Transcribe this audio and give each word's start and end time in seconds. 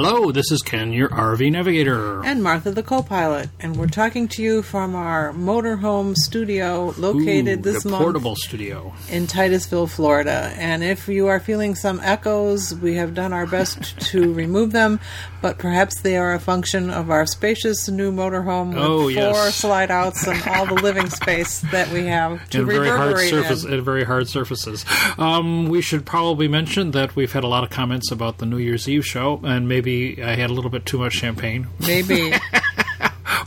Hello, 0.00 0.30
this 0.30 0.52
is 0.52 0.62
Ken, 0.62 0.92
your 0.92 1.08
RV 1.08 1.50
navigator. 1.50 2.24
And 2.24 2.40
Martha, 2.40 2.70
the 2.70 2.84
co 2.84 3.02
pilot. 3.02 3.50
And 3.58 3.74
we're 3.76 3.88
talking 3.88 4.28
to 4.28 4.42
you 4.44 4.62
from 4.62 4.94
our 4.94 5.32
motorhome 5.32 6.14
studio 6.14 6.94
located 6.96 7.58
Ooh, 7.58 7.62
this 7.62 7.82
the 7.82 7.88
month 7.88 8.04
portable 8.04 8.36
studio. 8.36 8.94
in 9.10 9.26
Titusville, 9.26 9.88
Florida. 9.88 10.52
And 10.56 10.84
if 10.84 11.08
you 11.08 11.26
are 11.26 11.40
feeling 11.40 11.74
some 11.74 11.98
echoes, 11.98 12.72
we 12.76 12.94
have 12.94 13.12
done 13.12 13.32
our 13.32 13.44
best 13.44 13.98
to 14.12 14.32
remove 14.32 14.70
them, 14.70 15.00
but 15.42 15.58
perhaps 15.58 16.00
they 16.02 16.16
are 16.16 16.32
a 16.32 16.38
function 16.38 16.90
of 16.90 17.10
our 17.10 17.26
spacious 17.26 17.88
new 17.88 18.12
motorhome 18.12 18.68
with 18.68 18.78
Oh, 18.78 19.00
four 19.00 19.10
yes. 19.10 19.56
slide 19.56 19.90
outs 19.90 20.28
and 20.28 20.40
all 20.46 20.64
the 20.64 20.80
living 20.80 21.10
space 21.10 21.58
that 21.72 21.90
we 21.92 22.06
have 22.06 22.48
to 22.50 22.58
and 22.58 22.68
very 22.68 22.86
hard 22.86 23.00
reverberate 23.14 23.30
surface 23.30 23.64
in. 23.64 23.72
and 23.72 23.82
very 23.82 24.04
hard 24.04 24.28
surfaces. 24.28 24.84
Um, 25.18 25.68
we 25.68 25.82
should 25.82 26.06
probably 26.06 26.46
mention 26.46 26.92
that 26.92 27.16
we've 27.16 27.32
had 27.32 27.42
a 27.42 27.48
lot 27.48 27.64
of 27.64 27.70
comments 27.70 28.12
about 28.12 28.38
the 28.38 28.46
New 28.46 28.58
Year's 28.58 28.88
Eve 28.88 29.04
show, 29.04 29.40
and 29.42 29.68
maybe 29.68 29.87
I 29.88 30.34
had 30.34 30.50
a 30.50 30.52
little 30.52 30.70
bit 30.70 30.86
too 30.86 30.98
much 30.98 31.14
champagne. 31.14 31.68
Maybe. 31.80 32.32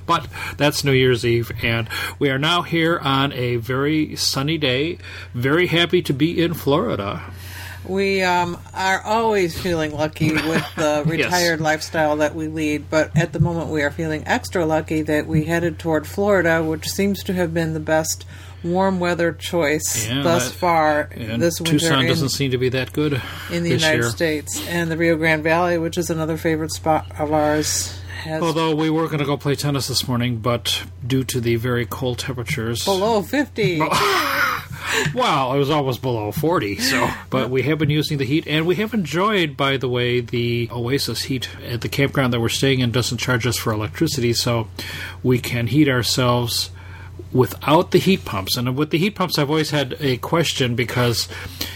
But 0.06 0.28
that's 0.58 0.84
New 0.84 0.92
Year's 0.92 1.26
Eve, 1.26 1.52
and 1.64 1.88
we 2.20 2.30
are 2.30 2.38
now 2.38 2.64
here 2.64 3.00
on 3.00 3.32
a 3.32 3.56
very 3.56 4.16
sunny 4.18 4.58
day. 4.58 4.98
Very 5.34 5.68
happy 5.68 6.02
to 6.02 6.14
be 6.14 6.44
in 6.44 6.54
Florida. 6.54 7.24
We 7.86 8.22
um, 8.22 8.60
are 8.74 9.02
always 9.02 9.60
feeling 9.60 9.94
lucky 9.94 10.34
with 10.34 10.76
the 10.76 11.04
retired 11.06 11.62
lifestyle 11.62 12.18
that 12.18 12.36
we 12.36 12.48
lead, 12.48 12.90
but 12.90 13.16
at 13.18 13.34
the 13.34 13.40
moment 13.40 13.70
we 13.70 13.82
are 13.84 13.92
feeling 13.92 14.24
extra 14.28 14.66
lucky 14.66 15.02
that 15.04 15.28
we 15.28 15.46
headed 15.46 15.80
toward 15.80 16.06
Florida, 16.06 16.64
which 16.64 16.90
seems 16.90 17.24
to 17.24 17.34
have 17.34 17.54
been 17.54 17.74
the 17.74 17.80
best 17.80 18.26
warm 18.64 19.00
weather 19.00 19.32
choice 19.32 20.08
Yeah, 20.08 20.22
thus 20.22 20.50
that- 20.50 20.56
far 20.56 21.10
this 21.16 21.60
winter 21.60 21.72
Tucson 21.80 22.02
in, 22.02 22.08
doesn't 22.08 22.30
seem 22.30 22.52
to 22.52 22.58
be 22.58 22.70
that 22.70 22.94
good 22.94 23.22
in 23.52 23.64
the 23.64 23.72
United 23.72 24.02
year. 24.02 24.10
States. 24.10 24.64
And 24.68 24.92
the 24.92 24.98
Rio 24.98 25.16
Grande 25.16 25.44
Valley, 25.44 25.78
which 25.78 25.98
is 25.98 26.10
another 26.10 26.38
favorite 26.38 26.72
spot 26.72 27.08
of 27.20 27.32
ours, 27.34 27.98
has 28.24 28.42
Although 28.44 28.76
we 28.76 28.90
were 28.90 29.08
going 29.08 29.20
to 29.20 29.26
go 29.26 29.36
play 29.38 29.56
tennis 29.56 29.88
this 29.88 30.08
morning, 30.08 30.38
but 30.38 30.84
due 31.06 31.24
to 31.24 31.42
the 31.42 31.56
very 31.56 31.86
cold 31.88 32.20
temperatures, 32.20 32.86
below 32.86 33.22
50. 33.22 33.82
Well, 35.14 35.54
it 35.54 35.58
was 35.58 35.70
almost 35.70 36.02
below 36.02 36.32
40, 36.32 36.78
so. 36.80 37.08
But 37.30 37.50
we 37.50 37.62
have 37.62 37.78
been 37.78 37.90
using 37.90 38.18
the 38.18 38.26
heat, 38.26 38.46
and 38.46 38.66
we 38.68 38.76
have 38.76 38.94
enjoyed, 38.94 39.56
by 39.56 39.78
the 39.78 39.88
way, 39.88 40.20
the 40.20 40.68
Oasis 40.72 41.24
heat 41.24 41.48
at 41.66 41.80
the 41.82 41.88
campground 41.88 42.34
that 42.34 42.42
we're 42.42 42.50
staying 42.50 42.80
in 42.80 42.92
doesn't 42.92 43.18
charge 43.20 43.48
us 43.48 43.56
for 43.58 43.72
electricity, 43.72 44.34
so 44.34 44.68
we 45.24 45.40
can 45.40 45.68
heat 45.68 45.88
ourselves 45.88 46.72
without 47.32 47.92
the 47.92 48.00
heat 48.00 48.26
pumps. 48.26 48.58
And 48.58 48.76
with 48.76 48.90
the 48.90 48.98
heat 48.98 49.16
pumps, 49.16 49.38
I've 49.38 49.50
always 49.50 49.72
had 49.72 49.96
a 50.00 50.18
question 50.18 50.76
because 50.76 51.28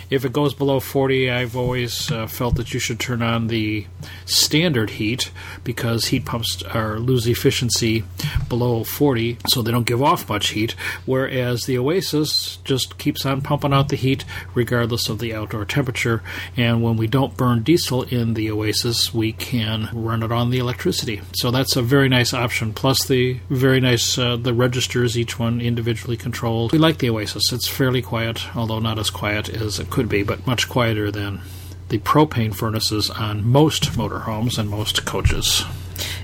if 0.09 0.25
it 0.25 0.33
goes 0.33 0.53
below 0.53 0.79
40, 0.79 1.29
I've 1.29 1.55
always 1.55 2.11
uh, 2.11 2.27
felt 2.27 2.55
that 2.55 2.73
you 2.73 2.79
should 2.79 2.99
turn 2.99 3.21
on 3.21 3.47
the 3.47 3.85
standard 4.25 4.91
heat 4.91 5.31
because 5.63 6.07
heat 6.07 6.25
pumps 6.25 6.63
are 6.63 6.99
lose 6.99 7.27
efficiency 7.27 8.03
below 8.49 8.83
40, 8.83 9.37
so 9.47 9.61
they 9.61 9.71
don't 9.71 9.85
give 9.85 10.01
off 10.01 10.29
much 10.29 10.49
heat. 10.49 10.75
Whereas 11.05 11.65
the 11.65 11.77
Oasis 11.77 12.57
just 12.63 12.97
keeps 12.97 13.25
on 13.25 13.41
pumping 13.41 13.73
out 13.73 13.89
the 13.89 13.95
heat 13.95 14.25
regardless 14.53 15.09
of 15.09 15.19
the 15.19 15.33
outdoor 15.33 15.65
temperature. 15.65 16.21
And 16.55 16.83
when 16.83 16.97
we 16.97 17.07
don't 17.07 17.37
burn 17.37 17.63
diesel 17.63 18.03
in 18.03 18.33
the 18.33 18.51
Oasis, 18.51 19.13
we 19.13 19.33
can 19.33 19.89
run 19.93 20.23
it 20.23 20.31
on 20.31 20.49
the 20.49 20.59
electricity. 20.59 21.21
So 21.33 21.51
that's 21.51 21.75
a 21.75 21.81
very 21.81 22.09
nice 22.09 22.33
option. 22.33 22.73
Plus 22.73 23.05
the 23.05 23.39
very 23.49 23.79
nice 23.79 24.17
uh, 24.17 24.37
the 24.37 24.53
registers, 24.53 25.17
each 25.17 25.39
one 25.39 25.61
individually 25.61 26.17
controlled. 26.17 26.71
We 26.71 26.77
like 26.77 26.99
the 26.99 27.09
Oasis. 27.09 27.51
It's 27.51 27.67
fairly 27.67 28.01
quiet, 28.01 28.55
although 28.55 28.79
not 28.79 28.99
as 28.99 29.09
quiet 29.09 29.49
as 29.49 29.79
it 29.79 29.89
could 29.95 30.09
be, 30.09 30.23
but 30.23 30.45
much 30.45 30.67
quieter 30.67 31.09
than 31.09 31.39
the 31.87 31.97
propane 31.99 32.53
furnaces 32.53 33.09
on 33.09 33.47
most 33.47 33.93
motorhomes 33.93 34.57
and 34.57 34.69
most 34.69 35.05
coaches. 35.05 35.63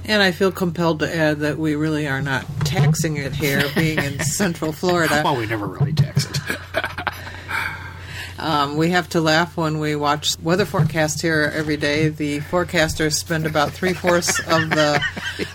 And 0.04 0.22
I 0.22 0.32
feel 0.32 0.52
compelled 0.52 1.00
to 1.00 1.16
add 1.16 1.40
that 1.40 1.58
we 1.58 1.76
really 1.76 2.06
are 2.06 2.22
not 2.22 2.46
taxing 2.66 3.16
it 3.16 3.34
here, 3.34 3.64
being 3.74 3.98
in 3.98 4.20
Central 4.26 4.74
Florida. 4.74 5.22
Well, 5.24 5.38
we 5.38 5.46
never 5.46 5.68
really 5.68 5.94
tax 5.94 6.26
it. 6.30 6.38
Um, 8.42 8.76
we 8.76 8.90
have 8.90 9.08
to 9.10 9.22
laugh 9.22 9.56
when 9.56 9.80
we 9.80 9.96
watch 9.96 10.38
weather 10.42 10.66
forecast 10.66 11.22
here 11.22 11.52
every 11.54 11.78
day. 11.78 12.10
The 12.10 12.40
forecasters 12.40 13.14
spend 13.14 13.46
about 13.46 13.72
three 13.72 13.94
fourths 13.94 14.40
of 14.40 14.70
the 14.72 15.00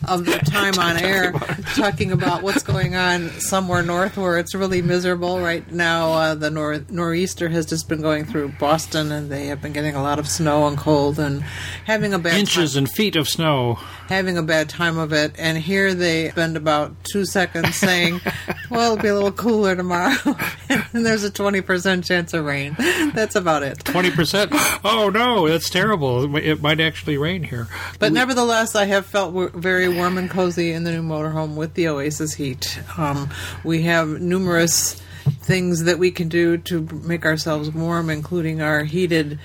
of 0.06 0.24
their 0.24 0.38
time 0.38 0.78
on 0.78 0.96
air 0.96 1.32
talking 1.74 2.12
about 2.12 2.42
what's 2.42 2.62
going 2.62 2.94
on 2.94 3.28
somewhere 3.40 3.82
north 3.82 4.16
where 4.16 4.38
it's 4.38 4.54
really 4.54 4.82
miserable 4.82 5.40
right 5.40 5.68
now. 5.72 6.12
Uh, 6.12 6.34
the 6.36 6.48
nor- 6.48 6.84
nor'easter 6.88 7.48
has 7.48 7.66
just 7.66 7.88
been 7.88 8.00
going 8.00 8.24
through 8.24 8.48
Boston, 8.60 9.10
and 9.10 9.30
they 9.30 9.46
have 9.46 9.60
been 9.60 9.72
getting 9.72 9.96
a 9.96 10.02
lot 10.02 10.20
of 10.20 10.28
snow 10.28 10.68
and 10.68 10.78
cold 10.78 11.18
and 11.18 11.42
having 11.86 12.14
a 12.14 12.18
bad 12.20 12.38
Inches 12.38 12.74
time, 12.74 12.84
and 12.84 12.92
feet 12.92 13.16
of 13.16 13.28
snow. 13.28 13.80
Having 14.08 14.38
a 14.38 14.42
bad 14.42 14.68
time 14.68 14.98
of 14.98 15.12
it. 15.12 15.34
And 15.38 15.58
here 15.58 15.92
they 15.94 16.30
spend 16.30 16.56
about 16.56 16.94
two 17.04 17.24
seconds 17.24 17.74
saying, 17.74 18.20
"Well, 18.70 18.92
it'll 18.92 19.02
be 19.02 19.08
a 19.08 19.14
little 19.14 19.32
cooler 19.32 19.74
tomorrow," 19.74 20.14
and 20.68 21.04
there's 21.04 21.24
a 21.24 21.30
twenty 21.30 21.60
percent 21.60 22.04
chance 22.04 22.32
of 22.32 22.44
rain. 22.44 22.76
That's 23.14 23.34
about 23.34 23.62
it. 23.64 23.78
Twenty 23.84 24.10
percent. 24.10 24.50
Oh 24.84 25.10
no, 25.12 25.48
that's 25.48 25.68
terrible. 25.68 26.36
It 26.36 26.62
might- 26.62 26.76
actually 26.76 27.16
rain 27.16 27.42
here. 27.42 27.68
But 27.98 28.12
nevertheless, 28.12 28.76
I 28.76 28.84
have 28.84 29.06
felt 29.06 29.32
w- 29.32 29.48
very 29.54 29.88
warm 29.88 30.18
and 30.18 30.28
cozy 30.30 30.72
in 30.72 30.84
the 30.84 30.92
new 30.92 31.02
motorhome 31.02 31.54
with 31.56 31.72
the 31.72 31.88
Oasis 31.88 32.34
heat. 32.34 32.78
Um, 32.98 33.30
we 33.64 33.82
have 33.84 34.20
numerous 34.20 35.00
things 35.40 35.84
that 35.84 35.98
we 35.98 36.10
can 36.10 36.28
do 36.28 36.58
to 36.58 36.86
make 37.02 37.24
ourselves 37.24 37.70
warm, 37.70 38.10
including 38.10 38.60
our 38.60 38.84
heated 38.84 39.38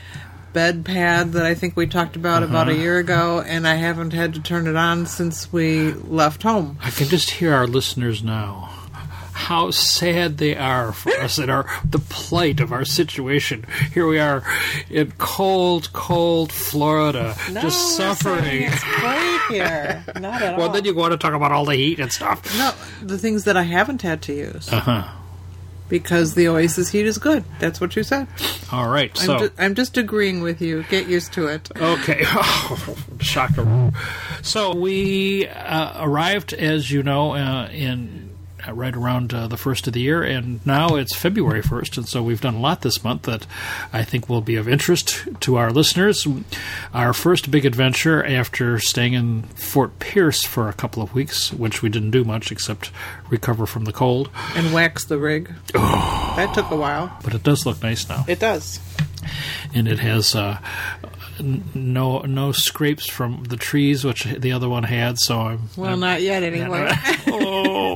bed 0.53 0.83
pad 0.85 1.33
that 1.33 1.45
I 1.45 1.53
think 1.55 1.75
we 1.77 1.87
talked 1.87 2.15
about 2.15 2.43
about 2.43 2.67
a 2.69 2.75
year 2.75 2.97
ago, 2.97 3.41
and 3.41 3.67
I 3.67 3.75
haven't 3.75 4.13
had 4.13 4.33
to 4.35 4.41
turn 4.41 4.67
it 4.67 4.75
on 4.75 5.05
since 5.05 5.51
we 5.51 5.91
left 5.93 6.43
home. 6.43 6.77
I 6.81 6.89
can 6.91 7.07
just 7.07 7.29
hear 7.31 7.53
our 7.53 7.67
listeners 7.67 8.23
now. 8.23 8.69
How 9.33 9.71
sad 9.71 10.37
they 10.37 10.55
are 10.55 10.91
for 10.91 11.11
us 11.13 11.39
and 11.39 11.49
our 11.49 11.65
the 11.83 11.97
plight 11.97 12.59
of 12.59 12.71
our 12.71 12.85
situation. 12.85 13.65
Here 13.91 14.05
we 14.05 14.19
are 14.19 14.43
in 14.89 15.13
cold, 15.17 15.91
cold 15.93 16.51
Florida, 16.51 17.33
just 17.35 17.53
No, 17.53 17.63
we're 17.63 17.69
suffering. 17.71 18.63
It's 18.63 18.83
great 18.83 19.41
here. 19.49 20.03
Not 20.19 20.43
at 20.43 20.57
Well, 20.57 20.67
all. 20.67 20.73
then 20.73 20.85
you 20.85 20.93
want 20.93 21.13
to 21.13 21.17
talk 21.17 21.33
about 21.33 21.51
all 21.51 21.65
the 21.65 21.75
heat 21.75 21.99
and 21.99 22.11
stuff. 22.11 22.43
no, 22.57 22.73
the 23.07 23.17
things 23.17 23.45
that 23.45 23.57
I 23.57 23.63
haven't 23.63 24.03
had 24.03 24.21
to 24.23 24.33
use. 24.33 24.71
Uh 24.71 24.79
huh. 24.79 25.07
Because 25.91 26.33
the 26.35 26.47
Oasis 26.47 26.89
heat 26.89 27.05
is 27.05 27.17
good. 27.17 27.43
That's 27.59 27.81
what 27.81 27.95
you 27.97 28.03
said. 28.03 28.25
All 28.71 28.87
right. 28.87 29.11
I'm, 29.19 29.25
So 29.25 29.39
ju- 29.39 29.51
I'm 29.59 29.75
just 29.75 29.97
agreeing 29.97 30.41
with 30.41 30.61
you. 30.61 30.83
Get 30.89 31.07
used 31.07 31.33
to 31.33 31.47
it. 31.47 31.69
Okay, 31.75 32.23
shocker. 33.19 33.91
So 34.41 34.73
we 34.73 35.47
uh, 35.49 36.03
arrived, 36.05 36.53
as 36.53 36.89
you 36.89 37.03
know, 37.03 37.33
uh, 37.33 37.67
in 37.73 38.20
right 38.71 38.95
around 38.95 39.33
uh, 39.33 39.47
the 39.47 39.57
first 39.57 39.87
of 39.87 39.93
the 39.93 40.01
year, 40.01 40.21
and 40.23 40.65
now 40.65 40.95
it's 40.95 41.15
February 41.15 41.61
first, 41.61 41.97
and 41.97 42.07
so 42.07 42.21
we've 42.21 42.41
done 42.41 42.55
a 42.55 42.59
lot 42.59 42.81
this 42.81 43.03
month 43.03 43.23
that 43.23 43.45
I 43.93 44.03
think 44.03 44.27
will 44.29 44.41
be 44.41 44.55
of 44.55 44.67
interest 44.67 45.27
to 45.41 45.55
our 45.57 45.71
listeners. 45.71 46.27
Our 46.93 47.13
first 47.13 47.51
big 47.51 47.65
adventure 47.65 48.23
after 48.23 48.79
staying 48.79 49.13
in 49.13 49.43
Fort 49.43 49.99
Pierce 49.99 50.43
for 50.43 50.69
a 50.69 50.73
couple 50.73 51.01
of 51.01 51.13
weeks, 51.13 51.51
which 51.53 51.81
we 51.81 51.89
didn't 51.89 52.11
do 52.11 52.23
much 52.23 52.51
except 52.51 52.91
recover 53.29 53.65
from 53.65 53.85
the 53.85 53.93
cold, 53.93 54.29
And 54.55 54.73
wax 54.73 55.05
the 55.05 55.17
rig. 55.17 55.53
That 56.31 56.53
took 56.53 56.71
a 56.71 56.75
while. 56.77 57.11
but 57.23 57.33
it 57.35 57.43
does 57.43 57.65
look 57.65 57.83
nice 57.83 58.07
now. 58.07 58.23
It 58.27 58.39
does. 58.39 58.79
and 59.73 59.87
it 59.87 59.99
has 59.99 60.33
uh, 60.33 60.59
no 61.73 62.19
no 62.19 62.51
scrapes 62.51 63.09
from 63.09 63.43
the 63.45 63.57
trees, 63.57 64.03
which 64.05 64.23
the 64.25 64.51
other 64.53 64.69
one 64.69 64.83
had. 64.83 65.17
So 65.19 65.39
I'm 65.41 65.69
Well, 65.75 65.89
I'm- 65.89 65.99
not 65.99 66.21
yet 66.21 66.43
anyway. 66.43 66.89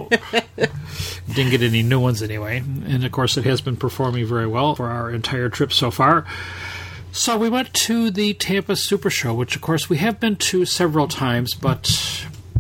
didn't 1.34 1.52
get 1.52 1.62
any 1.62 1.84
new 1.84 2.00
ones 2.00 2.22
anyway. 2.22 2.58
And 2.58 3.06
of 3.06 3.12
course, 3.12 3.38
it 3.38 3.46
has 3.46 3.62
been 3.62 3.78
performing 3.78 4.26
very 4.26 4.48
well 4.48 4.76
for 4.76 4.90
our 4.90 5.12
entire 5.12 5.50
trip 5.50 5.74
so 5.74 5.92
far. 5.92 6.26
So 7.12 7.38
we 7.38 7.50
went 7.50 7.74
to 7.74 8.12
the 8.12 8.34
Tampa 8.34 8.76
Super 8.76 9.10
Show, 9.10 9.34
which 9.34 9.56
of 9.56 9.62
course 9.62 9.90
we 9.90 9.98
have 9.98 10.20
been 10.20 10.36
to 10.36 10.66
several 10.66 11.08
times, 11.08 11.54
but 11.54 11.90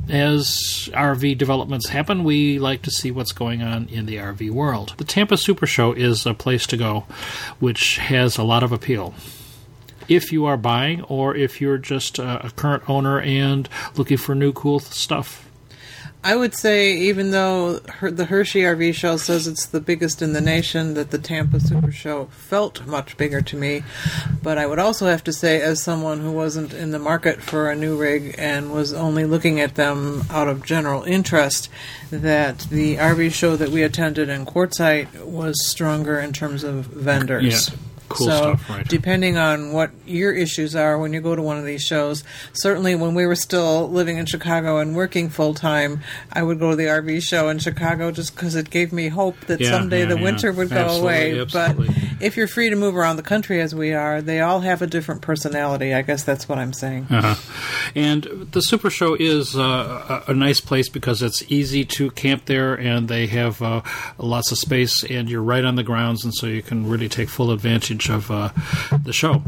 as 0.10 0.90
RV 0.94 1.38
developments 1.38 1.90
happen, 1.90 2.24
we 2.24 2.60
like 2.60 2.82
to 2.84 2.92
see 2.92 3.12
what's 3.12 3.32
going 3.32 3.62
on 3.62 3.88
in 3.90 4.06
the 4.06 4.16
RV 4.16 4.52
world. 4.52 4.94
The 4.98 5.04
Tampa 5.04 5.38
Super 5.38 5.66
Show 5.66 5.94
is 5.94 6.26
a 6.26 6.34
place 6.34 6.68
to 6.68 6.78
go, 6.78 7.06
which 7.60 7.98
has 7.98 8.38
a 8.38 8.44
lot 8.44 8.64
of 8.64 8.72
appeal. 8.72 9.14
If 10.08 10.32
you 10.32 10.46
are 10.46 10.58
buying, 10.58 11.02
or 11.04 11.36
if 11.36 11.60
you're 11.60 11.80
just 11.80 12.20
a 12.20 12.52
current 12.56 12.88
owner 12.90 13.20
and 13.20 13.68
looking 13.96 14.18
for 14.18 14.36
new 14.36 14.54
cool 14.54 14.80
stuff. 14.80 15.50
I 16.26 16.36
would 16.36 16.56
say, 16.56 16.98
even 16.98 17.30
though 17.30 17.82
her, 17.88 18.10
the 18.10 18.26
Hershey 18.26 18.62
RV 18.62 18.96
show 18.96 19.16
says 19.18 19.48
it's 19.48 19.68
the 19.68 19.80
biggest 19.80 20.24
in 20.24 20.34
the 20.34 20.42
nation, 20.42 20.96
that 20.96 21.12
the 21.12 21.20
Tampa 21.20 21.60
Super 21.60 21.92
Show 21.92 22.26
felt 22.32 22.84
much 22.88 23.16
bigger 23.16 23.42
to 23.44 23.56
me. 23.56 23.84
But 24.42 24.58
I 24.58 24.66
would 24.66 24.80
also 24.80 25.06
have 25.06 25.24
to 25.26 25.32
say, 25.32 25.62
as 25.62 25.84
someone 25.84 26.22
who 26.22 26.32
wasn't 26.32 26.74
in 26.74 26.90
the 26.90 26.98
market 26.98 27.44
for 27.44 27.70
a 27.70 27.76
new 27.76 27.96
rig 27.96 28.34
and 28.40 28.74
was 28.74 28.92
only 28.92 29.24
looking 29.26 29.60
at 29.60 29.76
them 29.76 30.24
out 30.32 30.48
of 30.48 30.66
general 30.66 31.04
interest, 31.04 31.70
that 32.10 32.58
the 32.72 32.96
RV 32.96 33.32
show 33.32 33.56
that 33.56 33.70
we 33.70 33.84
attended 33.84 34.28
in 34.28 34.48
Quartzsite 34.48 35.26
was 35.26 35.64
stronger 35.64 36.20
in 36.20 36.34
terms 36.34 36.64
of 36.64 36.86
vendors. 36.88 37.70
Yeah. 37.70 37.78
Cool 38.08 38.28
so, 38.28 38.38
stuff, 38.38 38.70
right. 38.70 38.88
depending 38.88 39.38
on 39.38 39.72
what 39.74 39.92
your 40.06 40.32
issues 40.32 40.76
are 40.76 40.98
when 40.98 41.12
you 41.14 41.22
go 41.22 41.36
to 41.36 41.42
one 41.42 41.58
of 41.58 41.66
these 41.66 41.82
shows, 41.82 42.24
certainly 42.54 42.96
when 42.96 43.16
we 43.16 43.26
were 43.26 43.36
still 43.36 43.90
living 43.90 44.18
in 44.18 44.26
Chicago 44.26 44.78
and 44.78 44.96
working 44.96 45.30
full 45.30 45.54
time, 45.54 46.02
I 46.32 46.44
would 46.44 46.60
go 46.60 46.70
to 46.72 46.76
the 46.76 46.86
RV 46.86 47.24
show 47.24 47.50
in 47.50 47.60
Chicago 47.60 48.12
just 48.12 48.36
because 48.36 48.56
it 48.56 48.70
gave 48.70 48.94
me 48.94 49.08
hope 49.08 49.40
that 49.48 49.60
Yeah, 49.60 49.72
someday 49.72 50.02
yeah, 50.02 50.06
the 50.06 50.18
yeah. 50.18 50.24
winter 50.24 50.52
would 50.52 50.70
go 50.70 50.88
away. 50.88 51.40
absolutely. 51.40 51.88
But 51.88 52.22
if 52.22 52.38
you're 52.38 52.48
free 52.48 52.70
to 52.70 52.76
move 52.76 52.96
around 52.96 53.16
the 53.16 53.24
country 53.24 53.60
as 53.62 53.74
we 53.74 53.94
are, 53.94 54.22
they 54.22 54.40
all 54.42 54.60
have 54.62 54.82
a 54.82 54.88
different 54.88 55.22
personality. 55.22 55.94
I 55.94 56.02
guess 56.02 56.24
that's 56.24 56.48
what 56.48 56.58
I'm 56.60 56.74
saying. 56.74 57.08
Uh-huh. 57.10 57.36
And 57.96 58.24
the 58.52 58.62
Super 58.62 58.90
Show 58.90 59.16
is 59.16 59.56
uh, 59.56 60.24
a, 60.28 60.32
a 60.32 60.34
nice 60.34 60.60
place 60.60 60.90
because 60.90 61.22
it's 61.22 61.44
easy 61.52 61.86
to 61.86 62.12
camp 62.12 62.46
there, 62.46 62.74
and 62.76 63.08
they 63.08 63.28
have 63.28 63.62
uh, 63.62 63.82
lots 64.18 64.52
of 64.52 64.58
space, 64.58 65.04
and 65.04 65.30
you're 65.30 65.42
right 65.44 65.64
on 65.64 65.76
the 65.76 65.84
grounds, 65.84 66.24
and 66.24 66.34
so 66.34 66.48
you 66.48 66.62
can 66.62 66.88
really 66.88 67.10
take 67.10 67.30
full 67.30 67.52
advantage 67.52 67.95
of 68.10 68.30
uh, 68.30 68.50
the 69.04 69.14
show. 69.14 69.44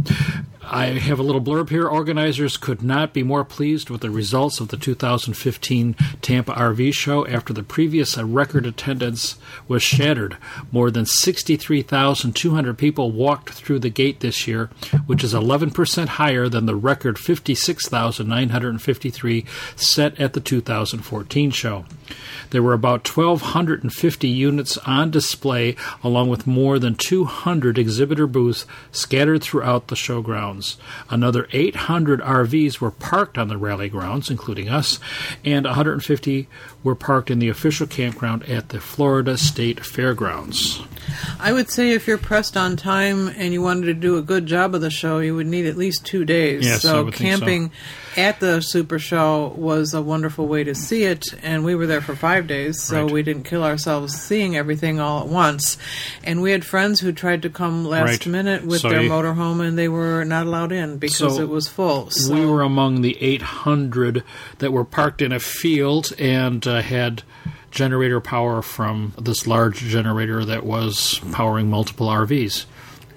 I 0.69 0.87
have 0.87 1.17
a 1.17 1.23
little 1.23 1.39
blurb 1.39 1.69
here. 1.69 1.87
Organizers 1.87 2.57
could 2.57 2.83
not 2.83 3.13
be 3.13 3.23
more 3.23 3.45
pleased 3.45 3.89
with 3.89 4.01
the 4.01 4.09
results 4.09 4.59
of 4.59 4.67
the 4.67 4.75
2015 4.75 5.95
Tampa 6.21 6.51
RV 6.51 6.93
show 6.93 7.25
after 7.25 7.53
the 7.53 7.63
previous 7.63 8.17
uh, 8.17 8.25
record 8.25 8.65
attendance 8.65 9.37
was 9.69 9.81
shattered. 9.81 10.35
More 10.69 10.91
than 10.91 11.05
63,200 11.05 12.77
people 12.77 13.11
walked 13.11 13.51
through 13.51 13.79
the 13.79 13.89
gate 13.89 14.19
this 14.19 14.45
year, 14.45 14.69
which 15.05 15.23
is 15.23 15.33
11% 15.33 16.07
higher 16.07 16.49
than 16.49 16.65
the 16.65 16.75
record 16.75 17.17
56,953 17.17 19.45
set 19.77 20.19
at 20.19 20.33
the 20.33 20.41
2014 20.41 21.51
show. 21.51 21.85
There 22.49 22.63
were 22.63 22.73
about 22.73 23.07
1,250 23.07 24.27
units 24.27 24.77
on 24.79 25.11
display, 25.11 25.77
along 26.03 26.27
with 26.29 26.45
more 26.45 26.77
than 26.77 26.95
200 26.95 27.77
exhibitor 27.77 28.27
booths 28.27 28.65
scattered 28.91 29.41
throughout 29.41 29.87
the 29.87 29.95
show 29.95 30.21
grounds. 30.57 30.77
Another 31.09 31.47
800 31.51 32.19
RVs 32.21 32.79
were 32.79 32.91
parked 32.91 33.37
on 33.37 33.47
the 33.47 33.57
rally 33.57 33.89
grounds, 33.89 34.29
including 34.29 34.69
us, 34.69 34.99
and 35.45 35.65
150 35.65 36.47
were 36.83 36.95
parked 36.95 37.29
in 37.31 37.39
the 37.39 37.49
official 37.49 37.87
campground 37.87 38.43
at 38.43 38.69
the 38.69 38.79
Florida 38.79 39.37
State 39.37 39.85
Fairgrounds. 39.85 40.81
I 41.39 41.53
would 41.53 41.69
say 41.69 41.91
if 41.91 42.05
you're 42.07 42.17
pressed 42.17 42.57
on 42.57 42.75
time 42.75 43.27
and 43.29 43.53
you 43.53 43.61
wanted 43.61 43.85
to 43.85 43.93
do 43.93 44.17
a 44.17 44.21
good 44.21 44.45
job 44.45 44.75
of 44.75 44.81
the 44.81 44.89
show, 44.89 45.19
you 45.19 45.35
would 45.35 45.47
need 45.47 45.65
at 45.65 45.77
least 45.77 46.05
two 46.05 46.25
days. 46.25 46.65
Yes, 46.65 46.81
so 46.81 47.03
think 47.03 47.15
so. 47.15 47.23
camping 47.23 47.71
at 48.17 48.39
the 48.39 48.61
Super 48.61 48.97
Show 48.99 49.53
was 49.55 49.93
a 49.93 50.01
wonderful 50.01 50.47
way 50.47 50.63
to 50.63 50.73
see 50.75 51.03
it, 51.03 51.23
and 51.43 51.63
we 51.63 51.75
were 51.75 51.85
there 51.85 52.01
for 52.01 52.15
five 52.15 52.47
days, 52.47 52.81
so 52.81 53.03
Right. 53.03 53.11
we 53.13 53.21
didn't 53.23 53.43
kill 53.43 53.63
ourselves 53.63 54.15
seeing 54.19 54.57
everything 54.57 54.99
all 54.99 55.21
at 55.21 55.27
once. 55.27 55.77
And 56.23 56.41
we 56.41 56.51
had 56.51 56.65
friends 56.65 56.99
who 56.99 57.11
tried 57.11 57.43
to 57.43 57.49
come 57.49 57.85
last 57.85 58.25
Right. 58.25 58.27
minute 58.27 58.65
with 58.65 58.81
So 58.81 58.89
their 58.89 59.03
you- 59.03 59.09
motorhome, 59.11 59.65
and 59.65 59.77
they 59.77 59.87
were 59.87 60.25
not 60.25 60.47
allowed 60.47 60.71
in 60.71 60.97
because 60.97 61.35
So 61.35 61.41
it 61.41 61.47
was 61.49 61.67
full. 61.67 62.09
So 62.09 62.33
we 62.33 62.45
were 62.45 62.63
among 62.63 63.01
the 63.01 63.17
800 63.21 64.23
that 64.57 64.73
were 64.73 64.83
parked 64.83 65.21
in 65.21 65.31
a 65.31 65.39
field 65.39 66.11
and 66.17 66.65
uh, 66.67 66.76
had 66.81 67.23
generator 67.71 68.19
power 68.19 68.61
from 68.61 69.13
this 69.19 69.45
large 69.45 69.77
generator 69.79 70.43
that 70.45 70.65
was 70.65 71.19
powering 71.31 71.69
multiple 71.69 72.07
RVs. 72.07 72.65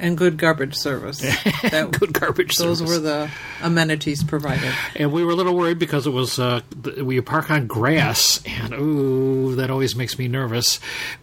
And 0.00 0.16
good 0.18 0.36
garbage 0.36 0.74
service. 0.74 1.20
That, 1.70 1.90
Good 2.00 2.14
garbage 2.14 2.56
those 2.56 2.78
service. 2.78 2.94
were 2.94 3.00
the 3.00 3.30
amenities 3.62 4.24
provided. 4.24 4.72
And 4.96 5.12
we 5.12 5.22
were 5.24 5.32
a 5.32 5.34
little 5.34 5.54
worried 5.54 5.78
because 5.78 6.06
it 6.06 6.10
was 6.10 6.38
uh, 6.38 6.62
we 7.02 7.20
park 7.20 7.50
on 7.50 7.66
grass, 7.66 8.42
and 8.46 8.72
ooh, 8.74 9.54
that 9.56 9.70
always 9.70 9.94
makes 9.94 10.18
me 10.18 10.26
nervous. 10.26 10.80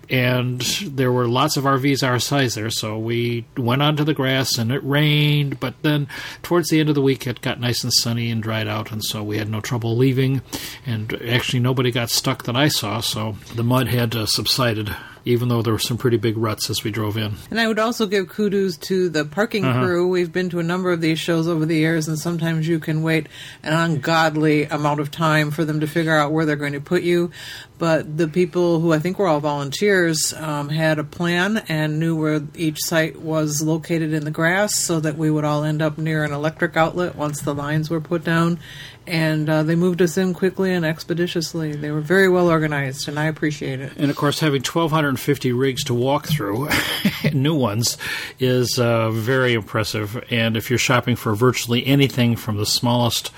And 0.10 0.62
there 0.62 1.12
were 1.12 1.28
lots 1.28 1.58
of 1.58 1.64
RVs 1.66 2.08
our 2.08 2.20
size 2.20 2.56
there, 2.56 2.70
so 2.70 2.98
we 2.98 3.46
went 3.58 3.82
onto 3.82 4.04
the 4.04 4.14
grass, 4.14 4.58
and 4.58 4.72
it 4.72 4.84
rained. 4.84 5.60
But 5.60 5.82
then 5.82 6.08
towards 6.44 6.70
the 6.70 6.80
end 6.80 6.90
of 6.90 6.96
the 6.96 7.02
week, 7.02 7.26
it 7.28 7.42
got 7.42 7.60
nice 7.60 7.84
and 7.84 7.92
sunny 7.92 8.30
and 8.30 8.42
dried 8.42 8.68
out, 8.68 8.92
and 8.92 9.04
so 9.04 9.24
we 9.24 9.38
had 9.40 9.50
no 9.50 9.60
trouble 9.60 9.98
leaving. 9.98 10.42
And 10.86 11.20
actually, 11.28 11.60
nobody 11.60 11.92
got 11.92 12.10
stuck 12.10 12.44
that 12.44 12.56
I 12.56 12.68
saw, 12.68 13.02
so 13.02 13.38
the 13.56 13.64
mud 13.64 13.88
had 13.88 14.16
uh, 14.16 14.28
subsided. 14.28 14.96
Even 15.28 15.50
though 15.50 15.62
there 15.62 15.74
were 15.74 15.80
some 15.80 15.98
pretty 15.98 16.18
big 16.18 16.38
ruts 16.38 16.70
as 16.70 16.84
we 16.84 16.92
drove 16.92 17.18
in. 17.18 17.34
And 17.52 17.60
I 17.60 17.68
would 17.68 17.80
also 17.80 18.06
give 18.08 18.30
kudos 18.30 18.78
to 18.78 19.10
the 19.10 19.26
parking 19.26 19.66
Uh-huh. 19.66 19.84
crew. 19.84 20.08
We've 20.08 20.32
been 20.32 20.50
to 20.52 20.60
a 20.60 20.64
number 20.64 20.92
of 20.92 21.02
these 21.02 21.20
shows 21.20 21.48
over 21.48 21.66
the 21.66 21.76
years, 21.76 22.08
and 22.08 22.18
sometimes 22.18 22.68
you 22.68 22.80
can 22.80 23.04
wait 23.04 23.28
an 23.62 23.74
ungodly 23.74 24.64
amount 24.66 25.00
of 25.02 25.12
time 25.12 25.52
for 25.52 25.66
them 25.66 25.82
to 25.82 25.88
figure 25.88 26.16
out 26.18 26.32
where 26.32 26.46
they're 26.46 26.56
going 26.56 26.74
to 26.74 26.80
put 26.82 27.04
you. 27.04 27.30
But 27.78 28.18
the 28.18 28.28
people 28.28 28.80
who 28.80 28.92
I 28.92 29.00
think 29.00 29.20
were 29.20 29.28
all 29.28 29.40
volunteers 29.40 30.34
um, 30.34 30.70
had 30.70 30.98
a 30.98 31.04
plan 31.04 31.58
and 31.70 32.00
knew 32.00 32.16
where 32.16 32.42
each 32.56 32.80
site 32.82 33.22
was 33.22 33.62
located 33.62 34.14
in 34.14 34.26
the 34.26 34.32
grass 34.32 34.76
so 34.76 35.00
that 35.00 35.16
we 35.16 35.30
would 35.30 35.46
all 35.46 35.64
end 35.64 35.82
up 35.82 35.98
near 35.98 36.24
an 36.24 36.32
electric 36.32 36.76
outlet 36.76 37.16
once 37.16 37.42
the 37.42 37.54
lines 37.54 37.90
were 37.90 38.02
put 38.02 38.24
down. 38.24 38.60
And 39.06 39.50
uh, 39.50 39.64
they 39.64 39.76
moved 39.76 40.02
us 40.02 40.18
in 40.18 40.34
quickly 40.34 40.74
and 40.74 40.86
expeditiously. 40.86 41.74
They 41.74 41.92
were 41.92 42.02
very 42.02 42.28
well 42.28 42.50
organized, 42.50 43.08
and 43.08 43.18
I 43.18 43.26
appreciate 43.26 43.80
it. 43.80 43.94
And 43.96 44.12
of 44.12 44.18
course, 44.18 44.40
having 44.42 44.62
1,250 44.62 45.54
rigs 45.54 45.86
to 45.86 45.94
walk 45.94 46.28
through, 46.28 46.68
new 47.34 47.56
ones, 47.56 47.98
is 48.38 48.78
uh, 48.78 49.12
very 49.12 49.54
impressive. 49.54 50.22
And 50.30 50.58
if 50.58 50.70
you're 50.70 50.80
shopping 50.80 51.16
for 51.16 51.36
virtually 51.36 51.88
anything 51.88 52.36
from 52.36 52.58
the 52.58 52.66
smallest 52.66 53.32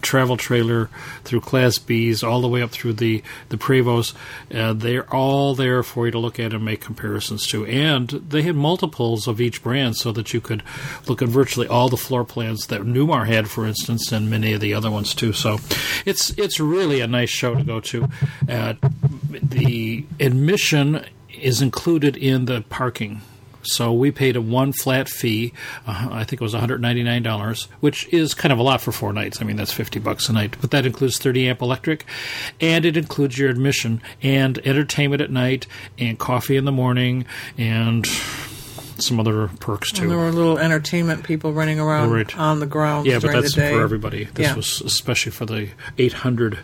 travel 0.00 0.36
trailer 0.36 0.90
through 1.24 1.40
Class 1.40 1.78
Bs 1.78 2.26
all 2.26 2.40
the 2.40 2.48
way 2.48 2.62
up 2.62 2.70
through 2.70 2.94
the, 2.94 3.22
the 3.48 3.56
Prevosts, 3.56 4.14
uh, 4.54 4.72
they're 4.72 5.12
all 5.14 5.54
there 5.54 5.82
for 5.82 6.06
you 6.06 6.12
to 6.12 6.18
look 6.18 6.38
at 6.38 6.52
and 6.52 6.64
make 6.64 6.80
comparisons 6.80 7.46
to. 7.48 7.66
And 7.66 8.08
they 8.08 8.42
had 8.42 8.56
multiples 8.56 9.26
of 9.26 9.40
each 9.40 9.62
brand 9.62 9.96
so 9.96 10.12
that 10.12 10.32
you 10.32 10.40
could 10.40 10.62
look 11.06 11.22
at 11.22 11.28
virtually 11.28 11.66
all 11.66 11.88
the 11.88 11.96
floor 11.96 12.24
plans 12.24 12.66
that 12.66 12.82
Newmar 12.82 13.26
had, 13.26 13.48
for 13.48 13.66
instance, 13.66 14.12
and 14.12 14.30
many 14.30 14.52
of 14.52 14.60
the 14.60 14.74
other 14.74 14.90
ones 14.90 15.14
too. 15.14 15.32
So 15.32 15.58
it's, 16.04 16.30
it's 16.38 16.60
really 16.60 17.00
a 17.00 17.06
nice 17.06 17.30
show 17.30 17.54
to 17.54 17.64
go 17.64 17.80
to. 17.80 18.08
Uh, 18.48 18.74
the 19.30 20.04
admission 20.20 21.06
is 21.40 21.62
included 21.62 22.16
in 22.16 22.44
the 22.44 22.62
parking. 22.68 23.22
So 23.62 23.92
we 23.92 24.10
paid 24.10 24.36
a 24.36 24.40
one 24.40 24.72
flat 24.72 25.08
fee. 25.08 25.52
Uh, 25.86 26.08
I 26.10 26.24
think 26.24 26.40
it 26.40 26.44
was 26.44 26.54
$199, 26.54 27.66
which 27.80 28.06
is 28.12 28.34
kind 28.34 28.52
of 28.52 28.58
a 28.58 28.62
lot 28.62 28.80
for 28.80 28.92
four 28.92 29.12
nights. 29.12 29.40
I 29.40 29.44
mean, 29.44 29.56
that's 29.56 29.72
50 29.72 29.98
bucks 30.00 30.28
a 30.28 30.32
night. 30.32 30.56
But 30.60 30.70
that 30.72 30.84
includes 30.86 31.18
30 31.18 31.48
amp 31.48 31.62
electric, 31.62 32.04
and 32.60 32.84
it 32.84 32.96
includes 32.96 33.38
your 33.38 33.50
admission 33.50 34.02
and 34.22 34.58
entertainment 34.66 35.22
at 35.22 35.30
night, 35.30 35.66
and 35.98 36.18
coffee 36.18 36.56
in 36.56 36.64
the 36.64 36.72
morning, 36.72 37.24
and 37.56 38.06
some 38.98 39.18
other 39.18 39.48
perks 39.60 39.90
too. 39.90 40.02
And 40.02 40.10
there 40.10 40.18
were 40.18 40.30
little 40.30 40.58
entertainment 40.58 41.24
people 41.24 41.52
running 41.52 41.80
around 41.80 42.10
Right. 42.10 42.38
on 42.38 42.60
the 42.60 42.66
grounds 42.66 43.06
Yeah, 43.06 43.18
but 43.18 43.32
that's 43.32 43.54
for 43.54 43.62
everybody. 43.82 44.24
This 44.34 44.48
Yeah. 44.48 44.54
was 44.54 44.80
especially 44.84 45.32
for 45.32 45.46
the 45.46 45.68
800 45.98 46.58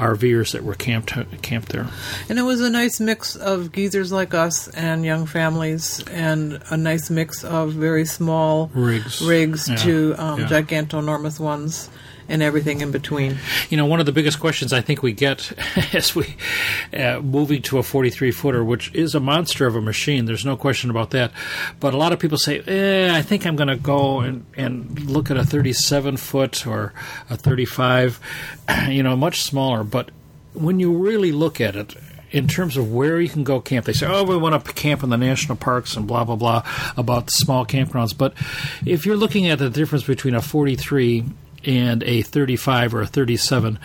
RVers 0.00 0.52
that 0.52 0.64
were 0.64 0.74
camped 0.74 1.12
camped 1.42 1.68
there. 1.72 1.86
And 2.28 2.38
it 2.38 2.42
was 2.42 2.60
a 2.62 2.70
nice 2.70 2.98
mix 3.00 3.36
of 3.36 3.70
geezers 3.70 4.10
like 4.10 4.32
us 4.32 4.68
and 4.68 5.04
young 5.04 5.26
families, 5.26 6.02
and 6.08 6.60
a 6.70 6.76
nice 6.76 7.10
mix 7.10 7.44
of 7.44 7.74
very 7.74 8.06
small 8.06 8.70
Rigs. 8.72 9.20
rigs 9.20 9.68
Yeah, 9.68 9.76
to 9.76 10.14
um, 10.16 10.40
yeah. 10.40 10.46
gigantonormous 10.48 11.38
ones, 11.38 11.90
and 12.30 12.42
everything 12.42 12.80
in 12.80 12.92
between. 12.92 13.38
You 13.68 13.76
know, 13.76 13.84
one 13.84 14.00
of 14.00 14.06
the 14.06 14.12
biggest 14.12 14.40
questions 14.40 14.72
I 14.72 14.80
think 14.80 15.02
we 15.02 15.12
get 15.12 15.52
as 15.92 16.14
we 16.14 16.36
uh, 16.94 17.20
moving 17.20 17.60
to 17.62 17.78
a 17.78 17.82
43 17.82 18.30
footer, 18.30 18.64
which 18.64 18.94
is 18.94 19.14
a 19.14 19.20
monster 19.20 19.66
of 19.66 19.76
a 19.76 19.80
machine. 19.80 20.24
There's 20.24 20.46
no 20.46 20.56
question 20.56 20.88
about 20.88 21.10
that. 21.10 21.32
But 21.80 21.92
a 21.92 21.96
lot 21.96 22.12
of 22.12 22.18
people 22.18 22.38
say, 22.38 22.60
eh, 22.60 23.14
I 23.14 23.20
think 23.20 23.44
I'm 23.44 23.56
going 23.56 23.68
to 23.68 23.76
go 23.76 24.20
and, 24.20 24.46
and 24.56 24.98
look 25.10 25.30
at 25.30 25.36
a 25.36 25.44
37 25.44 26.16
foot 26.16 26.66
or 26.66 26.94
a 27.28 27.36
35, 27.36 28.20
you 28.88 29.02
know, 29.02 29.16
much 29.16 29.42
smaller. 29.42 29.82
But 29.82 30.10
when 30.54 30.80
you 30.80 30.92
really 30.96 31.32
look 31.32 31.60
at 31.60 31.74
it, 31.76 31.96
in 32.30 32.46
terms 32.46 32.76
of 32.76 32.92
where 32.92 33.20
you 33.20 33.28
can 33.28 33.42
go 33.42 33.60
camp, 33.60 33.86
they 33.86 33.92
say, 33.92 34.06
"Oh, 34.06 34.22
we 34.22 34.36
want 34.36 34.64
to 34.64 34.72
camp 34.72 35.02
in 35.02 35.10
the 35.10 35.16
national 35.16 35.56
parks 35.56 35.96
and 35.96 36.06
blah 36.06 36.22
blah 36.22 36.36
blah 36.36 36.62
about 36.96 37.28
small 37.28 37.66
campgrounds." 37.66 38.16
But 38.16 38.34
if 38.86 39.04
you're 39.04 39.16
looking 39.16 39.48
at 39.48 39.58
the 39.58 39.68
difference 39.68 40.04
between 40.04 40.36
a 40.36 40.40
43 40.40 41.24
and 41.64 42.02
a 42.04 42.22
35 42.22 42.94
or 42.94 43.02
a 43.02 43.06
37, 43.06 43.78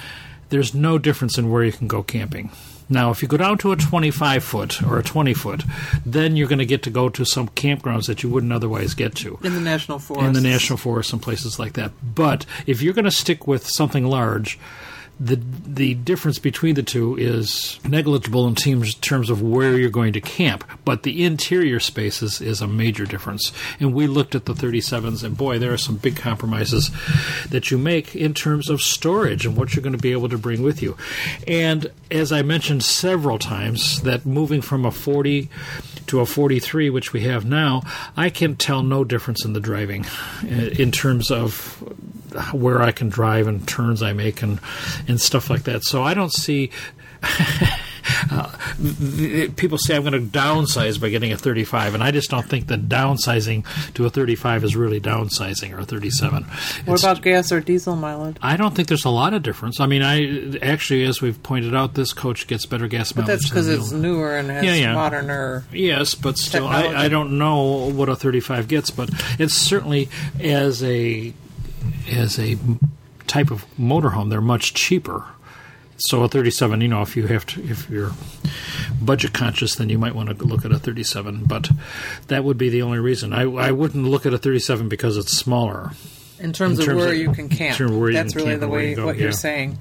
there's 0.50 0.74
no 0.74 0.98
difference 0.98 1.38
in 1.38 1.50
where 1.51 1.63
you 1.63 1.72
can 1.72 1.88
go 1.88 2.03
camping. 2.03 2.51
Now, 2.88 3.10
if 3.10 3.24
you 3.24 3.27
go 3.27 3.38
down 3.38 3.58
to 3.60 3.72
a 3.72 3.75
25 3.75 4.44
foot 4.44 4.84
or 4.84 5.00
a 5.00 5.03
20 5.03 5.34
foot, 5.34 5.63
then 6.05 6.36
you're 6.36 6.48
going 6.48 6.60
to 6.60 6.67
get 6.67 6.84
to 6.84 6.91
go 6.91 7.10
to 7.10 7.25
some 7.25 7.48
campgrounds 7.50 8.05
that 8.05 8.22
you 8.22 8.29
wouldn't 8.29 8.53
otherwise 8.53 8.94
get 8.94 9.15
to 9.15 9.39
In 9.44 9.55
the 9.55 9.60
national 9.60 9.98
forest. 9.98 10.27
in 10.27 10.34
the 10.34 10.41
national 10.41 10.77
forest 10.77 11.12
and 11.12 11.20
places 11.22 11.58
like 11.58 11.74
that. 11.74 11.91
But 12.03 12.46
if 12.67 12.84
you're 12.84 12.94
going 12.94 13.05
to 13.05 13.12
stick 13.12 13.48
with 13.48 13.65
something 13.65 14.05
large, 14.05 14.60
the 15.19 15.39
the 15.65 15.93
difference 15.93 16.39
between 16.39 16.75
the 16.75 16.84
two 16.84 17.15
is 17.15 17.79
negligible 17.86 18.48
in 18.48 18.55
terms 18.55 18.95
terms 18.95 19.29
of 19.29 19.41
where 19.41 19.77
you're 19.77 19.89
going 19.89 20.13
to 20.13 20.22
camp, 20.22 20.63
but 20.84 21.03
the 21.03 21.24
interior 21.24 21.79
spaces 21.79 22.41
is 22.41 22.62
a 22.62 22.67
major 22.67 23.05
difference. 23.05 23.51
And 23.79 23.93
we 23.93 24.07
looked 24.07 24.36
at 24.36 24.45
the 24.45 24.53
37s, 24.53 25.24
and 25.24 25.38
boy, 25.38 25.60
there 25.60 25.74
are 25.74 25.77
some 25.77 25.95
big 25.98 26.17
compromises 26.17 26.91
that 27.50 27.72
you 27.72 27.77
make 27.77 28.15
in 28.15 28.34
terms 28.34 28.69
of 28.69 28.81
storage 28.81 29.45
and 29.45 29.55
what 29.55 29.75
you're 29.75 29.84
going 29.84 29.95
to 29.95 30.01
be 30.01 30.12
able 30.12 30.29
to 30.29 30.38
bring 30.38 30.62
with 30.62 30.81
you. 30.81 30.98
And 31.48 31.91
as 32.12 32.31
I 32.31 32.41
mentioned 32.41 32.84
several 32.84 33.39
times, 33.39 34.01
that 34.01 34.25
moving 34.25 34.62
from 34.62 34.86
a 34.86 34.91
40 34.91 35.50
to 36.07 36.19
a 36.19 36.25
43, 36.25 36.89
which 36.89 37.13
we 37.13 37.22
have 37.22 37.45
now, 37.45 37.81
I 38.15 38.29
can 38.29 38.55
tell 38.55 38.84
no 38.84 39.03
difference 39.03 39.45
in 39.45 39.53
the 39.53 39.60
driving 39.60 40.05
uh, 40.43 40.48
in 40.77 40.91
terms 40.91 41.31
of 41.31 41.84
where 42.54 42.82
I 42.82 42.92
can 42.92 43.10
drive 43.10 43.48
and 43.48 43.68
turns 43.68 44.01
I 44.04 44.13
make 44.13 44.42
and 44.42 44.60
and 45.08 45.20
stuff 45.20 45.50
like 45.50 45.63
that. 45.63 45.84
So 45.84 46.04
I 46.04 46.13
don't 46.13 46.34
see. 46.34 46.72
Uh, 48.32 48.51
people 49.56 49.80
say 49.80 49.96
I'm 49.96 50.04
going 50.04 50.13
to 50.13 50.20
downsize 50.20 51.01
by 51.01 51.10
getting 51.10 51.32
a 51.32 51.38
35, 51.38 51.96
and 51.96 52.04
I 52.04 52.12
just 52.12 52.30
don't 52.30 52.46
think 52.48 52.68
that 52.68 52.88
downsizing 52.88 53.65
to 53.96 54.06
a 54.06 54.12
35 54.12 54.63
is 54.63 54.75
really 54.75 55.01
downsizing 55.01 55.74
or 55.75 55.80
a 55.80 55.86
37. 55.86 56.44
What 56.44 56.51
It's- 56.82 57.04
about 57.04 57.24
gas 57.24 57.51
or 57.51 57.62
diesel 57.62 57.96
mileage? 57.96 58.38
I 58.44 58.58
don't 58.58 58.75
think 58.75 58.89
there's 58.89 59.06
a 59.06 59.10
lot 59.10 59.34
of 59.34 59.42
difference. 59.42 59.80
I 59.80 59.88
mean, 59.88 60.04
I 60.04 60.56
actually, 60.62 61.04
as 61.06 61.20
we've 61.22 61.42
pointed 61.42 61.74
out, 61.75 61.96
this 61.96 62.13
coach 62.13 62.46
gets 62.46 62.68
better 62.68 62.88
gas 62.88 63.12
But 63.12 63.22
mileage. 63.24 63.27
But 63.27 63.34
that's 63.42 63.50
because 63.50 63.68
it's 63.70 63.92
newer 63.92 64.36
and 64.38 64.51
has 64.51 64.63
Yeah, 64.63 64.74
yeah. 64.75 64.94
moderner. 64.96 65.63
Yes, 65.72 66.13
but 66.13 66.38
still, 66.38 66.68
I, 66.68 67.06
I 67.06 67.08
don't 67.08 67.39
know 67.39 67.89
what 67.92 68.08
a 68.08 68.15
35 68.15 68.68
gets, 68.68 68.92
but 68.92 69.10
it's 69.39 69.56
certainly 69.56 70.10
as 70.39 70.84
a 70.84 71.34
as 72.12 72.38
a 72.39 72.58
type 73.27 73.51
of 73.51 73.65
motorhome, 73.77 74.30
they're 74.30 74.42
much 74.42 74.74
cheaper. 74.74 75.25
So 75.98 76.24
a 76.24 76.27
37, 76.27 76.82
you 76.82 76.89
know, 76.89 77.01
if 77.01 77.15
you 77.15 77.27
have 77.27 77.46
to, 77.48 77.63
if 77.63 77.89
you're 77.89 78.12
budget 79.01 79.34
conscious, 79.34 79.75
then 79.75 79.88
you 79.89 79.98
might 79.98 80.13
want 80.13 80.27
to 80.38 80.46
look 80.46 80.65
at 80.65 80.72
a 80.74 80.77
37. 80.80 81.46
But 81.46 81.70
that 82.27 82.44
would 82.44 82.58
be 82.58 82.70
the 82.70 82.82
only 82.82 83.00
reason. 83.00 83.32
I, 83.32 83.44
I 83.44 83.72
wouldn't 83.72 84.04
look 84.04 84.25
at 84.25 84.34
a 84.34 84.38
37 84.38 84.89
because 84.89 85.15
it's 85.15 85.32
smaller. 85.32 85.92
In 86.38 86.51
terms, 86.51 86.80
In 86.80 86.89
of 86.92 86.98
where 86.98 87.13
of- 87.13 87.18
you 87.18 87.32
can 87.32 87.48
camp. 87.48 87.72
in 87.72 87.77
terms 87.77 87.92
of 87.92 87.98
where 87.98 88.10
you 88.10 88.15
That's 88.18 88.36
really 88.36 88.58
the 88.58 88.68
way 88.68 88.94
go, 88.94 89.06
what 89.06 89.15
yeah. 89.15 89.24
you're 89.24 89.32
saying. 89.32 89.77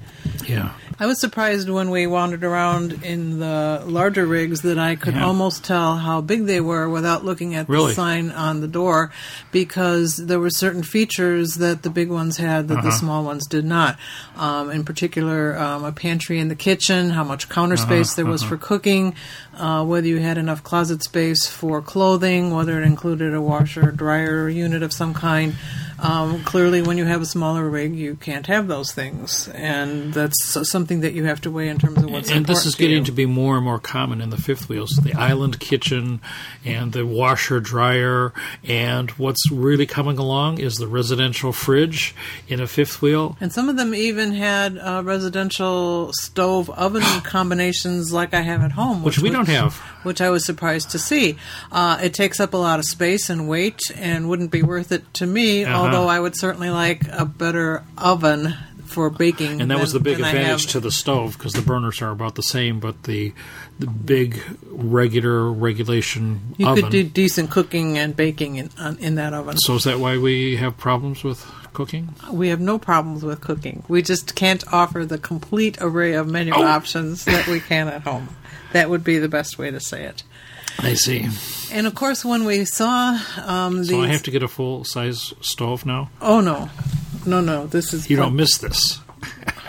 Yeah. 0.47 0.69
I 0.97 1.07
was 1.07 1.19
surprised 1.19 1.69
when 1.69 1.89
we 1.89 2.07
wandered 2.07 2.43
around 2.45 3.03
in 3.03 3.39
the 3.39 3.83
larger 3.85 4.25
rigs 4.25 4.61
that 4.61 4.77
I 4.79 4.95
could 4.95 5.15
Yeah. 5.15 5.25
almost 5.25 5.63
tell 5.65 5.97
how 5.97 6.21
big 6.21 6.45
they 6.45 6.61
were 6.61 6.87
without 6.89 7.25
looking 7.25 7.53
at 7.55 7.67
Really? 7.67 7.89
the 7.91 7.95
sign 7.95 8.31
on 8.31 8.61
the 8.61 8.67
door 8.67 9.11
because 9.51 10.15
there 10.17 10.39
were 10.39 10.49
certain 10.49 10.83
features 10.83 11.55
that 11.55 11.83
the 11.83 11.89
big 11.89 12.09
ones 12.09 12.37
had 12.37 12.69
that 12.69 12.81
the 12.81 12.87
Uh-huh. 12.89 12.97
small 12.99 13.23
ones 13.25 13.45
did 13.47 13.65
not. 13.65 13.97
Um, 14.37 14.69
in 14.71 14.83
particular, 14.85 15.57
um, 15.57 15.83
a 15.83 15.91
pantry 15.91 16.39
in 16.39 16.47
the 16.47 16.55
kitchen, 16.55 17.09
how 17.09 17.23
much 17.25 17.49
counter 17.49 17.75
Uh-huh, 17.75 17.83
space 17.85 18.13
there 18.13 18.25
was 18.25 18.41
for 18.43 18.55
cooking, 18.57 19.15
uh, 19.57 19.83
whether 19.83 20.07
you 20.07 20.19
had 20.19 20.37
enough 20.37 20.63
closet 20.63 21.03
space 21.03 21.45
for 21.45 21.81
clothing, 21.81 22.51
whether 22.53 22.81
it 22.81 22.85
included 22.85 23.33
a 23.33 23.41
washer 23.41 23.91
dryer 23.91 24.47
unit 24.47 24.81
of 24.83 24.93
some 24.93 25.13
kind. 25.13 25.55
Um, 25.97 26.43
clearly, 26.43 26.81
when 26.81 26.97
you 26.97 27.05
have 27.05 27.21
a 27.21 27.25
smaller 27.25 27.69
rig, 27.69 27.95
you 27.95 28.15
can't 28.15 28.45
have 28.47 28.67
those 28.67 28.91
things, 28.91 29.47
and 29.55 30.13
that's 30.13 30.34
something 30.39 31.01
that 31.01 31.13
you 31.13 31.25
have 31.25 31.41
to 31.41 31.51
weigh 31.51 31.69
in 31.69 31.77
terms 31.77 31.97
of 31.97 32.05
what's 32.05 32.29
important 32.29 32.37
and 32.37 32.45
this 32.45 32.65
is 32.65 32.75
getting 32.75 32.99
you. 32.99 33.03
to 33.05 33.11
be 33.11 33.25
more 33.25 33.55
and 33.55 33.65
more 33.65 33.79
common 33.79 34.21
in 34.21 34.29
the 34.29 34.37
fifth 34.37 34.69
wheels 34.69 34.89
the 35.03 35.13
island 35.13 35.59
kitchen 35.59 36.19
and 36.63 36.93
the 36.93 37.05
washer 37.05 37.59
dryer 37.59 38.33
and 38.63 39.11
what's 39.11 39.51
really 39.51 39.85
coming 39.85 40.17
along 40.17 40.59
is 40.59 40.75
the 40.75 40.87
residential 40.87 41.51
fridge 41.51 42.15
in 42.47 42.59
a 42.59 42.67
fifth 42.67 43.01
wheel 43.01 43.37
And 43.39 43.51
some 43.51 43.69
of 43.69 43.77
them 43.77 43.93
even 43.93 44.31
had 44.31 44.77
uh, 44.77 45.01
residential 45.03 46.11
stove 46.13 46.69
oven 46.69 47.01
combinations 47.23 48.11
like 48.13 48.33
I 48.33 48.41
have 48.41 48.61
at 48.61 48.71
home, 48.73 49.03
which 49.03 49.19
we 49.19 49.29
don't 49.29 49.47
have 49.47 49.75
Which 50.03 50.21
I 50.21 50.29
was 50.29 50.45
surprised 50.45 50.91
to 50.91 50.99
see. 50.99 51.37
Uh, 51.71 51.99
it 52.01 52.13
takes 52.13 52.39
up 52.39 52.53
a 52.53 52.57
lot 52.57 52.79
of 52.79 52.85
space 52.85 53.29
and 53.29 53.49
weight, 53.49 53.81
and 53.95 54.29
wouldn't 54.29 54.51
be 54.51 54.61
worth 54.61 54.91
it 54.91 55.11
to 55.15 55.25
me. 55.25 55.63
Uh-huh. 55.63 55.75
Although 55.75 56.07
I 56.07 56.19
would 56.19 56.35
certainly 56.37 56.69
like 56.69 57.07
a 57.11 57.25
better 57.25 57.83
oven 57.97 58.53
for 58.85 59.09
baking. 59.09 59.61
and 59.61 59.69
that 59.71 59.79
was 59.79 59.93
the 59.93 59.99
big 59.99 60.19
advantage 60.19 60.67
to 60.67 60.79
the 60.79 60.91
stove 60.91 61.37
because 61.37 61.53
the 61.53 61.61
burners 61.61 62.01
are 62.01 62.11
about 62.11 62.35
the 62.35 62.43
same 62.43 62.79
but 62.79 63.03
the 63.03 63.33
the 63.79 63.87
big 63.87 64.41
regular 64.69 65.51
regulation 65.51 66.53
You 66.57 66.67
oven 66.67 66.83
could 66.83 66.91
do 66.91 67.03
decent 67.03 67.51
cooking 67.51 67.97
and 67.97 68.15
baking 68.15 68.55
in 68.55 68.69
on, 68.79 68.97
in 68.99 69.15
that 69.15 69.33
oven. 69.33 69.57
so 69.57 69.75
is 69.75 69.83
that 69.85 69.99
why 69.99 70.17
we 70.17 70.55
have 70.57 70.77
problems 70.77 71.23
with 71.23 71.43
cooking 71.73 72.13
We 72.31 72.47
have 72.49 72.61
no 72.61 72.79
problems 72.79 73.23
with 73.23 73.41
cooking. 73.41 73.83
We 73.89 74.01
just 74.01 74.33
can't 74.35 74.63
offer 74.71 75.05
the 75.05 75.17
complete 75.17 75.77
array 75.81 76.13
of 76.13 76.27
menu 76.27 76.53
Oh. 76.55 76.63
options 76.63 77.25
that 77.25 77.47
we 77.47 77.59
can 77.59 77.87
at 77.89 78.03
home. 78.03 78.29
That 78.71 78.89
would 78.89 79.03
be 79.03 79.17
the 79.19 79.27
best 79.27 79.57
way 79.57 79.71
to 79.71 79.79
say 79.81 80.03
it. 80.05 80.23
I 80.79 80.93
see 80.93 81.27
And 81.71 81.87
of 81.87 81.95
course, 81.95 82.23
when 82.23 82.45
we 82.45 82.63
saw 82.65 83.19
um, 83.43 83.79
these, 83.79 83.89
so 83.89 84.01
i 84.01 84.07
have 84.07 84.23
to 84.23 84.31
get 84.31 84.43
a 84.43 84.47
full 84.47 84.83
size 84.83 85.33
stove 85.41 85.85
now 85.85 86.09
oh 86.21 86.39
no, 86.41 86.69
no, 87.25 87.41
no, 87.41 87.67
this 87.67 87.93
is 87.93 88.09
you 88.09 88.17
don't 88.17 88.35
miss 88.35 88.57
this 88.57 88.99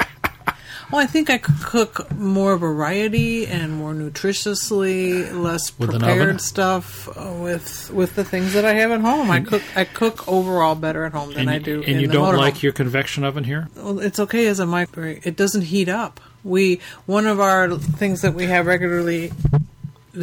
Well, 0.91 1.01
I 1.01 1.07
think 1.07 1.31
I 1.31 1.39
could 1.39 1.61
cook 1.63 2.13
more 2.13 2.57
variety 2.57 3.45
and 3.45 3.73
more 3.73 3.93
nutritiously, 3.93 5.33
less 5.35 5.69
prepared 5.69 6.41
stuff 6.41 7.09
uh, 7.09 7.33
with 7.33 7.91
with 7.91 8.15
the 8.15 8.23
things 8.23 8.53
that 8.53 8.65
I 8.65 8.75
have 8.75 8.93
at 8.93 9.01
home. 9.01 9.29
I 9.29 9.41
cook 9.41 9.63
I 9.75 9.85
cook 9.85 10.29
overall 10.29 10.77
better 10.77 11.05
at 11.05 11.13
home 11.13 11.31
than 11.31 11.41
and, 11.41 11.51
I 11.51 11.59
do. 11.59 11.83
and 11.83 12.01
you 12.01 12.07
don't 12.07 12.37
like 12.37 12.63
your 12.63 12.73
convection 12.73 13.25
oven 13.25 13.43
here 13.43 13.69
Well, 13.75 13.99
it's 13.99 14.21
okay 14.21 14.47
as 14.47 14.61
a 14.61 14.67
microwave. 14.67 15.27
It 15.27 15.37
doesn't 15.37 15.63
heat 15.63 15.89
up. 15.89 16.21
We 16.45 16.81
one 17.07 17.27
of 17.27 17.41
our 17.41 17.77
things 17.77 18.23
that 18.23 18.35
we 18.35 18.45
have 18.45 18.67
regularly 18.67 19.33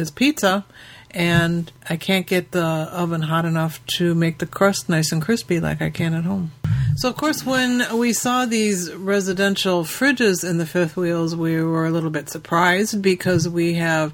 is 0.00 0.10
pizza, 0.10 0.64
and 1.10 1.70
I 1.88 1.96
can't 1.96 2.26
get 2.26 2.50
the 2.50 2.64
oven 2.64 3.22
hot 3.22 3.44
enough 3.44 3.84
to 3.98 4.14
make 4.14 4.38
the 4.38 4.46
crust 4.46 4.88
nice 4.88 5.12
and 5.12 5.22
crispy 5.22 5.60
like 5.60 5.80
I 5.80 5.90
can 5.90 6.14
at 6.14 6.24
home. 6.24 6.52
So 6.96 7.08
of 7.08 7.16
course, 7.16 7.44
when 7.44 7.96
we 7.96 8.12
saw 8.12 8.46
these 8.46 8.92
residential 8.92 9.84
fridges 9.84 10.48
in 10.48 10.58
the 10.58 10.66
fifth 10.66 10.96
wheels, 10.96 11.34
we 11.34 11.60
were 11.62 11.86
a 11.86 11.90
little 11.90 12.10
bit 12.10 12.28
surprised 12.28 13.02
because 13.02 13.48
we 13.48 13.74
have 13.74 14.12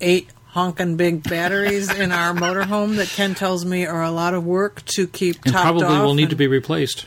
eight 0.00 0.28
honking 0.48 0.96
big 0.96 1.22
batteries 1.22 1.92
in 1.92 2.10
our 2.10 2.32
motorhome 2.32 2.96
that 2.96 3.08
Ken 3.08 3.34
tells 3.34 3.64
me 3.64 3.84
are 3.84 4.02
a 4.02 4.10
lot 4.10 4.32
of 4.32 4.44
work 4.44 4.82
to 4.86 5.06
keep 5.06 5.36
and 5.44 5.54
probably 5.54 5.86
will 5.86 6.14
need 6.14 6.30
to 6.30 6.36
be 6.36 6.46
replaced 6.46 7.04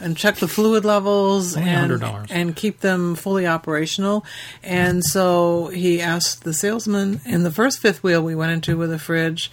and 0.00 0.16
check 0.16 0.36
the 0.36 0.46
fluid 0.46 0.84
levels 0.84 1.56
and, 1.56 1.90
$100. 1.90 2.28
and 2.30 2.54
keep 2.54 2.80
them 2.80 3.16
fully 3.16 3.46
operational. 3.46 4.24
And 4.62 5.04
so 5.04 5.68
he 5.68 6.00
asked 6.00 6.44
the 6.44 6.54
salesman 6.54 7.20
in 7.24 7.42
the 7.42 7.50
first 7.50 7.80
fifth 7.80 8.02
wheel 8.02 8.22
we 8.22 8.36
went 8.36 8.52
into 8.52 8.76
with 8.76 8.92
a 8.92 8.98
fridge, 8.98 9.50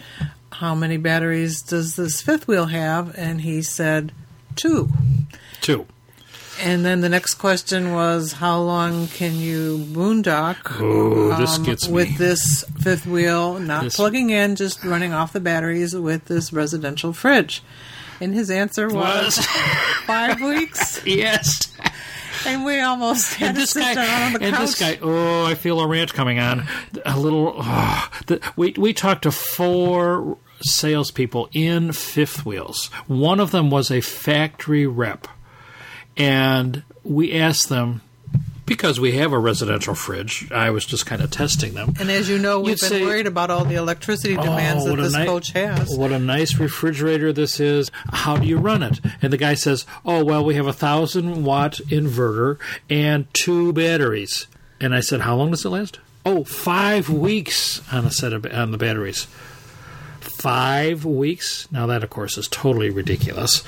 how 0.52 0.74
many 0.74 0.96
batteries 0.96 1.62
does 1.62 1.96
this 1.96 2.22
fifth 2.22 2.46
wheel 2.46 2.66
have? 2.66 3.16
And 3.18 3.40
he 3.40 3.60
said 3.60 4.12
two. 4.54 4.88
too. 5.60 5.86
And 6.62 6.84
then 6.84 7.02
the 7.02 7.08
next 7.08 7.34
question 7.34 7.92
was, 7.92 8.32
how 8.32 8.60
long 8.60 9.08
can 9.08 9.34
you 9.36 9.78
boondock 9.90 11.36
this 11.38 11.56
um, 11.58 11.62
gets 11.64 11.86
with 11.86 12.10
me. 12.10 12.16
this 12.16 12.64
fifth 12.80 13.06
wheel, 13.06 13.58
not 13.58 13.84
This- 13.84 13.96
plugging 13.96 14.30
in, 14.30 14.56
just 14.56 14.82
running 14.84 15.12
off 15.12 15.32
the 15.32 15.40
batteries 15.40 15.94
with 15.94 16.24
this 16.26 16.52
residential 16.52 17.12
fridge? 17.12 17.62
And 18.20 18.32
his 18.32 18.50
answer 18.50 18.88
was 18.88 19.36
Was 19.36 19.46
five 20.06 20.40
weeks. 20.40 21.00
yes. 21.06 21.68
And 22.46 22.64
we 22.64 22.80
almost 22.80 23.34
had 23.34 23.48
And 23.48 23.56
to 23.56 23.60
this 23.62 23.74
guy, 23.74 23.94
down 23.94 24.22
on 24.22 24.32
the 24.34 24.42
and 24.46 24.54
couch. 24.56 24.66
this 24.66 24.78
guy. 24.78 24.98
Oh, 25.02 25.44
I 25.44 25.54
feel 25.54 25.80
a 25.80 25.86
rant 25.86 26.14
coming 26.14 26.38
on. 26.38 26.66
A 27.04 27.18
little. 27.18 27.56
Oh, 27.58 28.08
the, 28.26 28.40
we 28.56 28.72
we 28.78 28.94
talked 28.94 29.22
to 29.24 29.32
four 29.32 30.38
salespeople 30.62 31.48
in 31.52 31.92
fifth 31.92 32.46
wheels. 32.46 32.86
One 33.06 33.40
of 33.40 33.50
them 33.50 33.68
was 33.68 33.90
a 33.90 34.00
factory 34.00 34.86
rep, 34.86 35.26
and 36.16 36.82
we 37.04 37.32
asked 37.32 37.68
them 37.68 38.02
because 38.64 38.98
we 38.98 39.12
have 39.12 39.32
a 39.32 39.38
residential 39.38 39.94
fridge. 39.94 40.50
I 40.50 40.70
was 40.70 40.84
just 40.84 41.06
kind 41.06 41.22
of 41.22 41.30
testing 41.30 41.74
them. 41.74 41.94
and 42.00 42.10
as 42.10 42.28
you 42.28 42.36
know, 42.38 42.58
we've 42.58 42.70
You'd 42.70 42.80
been 42.80 42.88
say- 42.88 43.04
worried 43.04 43.26
about 43.28 43.48
all 43.50 43.64
the 43.64 43.76
electricity 43.76 44.36
oh, 44.36 44.42
demands 44.42 44.84
Oh, 44.84 44.88
that 44.96 45.02
this 45.02 45.14
ni- 45.14 45.24
coach 45.24 45.52
has. 45.52 45.96
What 45.96 46.10
a 46.10 46.18
nice 46.18 46.56
refrigerator 46.58 47.32
this 47.32 47.60
is. 47.60 47.90
How 48.12 48.36
do 48.36 48.46
you 48.46 48.58
run 48.58 48.82
it? 48.82 48.98
And 49.22 49.32
the 49.32 49.36
guy 49.36 49.54
says, 49.54 49.86
Oh, 50.04 50.24
well, 50.24 50.44
we 50.44 50.54
have 50.56 50.66
a 50.66 50.72
thousand 50.72 51.44
watt 51.44 51.74
inverter 51.88 52.58
and 52.90 53.32
two 53.34 53.72
batteries. 53.72 54.48
And 54.80 54.94
I 54.94 55.00
said, 55.00 55.20
How 55.20 55.36
long 55.36 55.52
does 55.52 55.64
it 55.64 55.68
last? 55.70 56.00
Oh, 56.24 56.42
five 56.42 57.08
weeks 57.08 57.80
on 57.92 58.04
a 58.04 58.10
set 58.10 58.32
of 58.32 58.44
on 58.52 58.72
the 58.72 58.78
batteries. 58.78 59.28
Five 60.46 61.04
weeks. 61.04 61.66
Now 61.72 61.88
that, 61.88 62.04
of 62.04 62.10
course, 62.10 62.38
is 62.38 62.46
totally 62.46 62.88
ridiculous. 62.88 63.64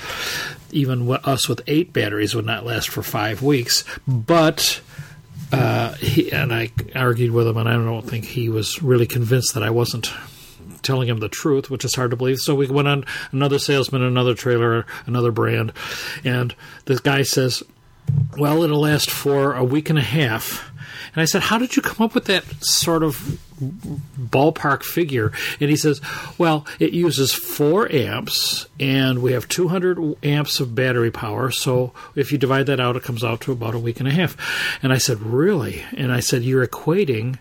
Even 0.71 1.11
us 1.25 1.49
with 1.49 1.59
eight 1.67 1.91
batteries 1.91 2.33
would 2.33 2.45
not 2.45 2.65
last 2.65 2.87
for 2.87 3.03
five 3.03 3.41
weeks. 3.41 3.83
But 4.07 4.79
uh, 5.51 5.95
he 5.95 6.31
and 6.31 6.53
I 6.53 6.71
argued 6.95 7.31
with 7.31 7.49
him, 7.49 7.57
and 7.57 7.67
I 7.67 7.73
don't 7.73 8.09
think 8.09 8.23
he 8.23 8.47
was 8.47 8.81
really 8.81 9.05
convinced 9.05 9.55
that 9.55 9.63
I 9.63 9.69
wasn't 9.71 10.13
telling 10.81 11.09
him 11.09 11.19
the 11.19 11.27
truth, 11.27 11.69
which 11.69 11.83
is 11.83 11.95
hard 11.95 12.11
to 12.11 12.17
believe. 12.17 12.37
So 12.39 12.55
we 12.55 12.67
went 12.67 12.87
on 12.87 13.03
another 13.33 13.59
salesman, 13.59 14.01
another 14.01 14.33
trailer, 14.33 14.85
another 15.05 15.33
brand, 15.33 15.73
and 16.23 16.55
this 16.85 17.01
guy 17.01 17.23
says, 17.23 17.61
well, 18.37 18.63
it'll 18.63 18.79
last 18.79 19.11
for 19.11 19.53
a 19.53 19.65
week 19.65 19.89
and 19.89 19.99
a 19.99 20.03
half. 20.03 20.71
And 21.13 21.21
I 21.21 21.25
said, 21.25 21.43
How 21.43 21.57
did 21.57 21.75
you 21.75 21.81
come 21.81 22.05
up 22.05 22.13
with 22.13 22.25
that 22.25 22.43
sort 22.61 23.03
of 23.03 23.15
ballpark 23.59 24.83
figure? 24.83 25.31
And 25.59 25.69
he 25.69 25.75
says, 25.75 26.01
Well, 26.37 26.65
it 26.79 26.93
uses 26.93 27.33
four 27.33 27.91
amps, 27.91 28.67
and 28.79 29.21
we 29.21 29.33
have 29.33 29.47
200 29.47 30.23
amps 30.23 30.59
of 30.59 30.75
battery 30.75 31.11
power. 31.11 31.51
So 31.51 31.93
if 32.15 32.31
you 32.31 32.37
divide 32.37 32.67
that 32.67 32.79
out, 32.79 32.95
it 32.95 33.03
comes 33.03 33.23
out 33.23 33.41
to 33.41 33.51
about 33.51 33.75
a 33.75 33.79
week 33.79 33.99
and 33.99 34.07
a 34.07 34.13
half. 34.13 34.37
And 34.83 34.93
I 34.93 34.97
said, 34.97 35.21
Really? 35.21 35.83
And 35.95 36.11
I 36.11 36.19
said, 36.19 36.43
You're 36.43 36.65
equating 36.65 37.39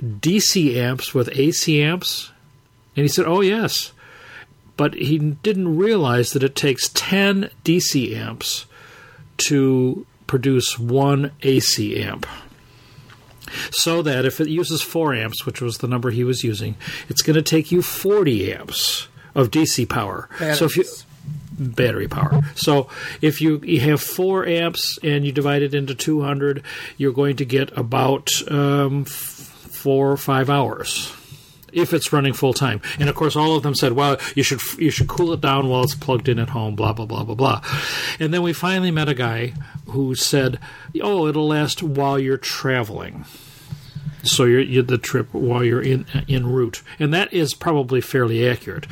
DC 0.00 0.76
amps 0.76 1.14
with 1.14 1.28
AC 1.38 1.82
amps? 1.82 2.32
And 2.96 3.04
he 3.04 3.08
said, 3.08 3.26
Oh, 3.26 3.40
yes. 3.40 3.92
But 4.76 4.94
he 4.94 5.18
didn't 5.18 5.76
realize 5.76 6.32
that 6.32 6.42
it 6.42 6.56
takes 6.56 6.90
10 6.94 7.50
DC 7.64 8.16
amps 8.16 8.66
to 9.48 10.06
produce 10.26 10.78
one 10.78 11.30
AC 11.42 12.02
amp. 12.02 12.26
So 13.70 14.02
that 14.02 14.24
if 14.24 14.40
it 14.40 14.48
uses 14.48 14.82
4 14.82 15.14
amps, 15.14 15.46
which 15.46 15.60
was 15.60 15.78
the 15.78 15.88
number 15.88 16.10
he 16.10 16.24
was 16.24 16.44
using, 16.44 16.76
it's 17.08 17.22
going 17.22 17.34
to 17.34 17.42
take 17.42 17.72
you 17.72 17.82
40 17.82 18.52
amps 18.52 19.08
of 19.34 19.50
DC 19.50 19.88
power. 19.88 20.28
So 20.54 20.66
if 20.66 20.76
you 20.76 20.84
battery 21.58 22.08
power. 22.08 22.42
So 22.54 22.88
if 23.20 23.40
you, 23.40 23.60
you 23.62 23.80
have 23.80 24.00
4 24.00 24.46
amps 24.46 24.98
and 25.02 25.24
you 25.24 25.32
divide 25.32 25.62
it 25.62 25.74
into 25.74 25.94
200, 25.94 26.62
you're 26.96 27.12
going 27.12 27.36
to 27.36 27.44
get 27.44 27.76
about 27.76 28.30
um, 28.50 29.04
4 29.04 30.12
or 30.12 30.16
5 30.16 30.50
hours 30.50 31.12
if 31.72 31.92
it's 31.92 32.12
running 32.12 32.32
full 32.32 32.52
time. 32.52 32.80
And 32.98 33.08
of 33.08 33.14
course, 33.14 33.36
all 33.36 33.56
of 33.56 33.62
them 33.62 33.74
said, 33.74 33.92
"Well, 33.92 34.18
you 34.34 34.42
should 34.42 34.60
you 34.78 34.90
should 34.90 35.08
cool 35.08 35.32
it 35.32 35.40
down 35.40 35.68
while 35.68 35.84
it's 35.84 35.94
plugged 35.94 36.28
in 36.28 36.38
at 36.38 36.50
home." 36.50 36.74
Blah 36.74 36.92
blah 36.92 37.06
blah 37.06 37.24
blah 37.24 37.34
blah. 37.34 37.62
And 38.18 38.32
then 38.32 38.42
we 38.42 38.52
finally 38.52 38.90
met 38.90 39.08
a 39.08 39.14
guy 39.14 39.54
who 39.86 40.14
said, 40.14 40.58
"Oh, 41.00 41.26
it'll 41.26 41.48
last 41.48 41.82
while 41.82 42.18
you're 42.18 42.36
traveling." 42.36 43.24
So 44.24 44.44
you're, 44.44 44.60
you're 44.60 44.84
the 44.84 44.98
trip 44.98 45.34
while 45.34 45.64
you're 45.64 45.82
in 45.82 46.06
en 46.28 46.46
route, 46.46 46.82
and 47.00 47.12
that 47.12 47.32
is 47.32 47.54
probably 47.54 48.00
fairly 48.00 48.48
accurate. 48.48 48.86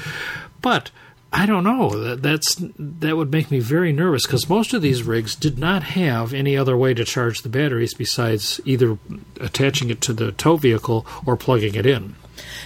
But 0.61 0.91
I 1.33 1.47
don't 1.47 1.63
know. 1.63 1.91
That 1.91 2.23
that's 2.23 2.57
that 2.79 3.17
would 3.17 3.31
make 3.31 3.51
me 3.51 3.61
very 3.61 3.93
nervous 3.93 4.27
because 4.27 4.49
most 4.49 4.75
of 4.75 4.83
these 4.83 5.05
rigs 5.05 5.37
did 5.37 5.59
not 5.59 5.85
have 5.85 6.35
any 6.35 6.57
other 6.57 6.77
way 6.77 6.93
to 6.95 7.05
charge 7.05 7.43
the 7.43 7.49
batteries 7.49 7.95
besides 7.95 8.61
either 8.65 8.99
attaching 9.41 9.91
it 9.91 10.01
to 10.03 10.13
the 10.13 10.33
tow 10.33 10.57
vehicle 10.57 11.07
or 11.25 11.37
plugging 11.37 11.77
it 11.77 11.87
in. 11.87 12.17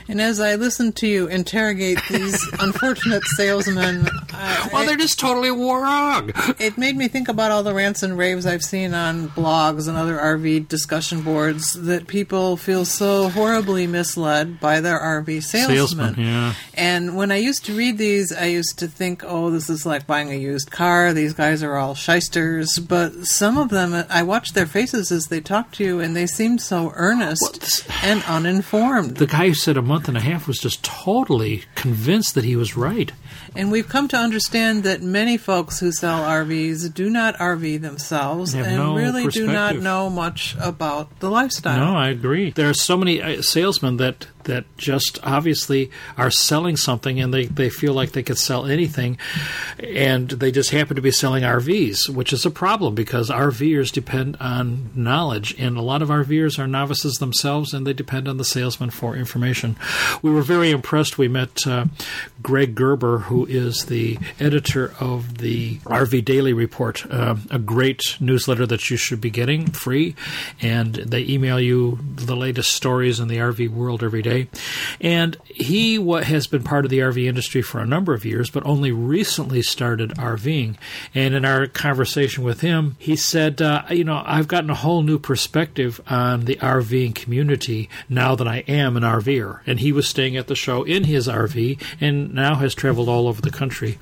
And 0.09 0.21
as 0.21 0.40
I 0.40 0.57
listen 0.57 0.93
to 0.95 1.07
you 1.07 1.26
interrogate 1.26 1.99
these 2.11 2.38
unfortunate 2.61 3.23
salesmen, 3.37 4.07
I, 4.33 4.69
Well, 4.73 4.87
they're 4.87 4.97
just 4.97 5.19
totally 5.19 5.50
wrong. 5.50 6.33
it 6.59 6.76
made 6.78 6.97
me 6.97 7.09
think 7.09 7.28
about 7.28 7.50
all 7.50 7.62
the 7.62 7.75
rants 7.75 8.02
and 8.02 8.16
raves 8.19 8.47
I've 8.47 8.62
seen 8.62 8.95
on 8.95 9.28
blogs 9.31 9.88
and 9.88 9.97
other 9.97 10.16
RV 10.19 10.69
discussion 10.69 11.23
boards 11.23 11.73
that 11.73 12.07
people 12.07 12.57
feel 12.57 12.85
so 12.85 13.28
horribly 13.31 13.87
misled 13.87 14.61
by 14.61 14.81
their 14.81 14.99
RV 14.99 15.43
salesmen. 15.43 15.76
Salesman, 15.76 16.14
yeah. 16.19 16.54
And 16.75 17.16
when 17.16 17.31
I 17.33 17.37
used 17.37 17.64
to 17.66 17.76
read 17.76 17.99
these, 17.99 18.33
I 18.33 18.47
used 18.47 18.78
to 18.78 18.88
think, 18.88 19.23
oh, 19.25 19.50
this 19.50 19.71
is 19.71 19.87
like 19.87 20.07
buying 20.07 20.31
a 20.31 20.37
used 20.37 20.71
car. 20.71 21.12
These 21.12 21.33
guys 21.35 21.62
are 21.62 21.76
all 21.76 21.95
shysters. 21.95 22.78
But 22.78 23.12
some 23.26 23.57
of 23.59 23.71
them, 23.71 24.04
I 24.11 24.23
watched 24.23 24.54
their 24.54 24.66
faces 24.66 25.11
as 25.12 25.26
they 25.26 25.40
talked 25.40 25.75
to 25.76 25.85
you, 25.85 26.00
and 26.00 26.14
they 26.16 26.26
seemed 26.26 26.61
so 26.61 26.93
earnest 26.95 27.87
and 28.02 28.23
uninformed. 28.25 29.16
The 29.16 29.26
guy 29.26 29.52
said 29.64 29.76
a 29.78 29.83
month 29.83 30.09
and 30.09 30.16
a 30.16 30.21
half 30.21 30.47
was 30.47 30.59
just 30.59 30.85
totally 30.85 31.64
convinced 31.75 32.35
that 32.35 32.44
he 32.44 32.54
was 32.54 32.76
right. 32.76 33.12
And 33.56 33.73
we've 33.73 33.88
come 33.88 34.09
to 34.09 34.16
understand 34.16 34.83
that 34.83 35.00
many 35.00 35.38
folks 35.38 35.80
who 35.80 35.90
sell 35.90 36.23
RVs 36.23 36.92
do 36.92 37.09
not 37.09 37.35
RV 37.37 37.80
themselves 37.80 38.52
and 38.52 38.76
no 38.76 38.94
really 38.94 39.26
do 39.28 39.47
not 39.47 39.76
know 39.76 40.11
much 40.11 40.54
about 40.61 41.18
the 41.21 41.30
lifestyle. 41.30 41.78
No, 41.78 41.97
I 41.97 42.11
agree. 42.11 42.50
There 42.50 42.68
are 42.68 42.75
so 42.75 42.97
many 42.97 43.23
uh, 43.23 43.40
salesmen 43.40 43.97
that 43.97 44.26
that 44.45 44.65
just 44.77 45.18
obviously 45.23 45.90
are 46.16 46.31
selling 46.31 46.77
something 46.77 47.21
and 47.21 47.33
they, 47.33 47.47
they 47.47 47.68
feel 47.68 47.92
like 47.92 48.12
they 48.12 48.23
could 48.23 48.38
sell 48.38 48.66
anything 48.66 49.18
and 49.79 50.31
they 50.31 50.51
just 50.51 50.71
happen 50.71 50.97
to 50.97 51.03
be 51.03 51.11
selling 51.11 51.42
RVs, 51.42 52.09
which 52.09 52.33
is 52.33 52.47
a 52.47 52.51
problem 52.51 52.95
because 52.95 53.31
RVers 53.31 53.92
depend 53.92 54.37
on 54.40 54.90
knowledge 54.95 55.55
and 55.59 55.77
a 55.77 55.83
lot 55.83 56.03
of 56.03 56.09
RVers 56.09 56.59
are 56.59 56.66
novices 56.66 57.14
themselves 57.14 57.73
and 57.73 57.87
they 57.87 57.92
depend 57.92 58.29
on 58.29 58.37
the 58.37 58.45
salesman 58.45 58.90
for 58.90 59.16
information. 59.16 59.77
We 60.23 60.31
were 60.31 60.42
very 60.42 60.71
impressed. 60.71 61.18
We 61.18 61.29
met 61.29 61.66
uh, 61.66 61.87
Greg 62.42 62.75
Gerber, 62.75 63.18
who 63.18 63.47
is 63.47 63.87
the 63.87 64.18
editor 64.38 64.95
of 65.01 65.38
the 65.38 65.79
RV 65.79 66.25
Daily 66.25 66.53
Report, 66.53 67.05
uh, 67.11 67.37
a 67.51 67.59
great 67.59 68.16
newsletter 68.21 68.66
that 68.66 68.90
you 68.90 68.97
should 68.97 69.21
be 69.21 69.31
getting 69.31 69.66
free, 69.71 70.14
and 70.61 70.95
they 70.95 71.25
email 71.25 71.61
you 71.61 71.99
the 72.16 72.37
latest 72.37 72.73
stories 72.73 73.21
in 73.21 73.29
the 73.29 73.38
RV 73.38 73.71
world 73.71 74.03
every 74.03 74.23
day. 74.23 74.34
And 75.01 75.37
he 75.44 75.99
wa 75.99 76.23
has 76.23 76.47
been 76.47 76.62
part 76.62 76.85
of 76.85 76.90
the 76.90 76.99
RV 77.01 77.27
industry 77.27 77.62
for 77.62 77.81
a 77.81 77.87
number 77.87 78.14
of 78.14 78.25
years, 78.25 78.51
but 78.51 78.64
only 78.66 78.92
recently 78.92 79.62
started 79.62 80.11
RVing. 80.11 80.77
And 81.14 81.35
in 81.35 81.44
our 81.44 81.66
conversation 81.66 82.44
with 82.44 82.61
him, 82.61 82.97
he 82.99 83.16
said, 83.16 83.62
uh, 83.62 83.83
"You 83.90 84.05
know, 84.05 84.23
I've 84.25 84.49
gotten 84.49 84.70
a 84.70 84.75
whole 84.75 85.03
new 85.03 85.18
perspective 85.18 86.01
on 86.07 86.44
the 86.44 86.57
RVing 86.57 87.14
community 87.14 87.88
now 88.09 88.35
that 88.35 88.49
I 88.49 88.64
am 88.68 88.97
an 88.97 89.05
RVer." 89.05 89.61
And 89.66 89.81
he 89.81 89.92
was 89.92 90.09
staying 90.09 90.37
at 90.37 90.47
the 90.47 90.55
show 90.55 90.83
in 90.83 91.05
his 91.05 91.29
RV, 91.29 91.79
and 92.01 92.35
now 92.35 92.57
has 92.57 92.75
traveled 92.75 93.09
all 93.09 93.29
over 93.29 93.40
the 93.40 93.51
country 93.51 93.99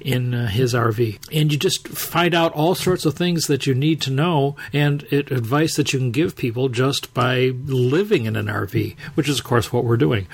in 0.00 0.34
uh, 0.34 0.46
his 0.48 0.74
RV. 0.74 1.18
And 1.32 1.52
you 1.52 1.58
just 1.58 1.88
find 1.88 2.34
out 2.34 2.52
all 2.52 2.74
sorts 2.74 3.04
of 3.04 3.14
things 3.14 3.46
that 3.46 3.66
you 3.66 3.74
need 3.74 4.00
to 4.02 4.10
know, 4.10 4.56
and 4.72 5.04
it, 5.10 5.30
advice 5.30 5.76
that 5.76 5.92
you 5.92 5.98
can 5.98 6.10
give 6.10 6.36
people 6.36 6.68
just 6.68 7.12
by 7.14 7.52
living 7.66 8.26
in 8.26 8.36
an 8.36 8.46
RV, 8.46 8.96
which 9.14 9.28
is, 9.28 9.38
of 9.38 9.44
course, 9.44 9.59
what 9.66 9.84
we're 9.84 9.96
doing. 9.96 10.26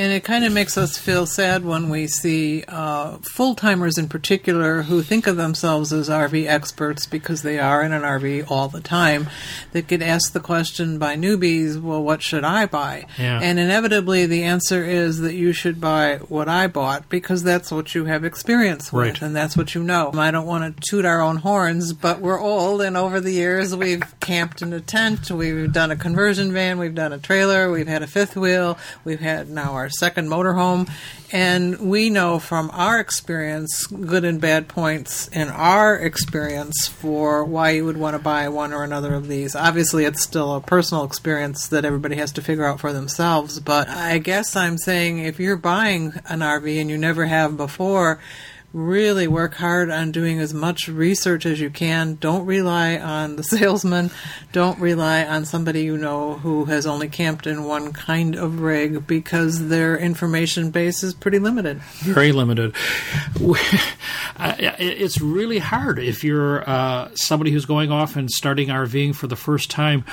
And 0.00 0.14
it 0.14 0.24
kind 0.24 0.46
of 0.46 0.52
makes 0.54 0.78
us 0.78 0.96
feel 0.96 1.26
sad 1.26 1.62
when 1.62 1.90
we 1.90 2.06
see 2.06 2.64
uh, 2.66 3.18
full 3.34 3.54
timers 3.54 3.98
in 3.98 4.08
particular 4.08 4.80
who 4.84 5.02
think 5.02 5.26
of 5.26 5.36
themselves 5.36 5.92
as 5.92 6.08
RV 6.08 6.46
experts 6.48 7.04
because 7.04 7.42
they 7.42 7.58
are 7.58 7.82
in 7.82 7.92
an 7.92 8.00
RV 8.00 8.50
all 8.50 8.68
the 8.68 8.80
time 8.80 9.28
that 9.72 9.88
get 9.88 10.00
asked 10.00 10.32
the 10.32 10.40
question 10.40 10.98
by 10.98 11.16
newbies, 11.16 11.78
well, 11.78 12.02
what 12.02 12.22
should 12.22 12.44
I 12.44 12.64
buy? 12.64 13.04
Yeah. 13.18 13.40
And 13.42 13.58
inevitably 13.58 14.24
the 14.24 14.42
answer 14.44 14.86
is 14.86 15.18
that 15.18 15.34
you 15.34 15.52
should 15.52 15.82
buy 15.82 16.16
what 16.28 16.48
I 16.48 16.66
bought 16.66 17.10
because 17.10 17.42
that's 17.42 17.70
what 17.70 17.94
you 17.94 18.06
have 18.06 18.24
experience 18.24 18.90
with 18.90 19.04
Right. 19.06 19.20
and 19.20 19.36
that's 19.36 19.54
what 19.54 19.74
you 19.74 19.82
know. 19.82 20.12
I 20.14 20.30
don't 20.30 20.46
want 20.46 20.76
to 20.76 20.82
toot 20.90 21.04
our 21.04 21.20
own 21.20 21.36
horns, 21.36 21.92
but 21.92 22.20
we're 22.20 22.40
old 22.40 22.80
and 22.80 22.96
over 22.96 23.20
the 23.20 23.32
years 23.32 23.76
we've 23.76 24.18
camped 24.20 24.62
in 24.62 24.72
a 24.72 24.80
tent, 24.80 25.30
we've 25.30 25.70
done 25.74 25.90
a 25.90 25.96
conversion 25.96 26.54
van, 26.54 26.78
we've 26.78 26.94
done 26.94 27.12
a 27.12 27.18
trailer, 27.18 27.70
we've 27.70 27.86
had 27.86 28.02
a 28.02 28.06
fifth 28.06 28.34
wheel, 28.34 28.78
we've 29.04 29.20
had 29.20 29.50
now 29.50 29.72
our 29.74 29.89
second 29.90 30.28
motorhome, 30.28 30.90
and 31.32 31.78
we 31.78 32.10
know 32.10 32.38
from 32.38 32.70
our 32.72 32.98
experience 32.98 33.86
good 33.86 34.24
and 34.24 34.40
bad 34.40 34.68
points 34.68 35.28
in 35.28 35.48
our 35.48 35.96
experience 35.96 36.88
for 36.88 37.44
why 37.44 37.70
you 37.70 37.84
would 37.84 37.96
want 37.96 38.14
to 38.14 38.22
buy 38.22 38.48
one 38.48 38.72
or 38.72 38.82
another 38.82 39.14
of 39.14 39.28
these. 39.28 39.54
Obviously, 39.54 40.04
it's 40.04 40.22
still 40.22 40.54
a 40.54 40.60
personal 40.60 41.04
experience 41.04 41.68
that 41.68 41.84
everybody 41.84 42.16
has 42.16 42.32
to 42.32 42.42
figure 42.42 42.64
out 42.64 42.80
for 42.80 42.92
themselves, 42.92 43.60
but 43.60 43.88
I 43.88 44.18
guess 44.18 44.56
I'm 44.56 44.78
saying 44.78 45.18
if 45.18 45.38
you're 45.38 45.56
buying 45.56 46.14
an 46.28 46.40
RV 46.40 46.80
and 46.80 46.90
you 46.90 46.98
never 46.98 47.26
have 47.26 47.56
before, 47.56 48.20
really 48.72 49.26
work 49.26 49.54
hard 49.54 49.90
on 49.90 50.12
doing 50.12 50.38
as 50.38 50.54
much 50.54 50.88
research 50.88 51.44
as 51.44 51.60
you 51.60 51.70
can. 51.70 52.16
Don't 52.16 52.46
rely 52.46 52.96
on 52.98 53.36
the 53.36 53.42
salesman. 53.44 54.10
Don't 54.52 54.78
rely 54.78 55.24
on 55.24 55.44
somebody 55.44 55.82
you 55.82 55.96
know 55.96 56.34
who 56.34 56.66
has 56.66 56.86
only 56.86 57.08
camped 57.08 57.46
in 57.46 57.64
one 57.64 57.92
kind 57.92 58.36
of 58.36 58.60
rig 58.60 59.06
because 59.06 59.68
their 59.68 59.96
information 59.96 60.70
base 60.70 61.02
is 61.02 61.14
pretty 61.14 61.38
limited. 61.38 61.80
very 62.02 62.32
limited. 62.32 62.74
It's 64.42 65.20
really 65.20 65.58
hard 65.58 65.98
if 65.98 66.24
you're 66.24 66.68
uh, 66.68 67.10
somebody 67.14 67.50
who's 67.50 67.66
going 67.66 67.90
off 67.92 68.16
and 68.16 68.30
starting 68.30 68.68
RVing 68.68 69.14
for 69.14 69.26
the 69.26 69.36
first 69.36 69.70
time, 69.70 70.04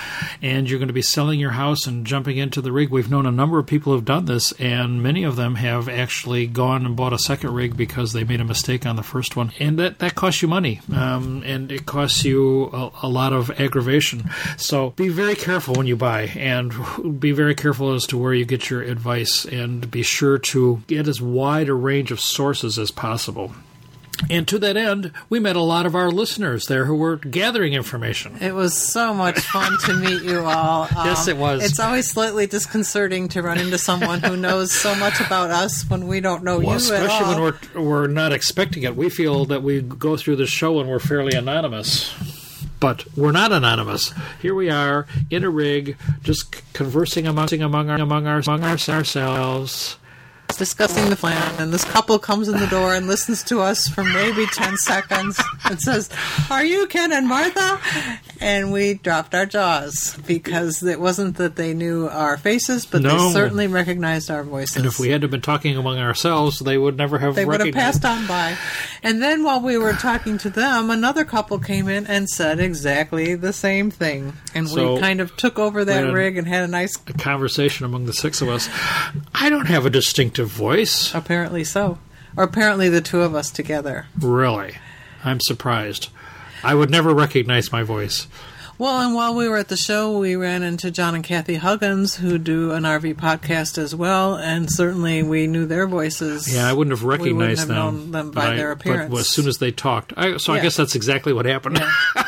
and 0.42 0.70
you're 0.70 0.80
going 0.80 0.90
to 0.90 0.94
be 0.94 1.02
selling 1.02 1.40
your 1.40 1.52
house 1.52 1.88
and 1.88 2.06
jumping 2.06 2.38
into 2.38 2.62
the 2.62 2.74
rig. 2.74 2.90
We've 2.90 3.10
known 3.10 3.26
a 3.26 3.32
number 3.32 3.58
of 3.58 3.68
people 3.68 3.94
who've 3.94 4.04
done 4.04 4.26
this, 4.26 4.52
and 4.54 5.02
many 5.02 5.24
of 5.24 5.38
them 5.38 5.56
have 5.56 5.88
actually 5.88 6.46
gone 6.48 6.86
and 6.86 6.96
bought 6.96 7.14
a 7.14 7.20
second 7.20 7.54
rig 7.54 7.78
because 7.78 8.12
they 8.12 8.26
made 8.26 8.42
a 8.42 8.47
mistake 8.48 8.86
on 8.86 8.96
the 8.96 9.04
first 9.04 9.36
one, 9.36 9.52
and 9.60 9.78
that 9.80 10.00
that 10.00 10.16
costs 10.16 10.42
you 10.42 10.48
money, 10.48 10.82
um, 10.94 11.44
and 11.46 11.72
it 11.72 11.86
costs 11.86 12.24
you 12.26 12.66
a, 12.74 12.92
a 13.04 13.10
lot 13.10 13.34
of 13.34 13.52
aggravation. 13.60 14.30
So 14.58 14.92
be 14.92 15.10
very 15.10 15.36
careful 15.36 15.76
when 15.76 15.88
you 15.88 15.96
buy, 15.96 16.24
and 16.36 16.74
be 17.20 17.32
very 17.32 17.56
careful 17.56 17.94
as 17.94 18.06
to 18.08 18.18
where 18.18 18.34
you 18.34 18.46
get 18.46 18.70
your 18.70 18.82
advice, 18.82 19.46
and 19.46 19.90
be 19.92 20.04
sure 20.04 20.38
to 20.38 20.82
get 20.88 21.08
as 21.08 21.22
wide 21.22 21.70
a 21.70 21.74
range 21.74 22.12
of 22.12 22.20
sources 22.20 22.80
as 22.80 22.92
possible. 22.92 23.54
And 24.30 24.48
to 24.48 24.60
that 24.60 24.76
end, 24.76 25.12
we 25.30 25.40
met 25.40 25.56
a 25.56 25.62
lot 25.62 25.86
of 25.86 25.96
our 25.96 26.10
listeners 26.10 26.66
there 26.66 26.86
who 26.86 26.96
were 26.96 27.18
gathering 27.18 27.74
information. 27.74 28.38
It 28.42 28.54
was 28.54 28.76
so 28.76 29.14
much 29.14 29.40
fun 29.40 29.78
to 29.86 29.94
meet 29.96 30.24
you 30.24 30.40
all. 30.40 30.88
Um, 30.98 31.06
Yes, 31.06 31.28
it 31.28 31.38
was. 31.38 31.64
It's 31.64 31.80
always 31.80 32.10
slightly 32.10 32.48
disconcerting 32.48 33.28
to 33.30 33.42
run 33.42 33.60
into 33.60 33.78
someone 33.78 34.22
who 34.22 34.36
knows 34.36 34.72
so 34.72 34.96
much 34.96 35.20
about 35.20 35.52
us 35.52 35.86
when 35.90 36.08
we 36.08 36.22
don't 36.22 36.44
know 36.44 36.58
Well, 36.60 36.70
you 36.70 36.94
at 36.94 37.04
especially 37.04 37.36
when 37.36 37.42
we're 37.76 37.82
we're 37.82 38.08
not 38.08 38.34
expecting 38.34 38.84
it. 38.84 38.96
We 38.96 39.10
feel 39.10 39.46
that 39.46 39.64
we 39.64 39.82
go 39.82 40.18
through 40.18 40.38
the 40.38 40.48
show 40.48 40.80
and 40.80 40.90
we're 40.90 41.00
fairly 41.00 41.38
anonymous. 41.38 42.14
But 42.80 43.06
we're 43.16 43.32
not 43.32 43.52
anonymous. 43.52 44.14
Here 44.42 44.54
we 44.56 44.70
are 44.70 45.08
in 45.30 45.44
a 45.44 45.50
rig, 45.50 45.98
just 46.24 46.62
conversing 46.74 47.28
among 47.28 47.52
among 47.54 47.90
our, 47.90 48.00
among, 48.00 48.28
our, 48.28 48.40
among 48.40 48.64
our, 48.64 48.78
ourselves. 48.90 49.98
Discussing 50.56 51.10
the 51.10 51.16
plan, 51.16 51.54
and 51.60 51.74
this 51.74 51.84
couple 51.84 52.18
comes 52.20 52.48
in 52.48 52.58
the 52.60 52.68
door 52.68 52.94
and 52.96 53.08
listens 53.08 53.44
to 53.44 53.60
us 53.60 53.88
for 53.88 54.04
maybe 54.04 54.46
10 54.48 54.78
seconds 54.78 55.40
and 55.70 55.80
says, 55.80 56.10
Are 56.50 56.64
you 56.64 56.88
Ken 56.88 57.12
and 57.12 57.28
Martha? 57.28 57.80
And 58.40 58.72
we 58.72 58.96
dropped 58.96 59.36
our 59.36 59.46
jaws 59.46 60.18
because 60.26 60.82
it 60.84 61.00
wasn't 61.00 61.38
that 61.38 61.56
they 61.58 61.74
knew 61.74 62.08
our 62.08 62.38
faces, 62.38 62.86
but 62.86 63.02
No. 63.02 63.28
they 63.28 63.34
certainly 63.34 63.68
recognized 63.68 64.32
our 64.32 64.44
voices. 64.44 64.78
And 64.78 64.86
if 64.86 65.00
we 65.00 65.10
had 65.10 65.22
to 65.22 65.28
been 65.28 65.42
talking 65.42 65.76
among 65.76 65.98
ourselves, 66.00 66.60
they 66.60 66.78
would 66.78 66.98
never 66.98 67.18
have 67.20 67.36
they 67.36 67.46
would 67.46 67.60
have 67.60 67.74
passed 67.74 68.06
on 68.06 68.26
by. 68.28 68.56
And 69.04 69.22
then 69.22 69.44
while 69.44 69.60
we 69.62 69.78
were 69.78 69.94
talking 69.94 70.38
to 70.40 70.50
them, 70.50 70.90
another 70.90 71.26
couple 71.26 71.60
came 71.60 71.88
in 71.88 72.08
and 72.08 72.30
said 72.30 72.60
exactly 72.60 73.36
the 73.36 73.54
same 73.54 73.92
thing. 73.92 74.34
And 74.56 74.70
So, 74.70 74.96
we 74.96 75.00
kind 75.02 75.20
of 75.20 75.36
took 75.36 75.60
over 75.60 75.84
that 75.86 76.12
rig 76.14 76.38
and 76.38 76.48
had 76.48 76.64
a 76.64 76.68
nice, 76.68 76.98
a 77.08 77.14
conversation 77.14 77.86
among 77.86 78.06
the 78.06 78.14
six 78.14 78.42
of 78.42 78.50
us. 78.50 78.70
I 79.34 79.50
don't 79.50 79.66
have 79.68 79.86
a 79.86 79.90
distinctive 80.38 80.58
voice. 80.58 81.14
apparently 81.16 81.64
so. 81.64 81.98
Or 82.36 82.44
apparently 82.44 82.90
the 82.90 83.02
two 83.02 83.22
of 83.22 83.34
us 83.34 83.50
together. 83.50 84.06
Really. 84.20 84.76
I'm 85.24 85.40
surprised. 85.42 86.10
I 86.64 86.76
would 86.76 86.90
never 86.92 87.14
recognize 87.14 87.72
my 87.72 87.84
voice. 87.84 88.28
Well, 88.80 89.00
and 89.00 89.16
while 89.16 89.34
we 89.34 89.50
were 89.50 89.58
at 89.58 89.70
the 89.70 89.76
show, 89.78 90.20
we 90.20 90.36
ran 90.36 90.62
into 90.62 90.92
John 90.92 91.16
and 91.16 91.24
Kathy 91.24 91.56
Huggins, 91.56 92.16
who 92.18 92.38
do 92.38 92.74
an 92.74 92.84
RV 92.84 93.16
podcast 93.16 93.80
as 93.80 93.96
well, 93.96 94.36
and 94.36 94.72
certainly 94.72 95.24
we 95.24 95.48
knew 95.48 95.66
their 95.66 95.88
voices. 95.88 96.54
Yeah, 96.54 96.70
I 96.70 96.74
wouldn't 96.74 96.96
have 96.96 97.04
wouldn't 97.04 97.24
recognized 97.24 97.60
have 97.62 97.68
them, 97.70 97.76
known 97.78 98.12
them 98.12 98.32
but 98.32 98.36
by 98.42 98.54
I- 98.54 98.56
their 98.56 98.76
but 98.76 98.82
appearance. 98.86 99.20
as 99.20 99.30
soon 99.30 99.48
as 99.48 99.58
they 99.58 99.72
talked, 99.72 100.14
I, 100.16 100.38
so 100.38 100.54
I 100.54 100.60
guess 100.60 100.76
that's 100.76 100.94
exactly 100.94 101.34
what 101.34 101.46
happened. 101.48 101.80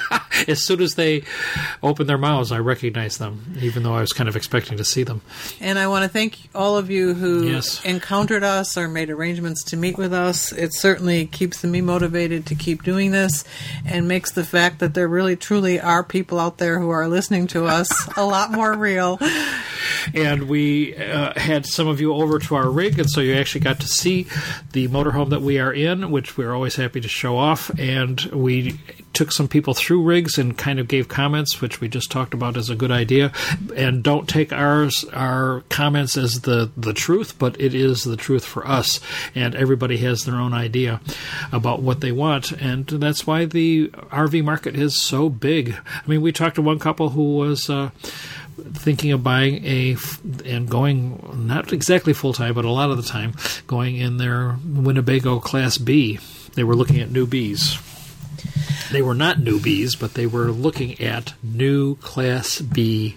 as 0.47 0.63
soon 0.63 0.81
as 0.81 0.95
they 0.95 1.21
opened 1.83 2.09
their 2.09 2.17
mouths, 2.17 2.51
I 2.51 2.57
recognized 2.57 3.19
them, 3.19 3.53
even 3.62 3.83
though 3.83 3.93
I 3.93 4.01
was 4.01 4.12
kind 4.13 4.27
of 4.27 4.35
expecting 4.35 4.77
to 4.79 4.83
see 4.85 5.03
them. 5.03 5.21
And 5.62 5.77
I 5.77 5.85
want 5.85 6.01
to 6.03 6.09
thank 6.09 6.39
all 6.55 6.77
of 6.77 6.89
you 6.89 7.13
who 7.13 7.43
Yes. 7.47 7.85
encountered 7.85 8.43
us 8.43 8.75
or 8.75 8.88
made 8.88 9.12
arrangements 9.12 9.63
to 9.65 9.77
meet 9.77 9.99
with 9.99 10.13
us. 10.13 10.51
It 10.51 10.73
certainly 10.73 11.27
keeps 11.27 11.63
me 11.63 11.81
motivated 11.81 12.47
to 12.47 12.55
keep 12.55 12.81
doing 12.81 13.12
this 13.12 13.43
and 13.85 14.07
makes 14.07 14.31
the 14.31 14.43
fact 14.43 14.79
that 14.79 14.95
there 14.95 15.07
really 15.07 15.35
truly 15.35 15.79
are 15.79 16.03
people 16.03 16.38
out 16.39 16.58
there 16.58 16.80
who 16.80 16.89
are 16.89 17.08
listening 17.08 17.47
to 17.47 17.65
us 17.65 17.89
a 18.17 18.25
lot 18.25 18.52
more 18.52 18.73
real. 18.73 19.19
and 20.13 20.49
we 20.49 20.95
uh, 20.95 21.39
had 21.39 21.65
some 21.65 21.88
of 21.88 21.99
you 21.99 22.13
over 22.13 22.39
to 22.39 22.56
our 22.56 22.69
rig, 22.69 22.99
and 22.99 23.10
so 23.10 23.21
you 23.21 23.36
actually 23.36 23.62
got 23.62 23.80
to 23.82 23.88
see 23.88 24.23
the 24.71 24.88
motorhome 24.88 25.30
that 25.30 25.41
we 25.41 25.60
are 25.60 25.73
in, 25.73 26.12
which 26.12 26.38
we're 26.38 26.54
always 26.54 26.75
happy 26.75 27.02
to 27.02 27.08
show 27.08 27.38
off. 27.38 27.69
And 27.78 28.21
we 28.34 28.80
took 29.13 29.32
some 29.32 29.47
people 29.47 29.73
through 29.73 30.04
rigs 30.04 30.38
and 30.38 30.58
kind 30.58 30.80
of 30.80 30.88
gave 30.88 31.08
comments, 31.08 31.60
which 31.60 31.82
we 31.82 31.89
just 31.89 32.12
talked 32.12 32.34
about 32.34 32.56
as 32.56 32.69
a 32.69 32.75
good 32.75 32.91
idea. 32.91 33.32
And 33.75 34.04
don't 34.04 34.30
take 34.30 34.54
ours 34.54 35.04
our 35.12 35.63
comments 35.69 36.17
as 36.17 36.41
the 36.41 36.71
the 36.78 36.93
truth, 36.93 37.38
but 37.38 37.60
it 37.60 37.73
is 37.73 38.04
the 38.04 38.17
truth 38.17 38.45
for 38.45 38.65
us. 38.67 38.99
And 39.36 39.56
everybody 39.56 39.97
has 39.97 40.23
their 40.23 40.36
own 40.36 40.54
idea 40.54 41.02
about 41.52 41.82
what 41.82 42.02
they 42.02 42.12
want, 42.12 42.52
and 42.52 42.86
that's 42.88 43.28
why 43.28 43.45
the 43.45 43.89
RV 43.89 44.43
market 44.43 44.75
is 44.75 44.95
so 44.95 45.30
big. 45.30 45.75
I 45.86 46.08
mean, 46.08 46.21
we 46.21 46.28
talked 46.31 46.55
to 46.55 46.61
one 46.61 46.79
couple 46.79 47.09
who 47.09 47.37
was. 47.37 47.69
Uh, 47.69 47.89
thinking 48.73 49.13
of 49.13 49.23
buying 49.23 49.63
a 49.65 49.95
and 50.45 50.69
going 50.69 51.47
not 51.47 51.71
exactly 51.71 52.13
full 52.13 52.33
time, 52.33 52.53
but 52.53 52.65
a 52.65 52.69
lot 52.69 52.91
of 52.91 52.97
the 52.97 53.03
time 53.03 53.33
going 53.67 53.95
in 53.95 54.17
their 54.17 54.57
Winnebago 54.65 55.39
Class 55.39 55.77
B. 55.77 56.19
They 56.55 56.63
were 56.63 56.75
looking 56.75 56.99
at 56.99 57.09
new 57.09 57.25
Bs. 57.25 57.85
They 58.91 59.01
were 59.01 59.13
not 59.13 59.39
new 59.39 59.59
Bs, 59.59 59.99
but 59.99 60.13
they 60.13 60.25
were 60.25 60.51
looking 60.51 60.99
at 60.99 61.33
new 61.43 61.95
Class 61.97 62.59
B 62.59 63.15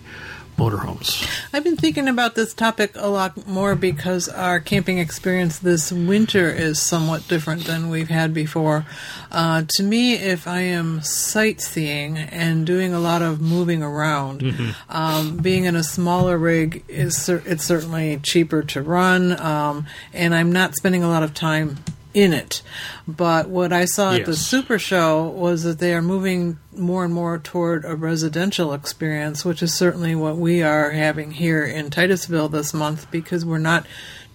motorhomes. 0.57 1.29
I've 1.53 1.65
been 1.65 1.77
thinking 1.77 2.09
about 2.09 2.35
this 2.35 2.55
topic 2.55 2.93
a 2.95 3.09
lot 3.09 3.47
more 3.47 3.75
because 3.75 4.29
our 4.29 4.61
camping 4.61 4.99
experience 4.99 5.59
this 5.59 5.91
winter 5.93 6.49
is 6.51 6.81
somewhat 6.81 7.27
different 7.29 7.65
than 7.65 7.91
we've 7.91 8.09
had 8.09 8.33
before. 8.35 8.87
Uh, 9.31 9.65
to 9.77 9.83
me, 9.83 10.15
if 10.15 10.47
I 10.47 10.61
am 10.61 11.01
sightseeing 11.03 12.19
and 12.19 12.67
doing 12.67 12.93
a 12.93 13.01
lot 13.01 13.23
of 13.23 13.41
moving 13.41 13.83
around, 13.83 14.75
um, 14.89 15.39
being 15.39 15.65
in 15.65 15.77
a 15.77 15.83
smaller 15.83 16.39
rig 16.39 16.85
is 16.89 17.17
cer- 17.17 17.43
it's 17.47 17.65
certainly 17.65 18.19
cheaper 18.23 18.63
to 18.63 18.83
run, 18.83 19.39
um, 19.41 19.87
and 20.13 20.35
I'm 20.35 20.53
not 20.53 20.75
spending 20.77 21.03
a 21.03 21.09
lot 21.09 21.23
of 21.23 21.35
time 21.35 21.79
in 22.15 22.33
it. 22.33 22.63
But 23.07 23.49
what 23.49 23.73
I 23.73 23.85
saw 23.85 24.13
at 24.13 24.27
the 24.27 24.37
Super 24.37 24.79
Show 24.79 25.29
was 25.29 25.63
that 25.65 25.79
they 25.79 25.95
are 25.95 26.03
moving 26.03 26.59
more 26.77 27.05
and 27.05 27.13
more 27.13 27.39
toward 27.39 27.85
a 27.85 27.95
residential 27.95 28.73
experience, 28.73 29.45
which 29.45 29.63
is 29.63 29.75
certainly 29.75 30.15
what 30.15 30.37
we 30.37 30.63
are 30.63 30.91
having 30.91 31.33
here 31.33 31.65
in 31.65 31.91
Titusville 31.91 32.49
this 32.49 32.73
month 32.73 33.11
because 33.11 33.45
we're 33.45 33.59
not 33.59 33.87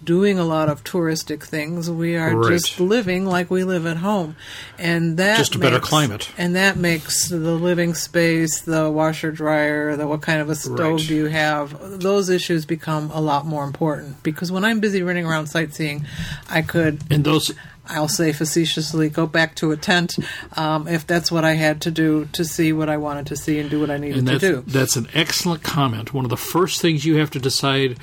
doing 0.03 0.37
a 0.39 0.45
lot 0.45 0.69
of 0.69 0.83
touristic 0.83 1.43
things. 1.43 1.89
We 1.89 2.15
are 2.15 2.35
Right. 2.35 2.51
just 2.53 2.79
living 2.79 3.25
like 3.25 3.49
we 3.51 3.63
live 3.63 3.85
at 3.85 3.97
home. 3.97 4.35
And 4.79 5.17
that 5.17 5.37
Just 5.37 5.55
a 5.55 5.59
better 5.59 5.79
climate. 5.79 6.29
And 6.37 6.55
that 6.55 6.77
makes 6.77 7.27
the 7.29 7.37
living 7.37 7.93
space, 7.93 8.61
the 8.61 8.89
washer 8.89 9.31
dryer, 9.31 9.95
the 9.95 10.07
what 10.07 10.21
kind 10.21 10.39
of 10.41 10.49
a 10.49 10.55
stove 10.55 10.79
Right. 10.79 11.07
do 11.07 11.15
you 11.15 11.25
have, 11.25 11.75
those 12.01 12.29
issues 12.29 12.65
become 12.65 13.11
a 13.13 13.19
lot 13.21 13.45
more 13.45 13.63
important 13.65 14.21
because 14.23 14.51
when 14.51 14.63
I'm 14.63 14.79
busy 14.79 15.01
running 15.03 15.25
around 15.25 15.47
sightseeing, 15.47 16.05
I 16.49 16.61
could 16.61 17.01
And 17.09 17.23
those 17.23 17.51
I'll 17.89 18.09
say 18.09 18.33
facetiously, 18.33 19.07
go 19.07 19.25
back 19.25 19.55
to 19.55 19.71
a 19.71 19.77
tent 19.77 20.17
um, 20.57 20.89
if 20.89 21.07
that's 21.07 21.31
what 21.31 21.45
I 21.45 21.53
had 21.53 21.79
to 21.83 21.91
do 21.91 22.27
to 22.33 22.43
see 22.43 22.73
what 22.73 22.89
I 22.89 22.97
wanted 22.97 23.27
to 23.27 23.37
see 23.37 23.59
and 23.59 23.69
do 23.69 23.79
what 23.79 23.89
I 23.89 23.97
needed 23.97 24.17
and 24.17 24.27
to 24.27 24.39
do. 24.39 24.63
that's 24.67 24.97
an 24.97 25.07
excellent 25.13 25.63
comment. 25.63 26.13
One 26.13 26.25
of 26.25 26.29
the 26.29 26.35
first 26.35 26.81
things 26.81 27.05
you 27.05 27.15
have 27.15 27.31
to 27.31 27.39
decide 27.39 27.97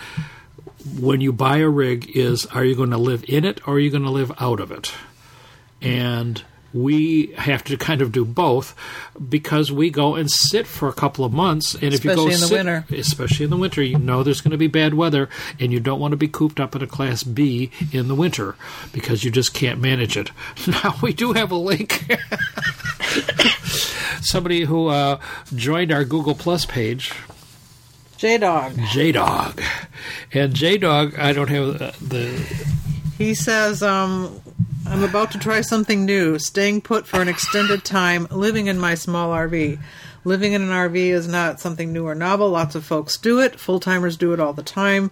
when 1.01 1.21
you 1.21 1.33
buy 1.33 1.59
a 1.59 1.69
rig 1.69 2.11
is 2.17 2.47
are 2.47 2.65
you 2.65 2.75
going 2.75 2.91
to 2.91 2.99
live 2.99 3.25
in 3.29 3.45
it 3.45 3.67
or 3.67 3.75
are 3.75 3.79
you 3.79 3.91
going 3.91 4.03
to 4.05 4.11
live 4.11 4.33
out 4.39 4.61
of 4.61 4.71
it? 4.71 4.93
And 5.81 6.43
we 6.73 7.29
have 7.37 7.63
to 7.63 7.77
kind 7.77 8.03
of 8.03 8.11
do 8.11 8.25
both 8.25 8.75
because 9.29 9.71
we 9.71 9.91
go 9.91 10.17
and 10.17 10.29
sit 10.29 10.67
for 10.67 10.89
a 10.89 10.93
couple 10.93 11.25
of 11.25 11.33
months, 11.33 11.75
and 11.75 11.95
if 11.95 12.05
you 12.05 12.13
go 12.17 12.27
Especially 12.27 12.35
in 12.35 12.41
the 12.41 12.47
sit- 12.49 12.57
winter. 12.57 12.85
especially 12.91 13.45
in 13.45 13.51
the 13.51 13.57
winter, 13.57 13.81
you 13.81 13.97
know 13.97 14.25
there's 14.25 14.41
going 14.41 14.51
to 14.51 14.57
be 14.59 14.67
bad 14.67 14.95
weather, 14.95 15.29
and 15.61 15.73
you 15.73 15.79
don't 15.79 16.01
want 16.01 16.11
to 16.13 16.17
be 16.17 16.27
cooped 16.27 16.59
up 16.59 16.75
in 16.75 16.83
a 16.83 16.87
Class 16.89 17.23
B 17.23 17.71
in 17.93 18.09
the 18.09 18.15
winter 18.17 18.57
because 18.93 19.23
you 19.23 19.31
just 19.31 19.55
can't 19.55 19.81
manage 19.81 20.17
it. 20.17 20.31
Now 20.67 20.97
we 21.01 21.13
do 21.13 21.33
have 21.33 21.53
a 21.53 21.57
link. 21.57 22.07
Somebody 24.23 24.65
who 24.65 24.89
uh, 24.89 25.21
joined 25.55 25.93
our 25.93 26.05
Google 26.05 26.35
Plus 26.35 26.67
page 26.67 27.13
J 28.25 28.39
Dog. 28.39 28.73
J 28.91 29.13
Dog. 29.13 29.63
And 30.33 30.55
J 30.55 30.79
Dog, 30.79 31.19
I 31.19 31.35
don't 31.35 31.51
have 31.51 31.83
uh, 31.83 31.93
the. 32.01 32.29
He 33.19 33.35
says, 33.35 33.83
um, 33.83 34.41
I'm 34.87 35.03
about 35.03 35.31
to 35.33 35.39
try 35.39 35.61
something 35.61 36.07
new, 36.07 36.39
staying 36.39 36.81
put 36.81 37.07
for 37.07 37.21
an 37.21 37.29
extended 37.29 37.85
time, 37.85 38.27
living 38.31 38.67
in 38.67 38.79
my 38.79 38.95
small 38.95 39.31
RV. 39.31 39.79
Living 40.25 40.55
in 40.55 40.63
an 40.63 40.71
RV 40.71 40.97
is 40.97 41.29
not 41.29 41.61
something 41.61 41.93
new 41.93 42.07
or 42.07 42.15
novel. 42.15 42.49
Lots 42.49 42.75
of 42.75 42.87
folks 42.87 43.19
do 43.19 43.41
it. 43.41 43.61
Full 43.61 43.79
timers 43.79 44.17
do 44.17 44.33
it 44.33 44.41
all 44.41 44.55
the 44.55 44.63
time. 44.63 45.11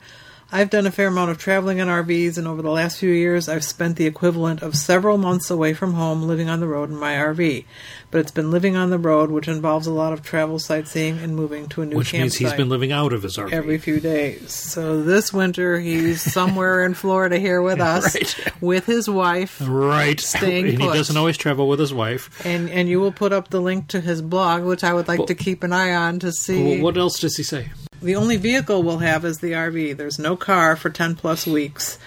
I've 0.55 0.69
done 0.69 0.87
a 0.87 0.91
fair 0.93 1.07
amount 1.09 1.31
of 1.31 1.38
traveling 1.38 1.79
in 1.79 1.88
RVs, 1.88 2.37
and 2.37 2.47
over 2.47 2.61
the 2.61 2.71
last 2.71 2.99
few 2.99 3.11
years, 3.11 3.49
I've 3.49 3.65
spent 3.65 3.97
the 3.97 4.05
equivalent 4.05 4.61
of 4.62 4.77
several 4.77 5.17
months 5.17 5.51
away 5.51 5.73
from 5.73 5.95
home 5.95 6.25
living 6.25 6.51
on 6.51 6.61
the 6.61 6.67
road 6.69 6.91
in 6.91 6.97
my 6.99 7.15
RV. 7.15 7.65
But 8.11 8.19
it's 8.19 8.31
been 8.33 8.51
living 8.51 8.77
on 8.77 8.91
the 8.91 8.99
road, 8.99 9.31
which 9.31 9.49
involves 9.49 9.87
a 9.87 9.93
lot 9.93 10.12
of 10.12 10.23
travel, 10.23 10.59
sightseeing, 10.59 11.19
and 11.21 11.35
moving 11.35 11.69
to 11.71 11.81
a 11.81 11.87
new 11.87 11.97
Which 11.97 12.11
campsite 12.11 12.21
means 12.21 12.37
he's 12.37 12.53
been 12.59 12.69
living 12.69 12.93
out 12.93 13.15
of 13.15 13.23
his 13.23 13.38
RV. 13.38 13.51
every 13.51 13.79
few 13.79 13.99
days. 13.99 14.53
So 14.53 15.03
this 15.03 15.33
winter, 15.33 15.81
he's 15.81 16.21
somewhere 16.33 16.85
in 16.85 16.93
Florida 16.93 17.38
here 17.38 17.62
with 17.62 17.81
us, 17.95 18.15
Right. 18.15 18.62
with 18.62 18.85
his 18.85 19.09
wife, 19.09 19.57
right. 19.67 20.21
Staying 20.21 20.69
and 20.69 20.79
he 20.83 20.87
put. 20.87 20.93
doesn't 20.95 21.17
always 21.17 21.38
travel 21.38 21.67
with 21.67 21.81
his 21.81 21.95
wife. 21.95 22.45
and 22.45 22.69
and 22.69 22.91
you 22.91 23.01
will 23.01 23.12
put 23.12 23.33
up 23.33 23.49
the 23.49 23.61
link 23.62 23.88
to 23.88 24.03
his 24.03 24.21
blog, 24.21 24.65
which 24.65 24.85
I 24.85 24.93
would 24.93 25.09
like 25.09 25.25
to 25.29 25.35
keep 25.35 25.62
an 25.62 25.73
eye 25.73 25.95
on 25.95 26.19
to 26.19 26.31
see. 26.31 26.75
Well, 26.75 26.83
what 26.83 26.99
else 26.99 27.19
does 27.21 27.38
he 27.38 27.43
say? 27.43 27.71
The 28.03 28.17
only 28.17 28.37
vehicle 28.37 28.83
we'll 28.83 28.99
have 28.99 29.25
is 29.25 29.38
the 29.38 29.53
RV. 29.53 29.97
There's 29.97 30.19
no 30.19 30.37
car 30.37 30.75
for 30.75 30.91
10 30.91 31.15
plus 31.15 31.47
weeks. 31.47 31.99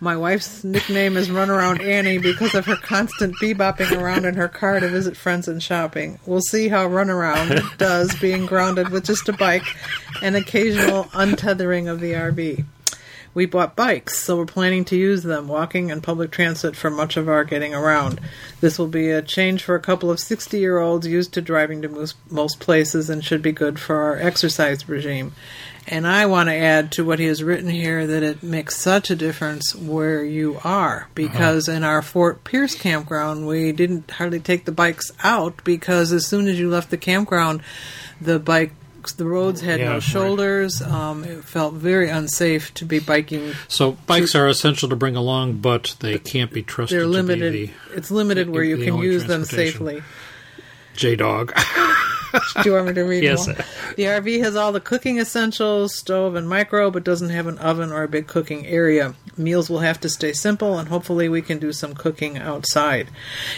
My 0.00 0.16
wife's 0.16 0.64
nickname 0.64 1.16
is 1.16 1.28
Runaround 1.28 1.80
Annie 1.80 2.18
because 2.18 2.56
of 2.56 2.66
her 2.66 2.74
constant 2.74 3.36
bebopping 3.36 3.96
around 3.96 4.24
in 4.24 4.34
her 4.34 4.48
car 4.48 4.80
to 4.80 4.88
visit 4.88 5.16
friends 5.16 5.46
and 5.46 5.62
shopping. 5.62 6.18
We'll 6.26 6.40
see 6.40 6.68
how 6.68 6.88
Runaround 6.88 7.78
does 7.78 8.14
being 8.16 8.46
grounded 8.46 8.88
with 8.88 9.04
just 9.04 9.28
a 9.28 9.32
bike 9.32 9.64
and 10.20 10.34
occasional 10.34 11.04
untethering 11.04 11.88
of 11.88 12.00
the 12.00 12.12
RV. 12.14 12.64
We 13.34 13.46
bought 13.46 13.76
bikes, 13.76 14.18
so 14.18 14.36
we're 14.36 14.46
planning 14.46 14.84
to 14.86 14.96
use 14.96 15.24
them, 15.24 15.48
walking 15.48 15.90
and 15.90 16.02
public 16.02 16.30
transit 16.30 16.76
for 16.76 16.88
much 16.88 17.16
of 17.16 17.28
our 17.28 17.44
getting 17.44 17.74
around. 17.74 18.20
This 18.60 18.78
will 18.78 18.86
be 18.86 19.10
a 19.10 19.20
change 19.20 19.62
for 19.62 19.74
a 19.74 19.80
couple 19.80 20.10
of 20.10 20.20
60 20.20 20.56
year 20.58 20.78
olds 20.78 21.06
used 21.06 21.34
to 21.34 21.42
driving 21.42 21.82
to 21.82 21.88
most, 21.88 22.16
most 22.30 22.60
places 22.60 23.10
and 23.10 23.24
should 23.24 23.42
be 23.42 23.52
good 23.52 23.80
for 23.80 23.96
our 23.96 24.16
exercise 24.16 24.88
regime. 24.88 25.32
And 25.86 26.06
I 26.06 26.26
want 26.26 26.48
to 26.48 26.54
add 26.54 26.92
to 26.92 27.04
what 27.04 27.18
he 27.18 27.26
has 27.26 27.42
written 27.42 27.68
here 27.68 28.06
that 28.06 28.22
it 28.22 28.42
makes 28.42 28.76
such 28.76 29.10
a 29.10 29.16
difference 29.16 29.74
where 29.74 30.24
you 30.24 30.58
are. 30.64 30.96
Uh-huh. 30.96 31.08
Because 31.14 31.68
in 31.68 31.84
our 31.84 32.00
Fort 32.00 32.44
Pierce 32.44 32.74
campground, 32.74 33.46
we 33.46 33.72
didn't 33.72 34.10
hardly 34.10 34.40
take 34.40 34.64
the 34.64 34.72
bikes 34.72 35.12
out 35.22 35.62
because 35.64 36.12
as 36.12 36.26
soon 36.26 36.48
as 36.48 36.58
you 36.58 36.70
left 36.70 36.90
the 36.90 36.96
campground, 36.96 37.62
the 38.20 38.38
bike. 38.38 38.72
The 39.12 39.26
roads 39.26 39.60
had 39.60 39.78
Yeah, 39.80 39.86
no 39.86 39.92
right. 39.94 40.02
shoulders. 40.02 40.82
Um, 40.82 41.24
it 41.24 41.44
felt 41.44 41.74
very 41.74 42.08
unsafe 42.08 42.72
to 42.74 42.84
be 42.84 42.98
biking. 42.98 43.52
So 43.68 43.92
bikes 44.06 44.34
are 44.34 44.48
essential 44.48 44.88
to 44.88 44.96
bring 44.96 45.16
along, 45.16 45.58
but 45.58 45.96
they 46.00 46.18
can't 46.18 46.52
be 46.52 46.62
trusted 46.62 46.96
They're 46.98 47.04
to 47.04 47.10
limited. 47.10 47.52
be 47.52 47.72
it's 47.94 48.10
limited 48.10 48.48
where 48.50 48.64
you 48.64 48.76
the 48.76 48.84
can 48.86 48.98
use 48.98 49.24
them 49.26 49.44
safely. 49.44 50.02
J 50.96 51.16
Dog. 51.16 51.52
Do 52.62 52.68
you 52.68 52.72
want 52.72 52.86
me 52.88 52.94
to 52.94 53.02
read 53.02 53.22
Yes. 53.22 53.46
more? 53.46 53.56
The 53.96 54.04
RV 54.04 54.40
has 54.42 54.56
all 54.56 54.72
the 54.72 54.80
cooking 54.80 55.18
essentials, 55.18 55.94
stove 55.96 56.34
and 56.34 56.48
micro, 56.48 56.90
but 56.90 57.04
doesn't 57.04 57.30
have 57.30 57.46
an 57.46 57.58
oven 57.58 57.92
or 57.92 58.02
a 58.02 58.08
big 58.08 58.26
cooking 58.26 58.66
area. 58.66 59.14
Meals 59.36 59.68
will 59.68 59.80
have 59.80 60.00
to 60.00 60.08
stay 60.08 60.32
simple, 60.32 60.78
and 60.78 60.88
hopefully 60.88 61.28
we 61.28 61.42
can 61.42 61.58
do 61.58 61.72
some 61.72 61.94
cooking 61.94 62.38
outside. 62.38 63.08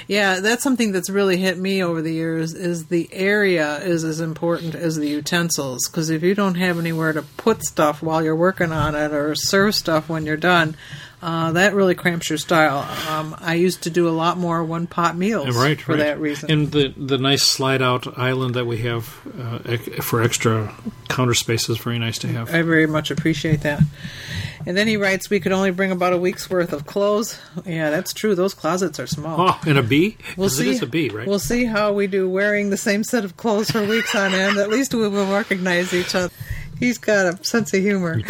Yeah, 0.07 0.41
that's 0.41 0.63
something 0.63 0.93
that's 0.93 1.11
really 1.11 1.37
hit 1.37 1.59
me 1.59 1.83
over 1.83 2.01
the 2.03 2.13
years. 2.13 2.55
Is 2.55 2.87
the 2.87 3.09
area 3.13 3.79
is 3.79 4.05
as 4.05 4.21
important 4.21 4.75
as 4.75 4.97
the 4.97 5.09
utensils? 5.09 5.89
Because 5.89 6.09
if 6.11 6.23
you 6.23 6.35
don't 6.35 6.55
have 6.57 6.79
anywhere 6.79 7.13
to 7.13 7.23
put 7.23 7.63
stuff 7.65 8.03
while 8.03 8.23
you're 8.23 8.37
working 8.37 8.73
on 8.73 8.95
it, 8.95 9.13
or 9.13 9.35
serve 9.35 9.75
stuff 9.75 10.09
when 10.09 10.25
you're 10.27 10.37
done. 10.37 10.77
Uh, 11.27 11.51
that 11.51 11.75
really 11.75 11.97
cramps 11.97 12.31
your 12.31 12.39
style. 12.39 12.89
Um, 13.09 13.35
I 13.41 13.55
used 13.55 13.83
to 13.83 13.91
do 13.91 14.09
a 14.09 14.11
lot 14.11 14.39
more 14.39 14.63
one 14.63 14.87
pot 14.87 15.17
meals 15.17 15.57
right, 15.57 15.81
for 15.81 15.93
right. 15.93 15.99
that 15.99 16.21
reason. 16.21 16.53
And 16.53 16.71
the 16.71 16.95
the 16.97 17.19
nice 17.19 17.43
slide 17.43 17.83
out 17.83 18.17
island 18.17 18.55
that 18.55 18.65
we 18.65 18.79
have 18.83 19.13
uh, 19.37 19.77
for 20.03 20.23
extra 20.23 20.73
counter 21.09 21.35
space 21.35 21.69
is 21.69 21.79
very 21.79 21.99
nice 21.99 22.19
to 22.19 22.29
have. 22.29 22.55
I 22.55 22.63
very 22.63 22.87
much 22.87 23.11
appreciate 23.11 23.63
that. 23.63 23.83
And 24.67 24.77
then 24.77 24.87
he 24.87 24.97
writes, 24.97 25.29
we 25.29 25.41
could 25.41 25.51
only 25.51 25.73
bring 25.73 25.91
about 25.91 26.13
a 26.13 26.19
week's 26.19 26.49
worth 26.49 26.73
of 26.73 26.87
clothes. 26.87 27.41
Yeah, 27.65 27.91
that's 27.91 28.13
true. 28.13 28.37
Those 28.37 28.55
closets 28.55 29.01
are 29.01 29.07
small. 29.09 29.49
Oh, 29.49 29.61
and 29.67 29.79
a 29.79 29.83
bee? 29.83 30.17
we'll 30.37 30.49
see. 30.49 30.69
It 30.69 30.75
is 30.75 30.83
a 30.83 30.87
bee, 30.87 31.09
right? 31.09 31.27
We'll 31.27 31.41
see 31.41 31.65
how 31.65 31.93
we 31.93 32.07
do 32.07 32.29
wearing 32.29 32.71
the 32.71 32.77
same 32.77 33.03
set 33.03 33.25
of 33.25 33.37
clothes 33.37 33.71
for 33.71 33.85
weeks 33.85 34.15
on 34.15 34.33
end. 34.33 34.59
At 34.59 34.71
least 34.71 34.95
we 34.95 35.09
will 35.09 35.33
recognize 35.33 35.93
each 35.93 36.15
other. 36.15 36.33
He's 36.79 36.99
got 36.99 37.27
a 37.27 37.45
sense 37.45 37.73
of 37.73 37.81
humor. 37.81 38.21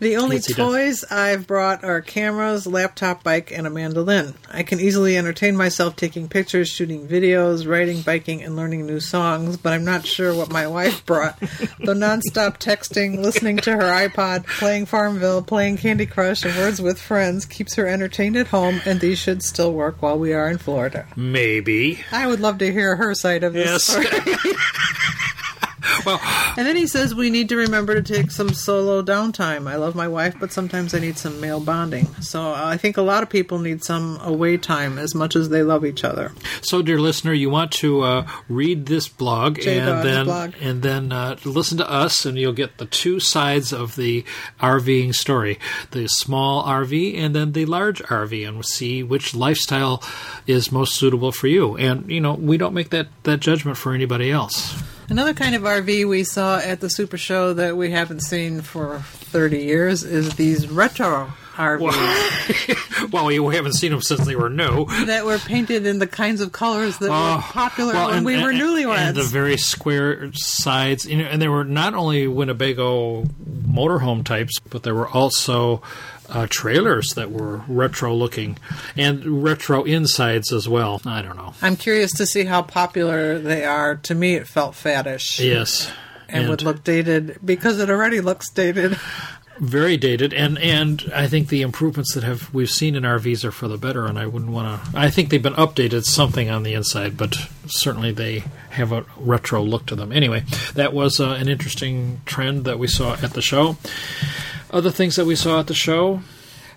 The 0.00 0.16
only 0.16 0.36
Yes, 0.36 0.46
he 0.46 0.52
does. 0.54 0.72
toys 0.72 1.04
I've 1.10 1.46
brought 1.46 1.84
are 1.84 2.00
cameras, 2.02 2.66
laptop, 2.66 3.24
bike, 3.24 3.50
and 3.50 3.66
a 3.66 3.70
mandolin. 3.70 4.34
I 4.52 4.62
can 4.62 4.78
easily 4.78 5.16
entertain 5.16 5.56
myself 5.56 5.96
taking 5.96 6.28
pictures, 6.28 6.68
shooting 6.68 7.08
videos, 7.08 7.66
writing, 7.66 8.02
biking, 8.02 8.42
and 8.42 8.56
learning 8.56 8.86
new 8.86 9.00
songs, 9.00 9.56
but 9.56 9.72
I'm 9.72 9.84
not 9.84 10.06
sure 10.06 10.34
what 10.34 10.50
my 10.52 10.66
wife 10.66 11.04
brought. 11.06 11.38
The 11.40 11.94
nonstop 11.94 12.58
texting, 12.58 13.20
listening 13.20 13.56
to 13.58 13.72
her 13.72 14.08
iPod, 14.08 14.46
playing 14.46 14.86
Farmville, 14.86 15.42
playing 15.42 15.78
Candy 15.78 16.06
Crush, 16.06 16.44
and 16.44 16.54
Words 16.58 16.82
with 16.82 17.00
Friends 17.00 17.46
keeps 17.46 17.74
her 17.76 17.86
entertained 17.86 18.36
at 18.36 18.48
home, 18.48 18.80
and 18.84 19.00
these 19.00 19.18
should 19.18 19.42
still 19.42 19.72
work 19.72 20.02
while 20.02 20.18
we 20.18 20.32
are 20.34 20.48
in 20.50 20.58
Florida. 20.58 21.06
Maybe. 21.16 22.00
I 22.12 22.26
would 22.26 22.40
love 22.40 22.58
to 22.58 22.70
hear 22.72 22.96
her 22.96 23.14
side 23.14 23.44
of 23.44 23.54
this 23.54 23.68
Yes. 23.68 23.82
story. 23.84 24.06
well, 26.08 26.52
And 26.56 26.66
then 26.66 26.76
he 26.76 26.86
says 26.86 27.14
we 27.14 27.30
need 27.30 27.48
to 27.50 27.56
remember 27.56 27.94
to 27.94 28.02
take 28.02 28.30
some 28.30 28.50
solo 28.50 29.02
downtime. 29.02 29.68
I 29.70 29.76
love 29.76 29.94
my 29.94 30.08
wife, 30.08 30.36
but 30.40 30.52
sometimes 30.52 30.94
I 30.94 30.98
need 30.98 31.18
some 31.18 31.40
male 31.40 31.60
bonding. 31.60 32.06
So 32.20 32.52
I 32.52 32.76
think 32.76 32.96
a 32.96 33.02
lot 33.02 33.22
of 33.22 33.28
people 33.28 33.58
need 33.58 33.84
some 33.84 34.18
away 34.22 34.56
time 34.56 34.98
as 34.98 35.14
much 35.14 35.36
as 35.36 35.48
they 35.48 35.62
love 35.62 35.84
each 35.84 36.04
other. 36.04 36.32
so 36.62 36.82
dear 36.82 36.98
listener, 36.98 37.32
you 37.32 37.50
want 37.50 37.72
to 37.72 38.00
uh, 38.02 38.28
read 38.48 38.86
this 38.86 39.08
blog 39.08 39.58
and 39.58 40.04
then 40.04 40.24
blog. 40.24 40.54
and 40.60 40.82
then 40.82 41.12
uh, 41.12 41.36
listen 41.44 41.78
to 41.78 41.90
us, 41.90 42.24
and 42.24 42.38
you'll 42.38 42.52
get 42.52 42.78
the 42.78 42.86
two 42.86 43.20
sides 43.20 43.72
of 43.72 43.96
the 43.96 44.24
RVing 44.60 45.14
story: 45.14 45.58
the 45.90 46.08
small 46.08 46.64
RV 46.64 47.16
and 47.16 47.34
then 47.34 47.52
the 47.52 47.66
large 47.66 48.02
RV, 48.04 48.46
and 48.46 48.56
we'll 48.56 48.62
see 48.62 49.02
which 49.02 49.34
lifestyle 49.34 50.02
is 50.46 50.72
most 50.72 50.94
suitable 50.94 51.32
for 51.32 51.46
you. 51.48 51.76
And 51.76 52.10
you 52.10 52.20
know, 52.20 52.34
we 52.34 52.56
don't 52.56 52.74
make 52.74 52.90
that 52.90 53.08
that 53.24 53.40
judgment 53.40 53.76
for 53.76 53.92
anybody 53.94 54.30
else. 54.30 54.74
Another 55.10 55.32
kind 55.32 55.54
of 55.54 55.62
RV 55.62 56.06
we 56.06 56.22
saw 56.22 56.58
at 56.58 56.80
the 56.80 56.90
Super 56.90 57.16
Show 57.16 57.54
that 57.54 57.76
we 57.76 57.90
haven't 57.90 58.20
seen 58.20 58.60
for 58.60 58.98
30 58.98 59.58
years 59.58 60.04
is 60.04 60.34
these 60.34 60.68
retro 60.68 61.32
RVs 61.54 63.10
well, 63.12 63.26
we 63.26 63.56
haven't 63.56 63.72
seen 63.72 63.90
them 63.90 64.02
since 64.02 64.24
they 64.26 64.36
were 64.36 64.50
new. 64.50 64.84
that 65.06 65.24
were 65.24 65.38
painted 65.38 65.86
in 65.86 65.98
the 65.98 66.06
kinds 66.06 66.40
of 66.42 66.52
colors 66.52 66.98
that 66.98 67.08
were 67.08 67.16
Oh, 67.16 67.40
popular 67.42 67.94
well, 67.94 68.08
when 68.08 68.16
and- 68.18 68.26
we 68.26 68.40
were 68.40 68.50
and- 68.50 68.60
newlyweds. 68.60 68.98
And 68.98 69.16
the 69.16 69.22
very 69.24 69.56
square 69.56 70.30
sides, 70.34 71.06
you 71.06 71.16
know, 71.16 71.24
and 71.24 71.40
they 71.42 71.48
were 71.48 71.64
not 71.64 71.94
only 71.94 72.28
Winnebago 72.28 73.24
motorhome 73.66 74.24
types, 74.24 74.58
but 74.70 74.82
there 74.82 74.94
were 74.94 75.08
also 75.08 75.82
uh, 76.28 76.46
trailers 76.48 77.14
that 77.14 77.30
were 77.30 77.62
retro 77.68 78.14
looking 78.14 78.58
and 78.96 79.42
retro 79.42 79.84
insides 79.84 80.52
as 80.52 80.68
well. 80.68 81.00
I 81.04 81.22
don't 81.22 81.36
know. 81.36 81.54
I'm 81.62 81.76
curious 81.76 82.12
to 82.14 82.26
see 82.26 82.44
how 82.44 82.62
popular 82.62 83.38
they 83.38 83.64
are. 83.64 83.96
To 83.96 84.14
me, 84.14 84.34
it 84.34 84.46
felt 84.46 84.74
faddish. 84.74 85.44
Yes. 85.44 85.90
and, 86.28 86.48
would 86.48 86.62
look 86.62 86.84
dated 86.84 87.38
because 87.44 87.78
it 87.78 87.90
already 87.90 88.20
looks 88.20 88.50
dated. 88.50 88.98
very 89.60 89.96
dated 89.96 90.32
and 90.32 90.56
and 90.58 91.10
I 91.12 91.26
think 91.26 91.48
the 91.48 91.62
improvements 91.62 92.14
that 92.14 92.22
have 92.22 92.52
we've 92.54 92.70
seen 92.70 92.94
in 92.94 93.02
RVs 93.02 93.44
are 93.44 93.50
for 93.50 93.66
the 93.66 93.76
better 93.76 94.06
and 94.06 94.16
I 94.16 94.26
wouldn't 94.26 94.52
want 94.52 94.84
to 94.84 94.96
I 94.96 95.10
think 95.10 95.30
they've 95.30 95.42
been 95.42 95.54
updated 95.54 96.04
something 96.04 96.48
on 96.48 96.62
the 96.62 96.74
inside 96.74 97.16
but 97.16 97.36
certainly 97.66 98.12
they 98.12 98.44
have 98.70 98.92
a 98.92 99.04
retro 99.16 99.60
look 99.62 99.86
to 99.86 99.96
them 99.96 100.12
anyway 100.12 100.44
that 100.74 100.92
was 100.92 101.18
uh, 101.18 101.30
an 101.30 101.48
interesting 101.48 102.20
trend 102.24 102.66
that 102.66 102.78
we 102.78 102.86
saw 102.86 103.14
at 103.14 103.32
the 103.32 103.42
show 103.42 103.76
other 104.70 104.90
things 104.90 105.16
that 105.16 105.26
we 105.26 105.34
saw 105.36 105.60
at 105.60 105.66
the 105.66 105.74
show 105.74 106.20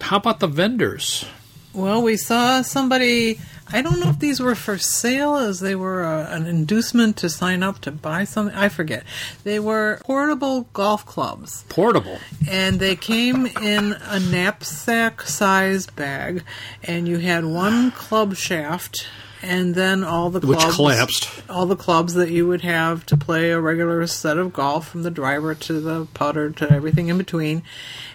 how 0.01 0.17
about 0.17 0.39
the 0.39 0.47
vendors 0.47 1.25
Well, 1.73 2.01
we 2.01 2.17
saw 2.17 2.63
somebody. 2.63 3.39
I 3.71 3.81
don't 3.81 4.01
know 4.01 4.09
if 4.09 4.19
these 4.19 4.41
were 4.41 4.55
for 4.55 4.77
sale, 4.77 5.37
as 5.37 5.61
they 5.61 5.73
were 5.75 6.03
uh, 6.03 6.27
an 6.35 6.45
inducement 6.45 7.15
to 7.17 7.29
sign 7.29 7.63
up 7.63 7.79
to 7.81 7.91
buy 7.91 8.25
something. 8.25 8.53
I 8.53 8.67
forget. 8.67 9.05
They 9.45 9.57
were 9.57 10.01
portable 10.03 10.67
golf 10.73 11.05
clubs, 11.05 11.63
portable 11.69 12.19
and 12.49 12.81
they 12.81 12.97
came 12.97 13.45
in 13.45 13.93
a 14.03 14.19
knapsack 14.19 15.21
size 15.21 15.87
bag, 15.87 16.43
and 16.83 17.07
you 17.07 17.19
had 17.19 17.45
one 17.45 17.91
club 17.91 18.35
shaft. 18.35 19.07
And 19.43 19.73
then 19.73 20.03
all 20.03 20.29
the 20.29 20.39
Which 20.45 20.59
clubs, 20.59 20.75
collapsed. 20.75 21.29
all 21.49 21.65
the 21.65 21.75
clubs 21.75 22.13
that 22.13 22.29
you 22.29 22.47
would 22.47 22.61
have 22.61 23.05
to 23.07 23.17
play 23.17 23.49
a 23.51 23.59
regular 23.59 24.05
set 24.07 24.37
of 24.37 24.53
golf, 24.53 24.87
from 24.89 25.03
the 25.03 25.09
driver 25.11 25.55
to 25.55 25.79
the 25.79 26.05
putter 26.13 26.51
to 26.51 26.71
everything 26.71 27.07
in 27.09 27.17
between, 27.17 27.63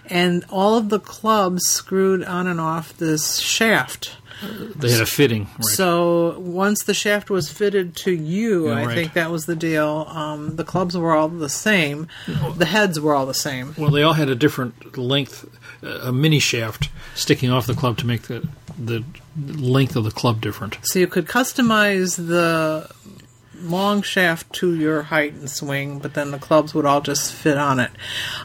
and 0.05 0.45
all 0.49 0.77
of 0.77 0.89
the 0.89 0.99
clubs 0.99 1.63
screwed 1.65 2.23
on 2.23 2.47
and 2.47 2.61
off 2.61 2.97
this 2.97 3.39
shaft. 3.39 4.15
they 4.75 4.91
had 4.91 5.01
a 5.01 5.05
fitting 5.05 5.45
right 5.57 5.63
So 5.65 6.37
once 6.39 6.83
the 6.83 6.93
shaft 6.93 7.29
was 7.29 7.49
fitted 7.51 7.95
to 7.97 8.11
you, 8.11 8.67
Yeah, 8.69 8.75
I 8.75 8.85
right. 8.85 8.95
think 8.95 9.13
that 9.13 9.31
was 9.31 9.47
the 9.47 9.55
deal. 9.55 10.05
Um, 10.09 10.55
the 10.57 10.63
clubs 10.63 10.95
were 10.95 11.13
all 11.15 11.27
the 11.27 11.49
same. 11.49 12.07
The 12.55 12.65
heads 12.67 12.99
were 12.99 13.15
all 13.15 13.25
the 13.25 13.33
same. 13.33 13.73
well 13.77 13.89
they 13.91 14.03
all 14.03 14.13
had 14.13 14.29
a 14.29 14.35
different 14.35 14.97
length 14.97 15.45
a 15.83 16.11
mini 16.11 16.39
shaft 16.39 16.89
sticking 17.15 17.49
off 17.51 17.65
the 17.67 17.73
club 17.75 17.97
to 17.97 18.05
make 18.07 18.23
the 18.23 18.47
the 18.77 19.03
length 19.37 19.95
of 19.95 20.03
the 20.03 20.11
club 20.11 20.41
different 20.41 20.77
So 20.81 20.99
you 20.99 21.07
could 21.07 21.27
customize 21.27 22.15
the 22.15 22.89
long 23.61 24.01
shaft 24.01 24.51
to 24.53 24.75
your 24.75 25.03
height 25.03 25.33
and 25.33 25.49
swing, 25.49 25.99
but 25.99 26.13
then 26.13 26.31
the 26.31 26.39
clubs 26.39 26.73
would 26.73 26.85
all 26.85 27.01
just 27.01 27.33
fit 27.33 27.57
on 27.57 27.79
it. 27.79 27.91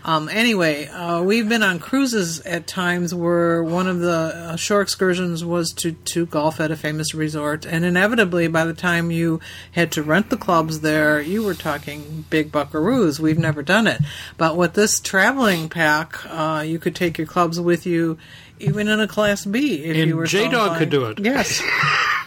Um, 0.04 0.28
anyway, 0.28 0.86
uh, 0.86 1.22
we've 1.22 1.48
been 1.48 1.62
on 1.62 1.78
cruises 1.78 2.40
at 2.40 2.66
times 2.66 3.14
where 3.14 3.62
one 3.62 3.88
of 3.88 4.00
the 4.00 4.10
uh, 4.10 4.56
shore 4.56 4.80
excursions 4.80 5.44
was 5.44 5.72
to, 5.74 5.92
to 5.92 6.26
golf 6.26 6.60
at 6.60 6.70
a 6.70 6.76
famous 6.76 7.14
resort, 7.14 7.66
and 7.66 7.84
inevitably, 7.84 8.48
by 8.48 8.64
the 8.64 8.74
time 8.74 9.10
you 9.10 9.40
had 9.72 9.92
to 9.92 10.02
rent 10.02 10.30
the 10.30 10.36
clubs 10.36 10.80
there, 10.80 11.20
you 11.20 11.42
were 11.42 11.54
talking 11.54 12.24
big 12.30 12.50
buckaroos. 12.50 13.20
We've 13.20 13.38
never 13.38 13.62
done 13.62 13.86
it, 13.86 14.00
but 14.38 14.56
with 14.56 14.74
this 14.74 15.00
traveling 15.00 15.68
pack, 15.68 16.24
uh, 16.26 16.64
you 16.66 16.78
could 16.78 16.96
take 16.96 17.18
your 17.18 17.26
clubs 17.26 17.60
with 17.60 17.86
you. 17.86 18.18
Even 18.62 18.88
in 18.88 19.00
a 19.00 19.08
Class 19.08 19.44
B, 19.44 19.84
if 19.84 19.96
And 19.96 20.08
you 20.08 20.16
were 20.16 20.26
J-Dog 20.26 20.78
could 20.78 20.90
do 20.90 21.04
it. 21.06 21.18
Yes, 21.18 21.62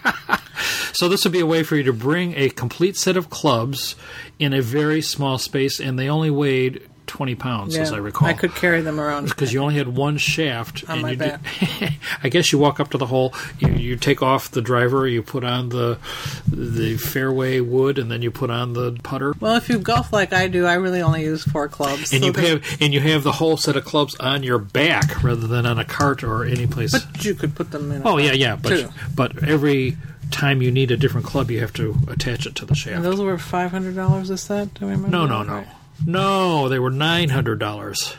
So 0.95 1.09
this 1.09 1.25
would 1.25 1.33
be 1.33 1.41
a 1.41 1.45
way 1.45 1.63
for 1.63 1.75
you 1.75 1.83
to 1.83 1.93
bring 1.93 2.35
a 2.37 2.49
complete 2.49 2.95
set 2.95 3.17
of 3.17 3.29
clubs 3.29 3.97
in 4.39 4.53
a 4.53 4.61
very 4.61 5.01
small 5.01 5.37
space, 5.37 5.81
and 5.81 5.99
they 5.99 6.07
only 6.07 6.29
weighed 6.29 6.87
20 7.15 7.35
pounds, 7.35 7.77
as 7.77 7.93
I 7.93 7.97
recall. 7.97 8.27
I 8.27 8.33
could 8.33 8.53
carry 8.55 8.81
them 8.81 8.99
around. 8.99 9.29
because 9.29 9.53
you 9.53 9.61
only 9.61 9.75
had 9.75 9.87
one 9.87 10.17
shaft. 10.17 10.83
On 10.89 11.01
my 11.01 11.11
you 11.11 11.17
back. 11.17 11.39
I 12.23 12.27
guess 12.27 12.51
you 12.51 12.59
walk 12.59 12.81
up 12.81 12.89
to 12.89 12.97
the 12.97 13.05
hole, 13.05 13.33
you, 13.57 13.69
you 13.69 13.95
take 13.95 14.21
off 14.21 14.51
the 14.51 14.61
driver, 14.61 15.07
you 15.07 15.23
put 15.23 15.45
on 15.45 15.69
the 15.69 15.97
the 16.45 16.97
fairway 16.97 17.61
wood, 17.61 17.97
and 17.97 18.11
then 18.11 18.21
you 18.21 18.31
put 18.31 18.49
on 18.49 18.73
the 18.73 18.97
putter. 19.01 19.33
Well, 19.39 19.55
if 19.55 19.69
you 19.69 19.79
golf 19.79 20.11
like 20.11 20.33
I 20.33 20.49
do, 20.49 20.65
I 20.65 20.73
really 20.73 21.01
only 21.01 21.23
use 21.23 21.45
four 21.45 21.69
clubs. 21.69 22.11
And 22.11 22.21
so 22.21 22.27
you 22.27 22.33
have 22.33 22.77
and 22.81 22.93
you 22.93 22.99
have 22.99 23.23
the 23.23 23.31
whole 23.31 23.55
set 23.55 23.77
of 23.77 23.85
clubs 23.85 24.15
on 24.15 24.43
your 24.43 24.59
back 24.59 25.23
rather 25.23 25.47
than 25.47 25.65
on 25.65 25.79
a 25.79 25.85
cart 25.85 26.21
or 26.21 26.43
any 26.43 26.67
place. 26.67 26.91
But 26.91 27.23
you 27.23 27.33
could 27.33 27.55
put 27.55 27.71
them 27.71 27.93
in. 27.93 28.01
a 28.01 28.09
oh 28.09 28.17
yeah, 28.17 28.33
yeah, 28.33 28.57
but 28.57 28.69
too. 28.69 28.89
but 29.15 29.41
every 29.47 29.95
time 30.31 30.61
you 30.61 30.69
need 30.69 30.91
a 30.91 30.97
different 30.97 31.25
club, 31.25 31.49
you 31.49 31.61
have 31.61 31.71
to 31.73 31.95
attach 32.09 32.45
it 32.45 32.55
to 32.55 32.65
the 32.65 32.75
shaft. 32.75 32.97
And 32.97 33.05
those 33.05 33.21
were 33.21 33.37
five 33.37 33.71
hundred 33.71 33.95
dollars 33.95 34.29
a 34.29 34.37
set. 34.37 34.73
Do 34.73 34.87
I 34.87 34.91
remember? 34.91 35.09
No, 35.09 35.25
no, 35.25 35.43
no, 35.43 35.53
right? 35.53 35.67
No. 36.05 36.69
They 36.69 36.79
were 36.79 36.89
nine 36.91 37.29
hundred 37.29 37.59
dollars, 37.59 38.15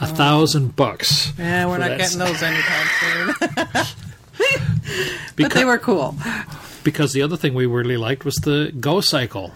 a 0.00 0.06
thousand 0.06 0.76
bucks. 0.76 1.32
Yeah, 1.38 1.66
we're 1.66 1.78
not 1.78 1.88
that 1.90 1.98
getting 1.98 2.18
those 2.18 2.42
anytime 2.42 2.86
soon. 3.00 3.34
but 4.36 5.36
Because, 5.36 5.54
they 5.54 5.64
were 5.64 5.78
cool. 5.78 6.14
because 6.82 7.12
the 7.12 7.22
other 7.22 7.36
thing 7.36 7.54
we 7.54 7.66
really 7.66 7.96
liked 7.96 8.24
was 8.24 8.34
the 8.36 8.72
Gocycle. 8.76 9.52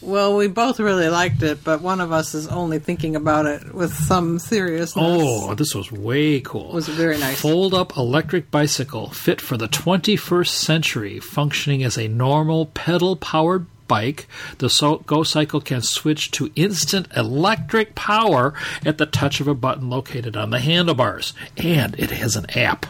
Well, 0.00 0.36
we 0.36 0.46
both 0.46 0.78
really 0.78 1.08
liked 1.08 1.42
it, 1.42 1.64
but 1.64 1.80
one 1.82 2.00
of 2.00 2.12
us 2.12 2.32
is 2.32 2.46
only 2.46 2.78
thinking 2.78 3.16
about 3.16 3.46
it 3.46 3.74
with 3.74 3.92
some 3.92 4.38
seriousness. 4.38 4.94
Oh, 4.96 5.54
this 5.56 5.74
was 5.74 5.90
way 5.90 6.40
cool. 6.40 6.68
It 6.70 6.74
was 6.74 6.88
very 6.88 7.18
nice. 7.18 7.40
Fold 7.40 7.74
up 7.74 7.96
electric 7.96 8.50
bicycle 8.52 9.10
fit 9.10 9.40
for 9.40 9.56
the 9.56 9.66
21st 9.68 10.46
century, 10.48 11.18
functioning 11.18 11.82
as 11.82 11.98
a 11.98 12.06
normal 12.06 12.66
pedal 12.66 13.16
powered 13.16 13.66
bike. 13.88 14.28
The 14.58 14.70
so- 14.70 14.98
Gocycle 14.98 15.64
can 15.64 15.82
switch 15.82 16.30
to 16.32 16.52
instant 16.54 17.08
electric 17.16 17.94
power 17.94 18.54
at 18.84 18.98
the 18.98 19.06
touch 19.06 19.40
of 19.40 19.48
a 19.48 19.54
button 19.54 19.90
located 19.90 20.36
on 20.36 20.50
the 20.50 20.60
handlebars. 20.60 21.32
And 21.56 21.98
it 21.98 22.10
has 22.10 22.36
an 22.36 22.50
app. 22.50 22.86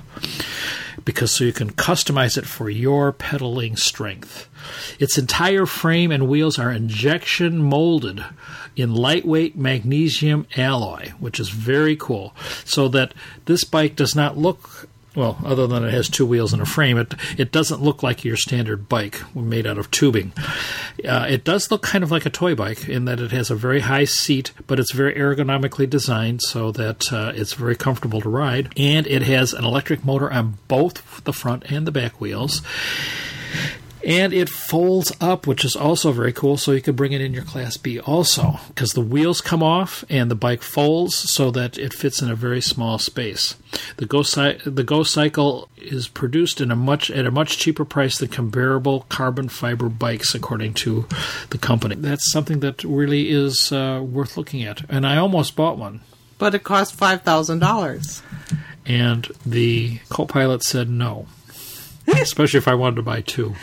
Because 1.04 1.32
so 1.32 1.44
you 1.44 1.52
can 1.52 1.72
customize 1.72 2.36
it 2.36 2.44
for 2.44 2.68
your 2.68 3.12
pedaling 3.12 3.76
strength. 3.76 4.48
Its 4.98 5.16
entire 5.16 5.64
frame 5.64 6.10
and 6.10 6.28
wheels 6.28 6.58
are 6.58 6.72
injection 6.72 7.62
molded 7.62 8.24
in 8.76 8.94
lightweight 8.94 9.56
magnesium 9.56 10.46
alloy, 10.56 11.10
which 11.18 11.40
is 11.40 11.48
very 11.48 11.96
cool. 11.96 12.34
So 12.64 12.88
that 12.88 13.14
this 13.46 13.64
bike 13.64 13.96
does 13.96 14.14
not 14.14 14.36
look 14.36 14.87
well, 15.18 15.36
other 15.44 15.66
than 15.66 15.84
it 15.84 15.92
has 15.92 16.08
two 16.08 16.24
wheels 16.24 16.52
and 16.52 16.62
a 16.62 16.64
frame, 16.64 16.96
it 16.96 17.12
it 17.36 17.50
doesn't 17.50 17.82
look 17.82 18.04
like 18.04 18.24
your 18.24 18.36
standard 18.36 18.88
bike 18.88 19.20
made 19.34 19.66
out 19.66 19.76
of 19.76 19.90
tubing. 19.90 20.32
Uh, 21.04 21.26
it 21.28 21.42
does 21.42 21.72
look 21.72 21.82
kind 21.82 22.04
of 22.04 22.12
like 22.12 22.24
a 22.24 22.30
toy 22.30 22.54
bike 22.54 22.88
in 22.88 23.04
that 23.06 23.18
it 23.18 23.32
has 23.32 23.50
a 23.50 23.56
very 23.56 23.80
high 23.80 24.04
seat, 24.04 24.52
but 24.68 24.78
it's 24.78 24.92
very 24.92 25.14
ergonomically 25.14 25.90
designed 25.90 26.40
so 26.42 26.70
that 26.70 27.12
uh, 27.12 27.32
it's 27.34 27.54
very 27.54 27.74
comfortable 27.74 28.20
to 28.20 28.28
ride, 28.28 28.72
and 28.76 29.08
it 29.08 29.22
has 29.22 29.52
an 29.52 29.64
electric 29.64 30.04
motor 30.04 30.32
on 30.32 30.56
both 30.68 31.24
the 31.24 31.32
front 31.32 31.64
and 31.68 31.84
the 31.84 31.92
back 31.92 32.20
wheels. 32.20 32.62
And 34.06 34.32
it 34.32 34.48
folds 34.48 35.12
up, 35.20 35.46
which 35.46 35.64
is 35.64 35.74
also 35.74 36.12
very 36.12 36.32
cool. 36.32 36.56
So 36.56 36.72
you 36.72 36.80
can 36.80 36.94
bring 36.94 37.12
it 37.12 37.20
in 37.20 37.34
your 37.34 37.42
Class 37.44 37.76
B 37.76 37.98
also, 37.98 38.60
because 38.68 38.92
the 38.92 39.00
wheels 39.00 39.40
come 39.40 39.62
off 39.62 40.04
and 40.08 40.30
the 40.30 40.34
bike 40.36 40.62
folds 40.62 41.16
so 41.16 41.50
that 41.50 41.76
it 41.78 41.92
fits 41.92 42.22
in 42.22 42.30
a 42.30 42.36
very 42.36 42.60
small 42.60 42.98
space. 42.98 43.56
The 43.96 44.06
Go 44.06 44.22
the 44.22 44.84
Gocycle 44.86 45.68
is 45.76 46.06
produced 46.08 46.60
in 46.60 46.70
a 46.70 46.76
much 46.76 47.10
at 47.10 47.26
a 47.26 47.30
much 47.30 47.58
cheaper 47.58 47.84
price 47.84 48.18
than 48.18 48.28
comparable 48.28 49.04
carbon 49.08 49.48
fiber 49.48 49.88
bikes, 49.88 50.34
according 50.34 50.74
to 50.74 51.06
the 51.50 51.58
company. 51.58 51.96
That's 51.96 52.30
something 52.30 52.60
that 52.60 52.84
really 52.84 53.30
is 53.30 53.72
uh, 53.72 54.00
worth 54.04 54.36
looking 54.36 54.62
at. 54.62 54.88
And 54.88 55.06
I 55.06 55.16
almost 55.16 55.56
bought 55.56 55.76
one, 55.76 56.00
But 56.38 56.54
it 56.54 56.62
cost 56.64 56.94
five 56.94 57.22
thousand 57.22 57.58
dollars. 57.58 58.22
and 58.86 59.28
the 59.44 59.98
co-pilot 60.08 60.62
said 60.62 60.88
no. 60.88 61.26
Especially 62.08 62.58
if 62.58 62.68
I 62.68 62.74
wanted 62.74 62.96
to 62.96 63.02
buy 63.02 63.20
two. 63.20 63.54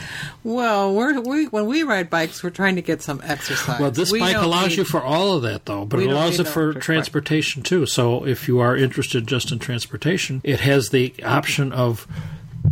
Well, 0.44 0.94
we're, 0.94 1.20
we 1.22 1.46
when 1.48 1.66
we 1.66 1.84
ride 1.84 2.10
bikes, 2.10 2.44
we're 2.44 2.50
trying 2.52 2.76
to 2.76 2.82
get 2.82 3.02
some 3.02 3.20
exercise. 3.24 3.80
Well, 3.80 3.92
this 3.92 4.12
We 4.12 4.20
bike 4.20 4.36
allows 4.38 4.70
need- 4.70 4.78
you 4.78 4.84
for 4.86 5.02
all 5.02 5.34
of 5.34 5.42
that, 5.44 5.66
though, 5.66 5.86
but 5.86 6.00
it 6.00 6.10
allows 6.10 6.40
it 6.40 6.48
for 6.48 6.64
electric 6.64 6.76
bike. 6.76 6.84
transportation 6.84 7.64
too. 7.64 7.86
So 7.86 8.26
if 8.26 8.48
you 8.48 8.60
are 8.60 8.76
interested 8.78 9.28
just 9.28 9.52
in 9.52 9.60
transportation, 9.60 10.42
it 10.44 10.60
has 10.62 10.90
the 10.90 11.14
option 11.24 11.72
of 11.72 12.08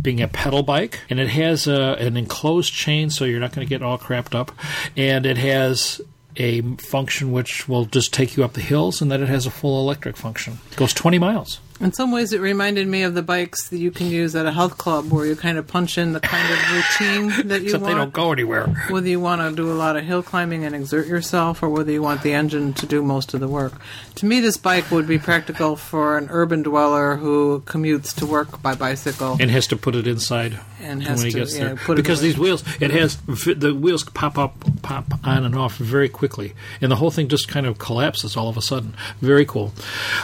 being 0.00 0.20
a 0.20 0.28
pedal 0.28 0.62
bike, 0.62 1.00
and 1.08 1.18
it 1.20 1.28
has 1.28 1.66
a, 1.66 1.96
an 1.98 2.16
enclosed 2.16 2.72
chain, 2.72 3.10
so 3.10 3.24
you're 3.24 3.40
not 3.40 3.52
going 3.52 3.66
to 3.66 3.68
get 3.68 3.82
all 3.82 3.96
crapped 3.98 4.34
up, 4.34 4.52
and 4.96 5.24
it 5.24 5.38
has 5.38 6.00
a 6.36 6.60
function 6.76 7.30
which 7.32 7.68
will 7.68 7.84
just 7.86 8.12
take 8.12 8.36
you 8.36 8.42
up 8.44 8.54
the 8.54 8.60
hills, 8.60 9.00
and 9.00 9.10
then 9.10 9.22
it 9.22 9.28
has 9.28 9.46
a 9.46 9.50
full 9.50 9.80
electric 9.80 10.16
function. 10.16 10.58
It 10.70 10.76
goes 10.76 10.92
20 10.92 11.18
miles. 11.18 11.60
In 11.80 11.92
some 11.92 12.12
ways, 12.12 12.32
it 12.32 12.40
reminded 12.40 12.86
me 12.86 13.02
of 13.02 13.14
the 13.14 13.22
bikes 13.22 13.68
that 13.68 13.78
you 13.78 13.90
can 13.90 14.06
use 14.06 14.36
at 14.36 14.46
a 14.46 14.52
health 14.52 14.78
club, 14.78 15.10
where 15.10 15.26
you 15.26 15.34
kind 15.34 15.58
of 15.58 15.66
punch 15.66 15.98
in 15.98 16.12
the 16.12 16.20
kind 16.20 16.52
of 16.52 16.72
routine 16.72 17.48
that 17.48 17.60
you 17.62 17.66
Except 17.66 17.82
want. 17.82 17.94
they 17.94 17.98
don't 18.00 18.12
go 18.12 18.30
anywhere. 18.30 18.68
whether 18.90 19.08
you 19.08 19.18
want 19.18 19.40
to 19.42 19.54
do 19.56 19.70
a 19.72 19.74
lot 19.74 19.96
of 19.96 20.04
hill 20.04 20.22
climbing 20.22 20.64
and 20.64 20.74
exert 20.74 21.08
yourself, 21.08 21.62
or 21.64 21.68
whether 21.68 21.90
you 21.90 22.00
want 22.00 22.22
the 22.22 22.32
engine 22.32 22.74
to 22.74 22.86
do 22.86 23.02
most 23.02 23.34
of 23.34 23.40
the 23.40 23.48
work. 23.48 23.72
To 24.16 24.26
me, 24.26 24.38
this 24.38 24.56
bike 24.56 24.90
would 24.92 25.08
be 25.08 25.18
practical 25.18 25.74
for 25.74 26.16
an 26.16 26.28
urban 26.30 26.62
dweller 26.62 27.16
who 27.16 27.62
commutes 27.66 28.14
to 28.16 28.26
work 28.26 28.62
by 28.62 28.76
bicycle. 28.76 29.36
and 29.40 29.50
has 29.50 29.66
to 29.66 29.76
put 29.76 29.96
it 29.96 30.06
inside 30.06 30.60
And 30.80 31.02
has 31.02 31.18
when 31.18 31.26
he 31.26 31.32
gets 31.32 31.58
yeah, 31.58 31.74
there 31.74 31.96
because 31.96 32.20
these 32.20 32.38
wheels 32.38 32.62
it 32.80 32.90
has 32.92 33.16
the 33.26 33.74
wheels 33.74 34.04
pop 34.04 34.38
up 34.38 34.54
pop 34.82 35.06
on 35.24 35.44
and 35.44 35.56
off 35.56 35.76
very 35.78 36.08
quickly 36.10 36.52
and 36.80 36.90
the 36.92 36.96
whole 36.96 37.10
thing 37.10 37.28
just 37.28 37.48
kind 37.48 37.66
of 37.66 37.78
collapses 37.78 38.36
all 38.36 38.48
of 38.50 38.56
a 38.58 38.62
sudden 38.62 38.94
very 39.20 39.46
cool 39.46 39.72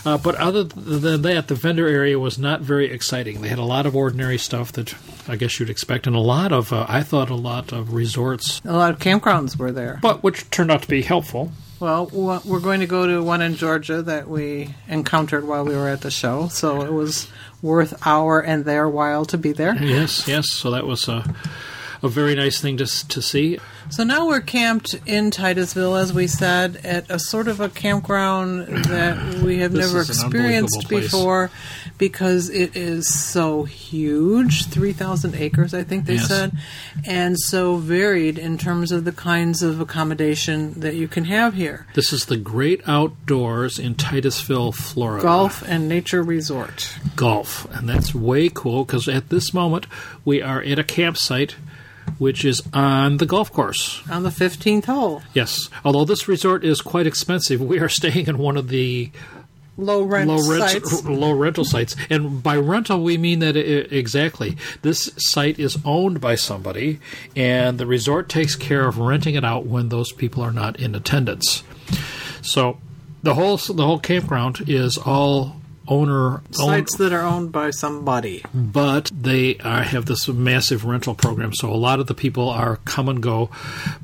uh, 0.05 0.19
but 0.19 0.35
other 0.37 0.63
than 0.65 1.23
that 1.23 1.39
the 1.48 1.55
vendor 1.55 1.87
area 1.87 2.18
was 2.18 2.38
not 2.38 2.61
very 2.61 2.90
exciting 2.90 3.40
they 3.40 3.48
had 3.48 3.59
a 3.59 3.64
lot 3.64 3.87
of 3.87 3.94
ordinary 3.96 4.38
stuff 4.38 4.72
that 4.72 4.94
i 5.29 5.37
guess 5.37 5.59
you'd 5.61 5.70
expect 5.70 6.07
and 6.07 6.16
a 6.16 6.20
lot 6.20 6.53
of 6.53 6.72
uh, 6.72 6.85
i 6.88 7.03
thought 7.03 7.31
a 7.31 7.35
lot 7.35 7.72
of 7.72 7.92
resorts 7.92 8.61
a 8.64 8.72
lot 8.72 8.90
of 8.92 8.98
campgrounds 8.98 9.57
were 9.57 9.72
there. 9.72 9.98
but 10.03 10.22
which 10.22 10.48
turned 10.50 10.70
out 10.70 10.83
to 10.83 10.88
be 10.88 11.03
helpful 11.03 11.50
Well, 11.81 12.07
we're 12.12 12.61
going 12.61 12.81
to 12.81 12.87
go 12.87 13.07
to 13.07 13.22
one 13.22 13.40
in 13.40 13.55
Georgia 13.57 14.03
that 14.03 14.29
we 14.29 14.74
encountered 14.87 15.46
while 15.46 15.64
we 15.64 15.74
were 15.74 15.88
at 15.88 16.03
the 16.03 16.11
show, 16.11 16.48
so 16.48 16.83
it 16.83 16.92
was 16.92 17.26
worth 17.62 17.94
our 18.07 18.38
and 18.40 18.66
their 18.66 18.87
while 18.87 19.24
to 19.26 19.38
be 19.38 19.53
there. 19.53 19.74
yes 19.83 20.29
yes 20.29 20.50
so 20.50 20.70
that 20.72 20.87
was 20.87 21.09
a, 21.09 21.24
a 22.03 22.09
very 22.09 22.35
nice 22.35 22.61
thing 22.61 22.77
to, 22.79 22.87
to 23.09 23.21
see 23.23 23.59
So 23.91 24.05
now 24.05 24.27
we're 24.27 24.41
camped 24.41 24.95
in 25.07 25.31
Titusville, 25.31 25.97
as 25.97 26.13
we 26.13 26.27
said, 26.27 26.77
at 26.85 27.11
a 27.11 27.19
sort 27.19 27.49
of 27.49 27.61
a 27.61 27.69
campground 27.69 28.67
that 28.85 29.43
we 29.43 29.59
have 29.59 29.73
never 29.73 30.01
experienced 30.01 30.89
before 30.89 31.51
because 31.99 32.49
it 32.49 32.75
is 32.77 33.13
so 33.13 33.65
huge 33.65 34.67
3,000 34.67 35.35
acres, 35.35 35.75
I 35.75 35.83
think 35.83 36.07
they 36.07 36.15
Yes. 36.15 36.29
said, 36.29 36.53
and 37.05 37.37
so 37.39 37.77
varied 37.77 38.39
in 38.39 38.57
terms 38.59 38.93
of 38.93 39.05
the 39.05 39.13
kinds 39.13 39.63
of 39.63 39.81
accommodation 39.81 40.81
that 40.81 40.95
you 40.95 41.09
can 41.09 41.25
have 41.25 41.55
here. 41.55 41.87
this 41.95 42.13
is 42.13 42.27
the 42.27 42.37
great 42.37 42.81
outdoors 42.89 43.79
in 43.79 43.95
titusville 43.95 44.73
florida 44.73 45.23
Golf 45.23 45.63
and 45.69 45.89
nature 45.89 46.23
resort. 46.23 46.95
golf, 47.17 47.67
and 47.75 47.89
that's 47.89 48.15
way 48.15 48.49
cool 48.49 48.85
because 48.85 49.09
at 49.09 49.29
this 49.29 49.53
moment 49.53 49.87
we 50.25 50.41
are 50.41 50.63
at 50.63 50.79
a 50.79 50.85
campsite 50.85 51.57
which 52.18 52.44
is 52.44 52.62
on 52.73 53.16
the 53.18 53.27
golf 53.27 53.53
course. 53.53 54.03
On 54.11 54.23
the 54.23 54.31
15th 54.31 54.85
hole. 54.87 55.23
Yes, 55.35 55.68
although 55.85 56.05
this 56.05 56.29
resort 56.29 56.64
is 56.64 56.81
quite 56.81 57.07
expensive, 57.07 57.61
we 57.61 57.79
are 57.81 57.88
staying 58.01 58.27
in 58.27 58.38
one 58.38 58.57
of 58.57 58.68
the 58.68 59.11
Low 59.79 60.03
rent 60.03 60.29
low 60.29 60.37
rent 60.46 60.70
sites. 60.85 61.05
low 61.07 61.33
rental 61.33 61.64
sites, 61.64 61.96
and 62.11 62.42
by 62.42 62.55
rental 62.57 63.03
we 63.03 63.16
mean 63.16 63.38
that 63.38 63.57
i- 63.57 63.61
exactly. 63.61 64.59
This 64.83 65.11
site 65.16 65.59
is 65.59 65.79
owned 65.87 66.20
by 66.20 66.35
somebody, 66.35 67.01
and 67.35 67.79
the 67.79 67.87
resort 67.87 68.29
takes 68.29 68.57
care 68.57 68.87
of 68.87 68.99
renting 68.99 69.37
it 69.37 69.44
out 69.44 69.64
when 69.64 69.88
those 69.88 70.12
people 70.12 70.42
are 70.42 70.53
not 70.53 70.79
in 70.79 70.94
attendance. 70.94 71.62
So 72.42 72.79
the 73.23 73.35
whole 73.35 73.57
the 73.57 73.87
whole 73.87 73.99
campground 74.01 74.64
is 74.68 74.99
all 74.99 75.60
owner 75.90 76.35
own, 76.35 76.42
Sites 76.53 76.96
that 76.96 77.12
are 77.12 77.22
owned 77.22 77.53
by 77.53 77.70
somebody. 77.70 78.42
but 78.55 79.11
they 79.12 79.59
are, 79.59 79.83
have 79.83 80.07
this 80.07 80.29
massive 80.29 80.85
rental 80.85 81.14
program. 81.14 81.53
So 81.53 81.70
a 81.70 81.76
lot 81.76 82.00
of 82.00 82.07
the 82.07 82.14
people 82.14 82.48
are 82.48 82.76
come 82.87 83.09
and 83.09 83.22
go 83.22 83.50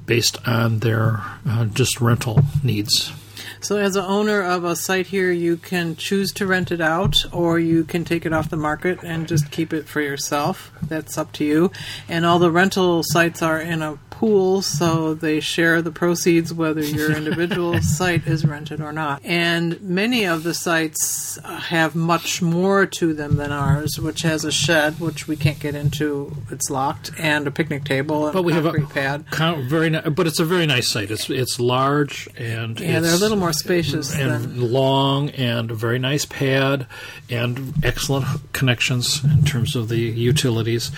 based 0.05 0.37
on 0.46 0.81
their 0.81 1.22
uh, 1.49 1.64
just 1.66 2.01
rental 2.01 2.40
needs. 2.62 3.12
So, 3.61 3.79
as 3.79 3.96
an 3.96 4.05
owner 4.05 4.42
of 4.42 4.64
a 4.64 4.77
site 4.77 5.07
here, 5.09 5.33
you 5.33 5.57
can 5.57 5.96
choose 5.96 6.31
to 6.35 6.46
rent 6.46 6.70
it 6.70 6.81
out, 6.81 7.16
or 7.33 7.59
you 7.59 7.85
can 7.85 8.05
take 8.05 8.27
it 8.27 8.33
off 8.33 8.51
the 8.51 8.57
market 8.57 9.03
and 9.03 9.27
just 9.27 9.51
keep 9.51 9.72
it 9.72 9.88
for 9.88 10.01
yourself. 10.01 10.70
That's 10.83 11.16
up 11.16 11.33
to 11.33 11.44
you. 11.44 11.72
And 12.09 12.27
all 12.27 12.38
the 12.38 12.51
rental 12.51 13.03
sites 13.05 13.42
are 13.42 13.59
in 13.59 13.83
a 13.83 13.99
pool, 14.16 14.62
so 14.62 15.12
they 15.12 15.40
share 15.40 15.83
the 15.83 15.90
proceeds 15.92 16.52
whether 16.52 16.81
your 16.83 17.12
individual 17.12 17.83
site 17.83 18.26
is 18.26 18.46
rented 18.46 18.81
or 18.81 18.90
not. 18.90 19.20
And 19.24 19.79
many 19.83 20.24
of 20.24 20.42
the 20.42 20.55
sites 20.55 21.38
uh, 21.44 21.59
have 21.59 21.94
much 21.94 22.40
more 22.40 22.87
to 22.87 23.12
them 23.12 23.37
than 23.37 23.52
ours, 23.52 23.98
which 24.00 24.22
has 24.22 24.42
a 24.42 24.50
shed, 24.50 24.98
which 25.00 25.29
we 25.29 25.37
can't 25.37 25.61
get 25.61 25.74
into, 25.74 26.35
it's 26.50 26.71
locked, 26.71 27.10
and 27.19 27.46
a 27.46 27.50
picnic 27.50 27.85
table 27.85 28.25
and 28.25 28.33
But 28.33 28.42
we 28.42 28.52
a 28.52 28.56
have 28.56 28.64
a 28.67 28.81
pad. 28.87 29.27
Count, 29.33 29.64
very, 29.64 29.90
ni- 29.90 30.00
but 30.00 30.27
it's 30.27 30.40
a 30.40 30.46
very 30.46 30.64
nice 30.64 30.88
site. 30.88 31.10
It's 31.10 31.29
it's 31.29 31.60
large 31.60 32.27
and 32.38 32.81
Yeah, 32.81 33.00
they're 33.00 33.14
a 33.14 33.19
little 33.19 33.37
more 33.37 33.52
spacious 33.52 34.14
and 34.14 34.31
than 34.31 34.73
long 34.73 35.29
and 35.31 35.71
a 35.71 35.75
very 35.75 35.98
nice 35.98 36.25
pad 36.25 36.87
and 37.29 37.75
excellent 37.85 38.25
connections 38.54 39.23
in 39.25 39.44
terms 39.44 39.77
of 39.77 39.88
the 39.90 39.98
utilities. 40.00 40.90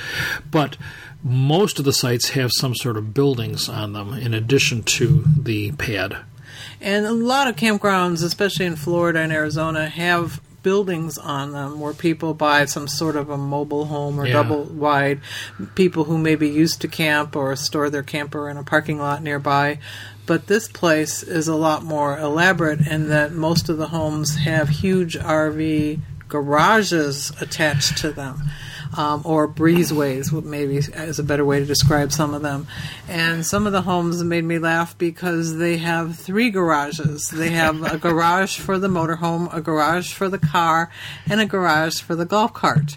But 0.50 0.76
most 1.28 1.78
of 1.78 1.84
the 1.84 1.92
sites 1.92 2.30
have 2.30 2.50
some 2.54 2.74
sort 2.74 2.96
of 2.96 3.14
buildings 3.14 3.68
on 3.68 3.92
them 3.92 4.14
in 4.14 4.34
addition 4.34 4.82
to 4.84 5.24
the 5.40 5.72
pad. 5.72 6.16
And 6.80 7.06
a 7.06 7.12
lot 7.12 7.48
of 7.48 7.56
campgrounds, 7.56 8.22
especially 8.22 8.66
in 8.66 8.76
Florida 8.76 9.20
and 9.20 9.32
Arizona, 9.32 9.88
have 9.88 10.40
buildings 10.62 11.16
on 11.18 11.52
them 11.52 11.80
where 11.80 11.92
people 11.92 12.34
buy 12.34 12.64
some 12.64 12.88
sort 12.88 13.16
of 13.16 13.30
a 13.30 13.36
mobile 13.38 13.86
home 13.86 14.18
or 14.20 14.26
Yeah. 14.26 14.34
double 14.34 14.64
wide. 14.64 15.20
People 15.76 16.04
who 16.04 16.18
maybe 16.18 16.48
used 16.48 16.80
to 16.80 16.88
camp 16.88 17.36
or 17.36 17.54
store 17.56 17.90
their 17.90 18.02
camper 18.02 18.48
in 18.48 18.56
a 18.56 18.64
parking 18.64 18.98
lot 18.98 19.22
nearby. 19.22 19.78
But 20.26 20.46
this 20.46 20.68
place 20.68 21.22
is 21.22 21.48
a 21.48 21.54
lot 21.54 21.84
more 21.84 22.18
elaborate 22.18 22.80
in 22.86 23.08
that 23.08 23.32
most 23.32 23.68
of 23.68 23.78
the 23.78 23.88
homes 23.88 24.36
have 24.36 24.68
huge 24.68 25.16
RV 25.16 26.00
garages 26.28 27.32
attached 27.40 27.96
to 27.98 28.10
them. 28.12 28.42
Um, 28.96 29.22
or 29.24 29.46
breezeways, 29.46 30.32
maybe 30.44 30.76
is 30.76 31.18
a 31.18 31.22
better 31.22 31.44
way 31.44 31.60
to 31.60 31.66
describe 31.66 32.10
some 32.10 32.32
of 32.32 32.42
them. 32.42 32.66
And 33.06 33.44
some 33.44 33.66
of 33.66 33.72
the 33.72 33.82
homes 33.82 34.24
made 34.24 34.44
me 34.44 34.58
laugh 34.58 34.96
because 34.96 35.58
they 35.58 35.76
have 35.76 36.18
three 36.18 36.50
garages. 36.50 37.28
They 37.28 37.50
have 37.50 37.82
a 37.82 37.98
garage 37.98 38.58
for 38.58 38.78
the 38.78 38.88
motorhome, 38.88 39.54
a 39.54 39.60
garage 39.60 40.14
for 40.14 40.28
the 40.28 40.38
car, 40.38 40.90
and 41.28 41.40
a 41.40 41.46
garage 41.46 42.00
for 42.00 42.16
the 42.16 42.24
golf 42.24 42.54
cart. 42.54 42.96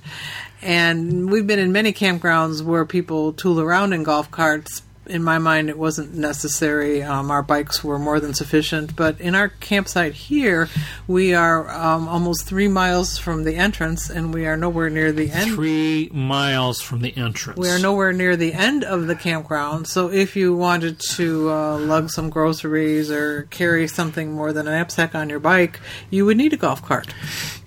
And 0.62 1.30
we've 1.30 1.48
been 1.48 1.60
in 1.60 1.72
many 1.72 1.92
campgrounds 1.92 2.62
where 2.62 2.86
people 2.86 3.34
tool 3.34 3.60
around 3.60 3.94
in 3.94 4.04
golf 4.04 4.30
carts. 4.32 4.84
In 5.12 5.24
my 5.26 5.40
mind, 5.40 5.70
it 5.70 5.78
wasn't 5.78 6.14
necessary. 6.16 7.04
Um, 7.04 7.32
our 7.32 7.44
bikes 7.44 7.84
were 7.84 8.00
more 8.00 8.22
than 8.22 8.34
sufficient. 8.34 8.96
But 8.96 9.20
in 9.20 9.36
our 9.36 9.50
campsite 9.50 10.14
here, 10.14 10.70
we 11.06 11.34
are 11.34 11.70
um, 11.70 12.08
almost 12.08 12.46
three 12.46 12.70
miles 12.70 13.18
from 13.18 13.44
the 13.44 13.58
entrance, 13.58 14.10
and 14.10 14.34
we 14.34 14.46
are 14.46 14.56
nowhere 14.56 14.90
near 14.90 15.12
the 15.12 15.30
end. 15.30 15.52
Three 15.52 16.10
miles 16.14 16.80
from 16.80 17.02
the 17.02 17.16
entrance. 17.18 17.60
We 17.60 17.70
are 17.70 17.78
nowhere 17.78 18.14
near 18.14 18.38
the 18.38 18.54
end 18.54 18.86
of 18.86 19.08
the 19.08 19.16
campground, 19.16 19.88
so 19.88 20.10
if 20.10 20.38
you 20.38 20.56
wanted 20.56 21.02
to 21.18 21.52
uh, 21.52 21.78
lug 21.78 22.10
some 22.10 22.30
groceries 22.30 23.12
or 23.12 23.44
carry 23.50 23.90
something 23.90 24.32
more 24.32 24.54
than 24.54 24.66
a 24.66 24.72
knapsack 24.72 25.14
on 25.14 25.30
your 25.30 25.40
bike, 25.40 25.82
you 26.10 26.26
would 26.26 26.38
need 26.38 26.54
a 26.54 26.58
golf 26.58 26.82
cart. 26.82 27.14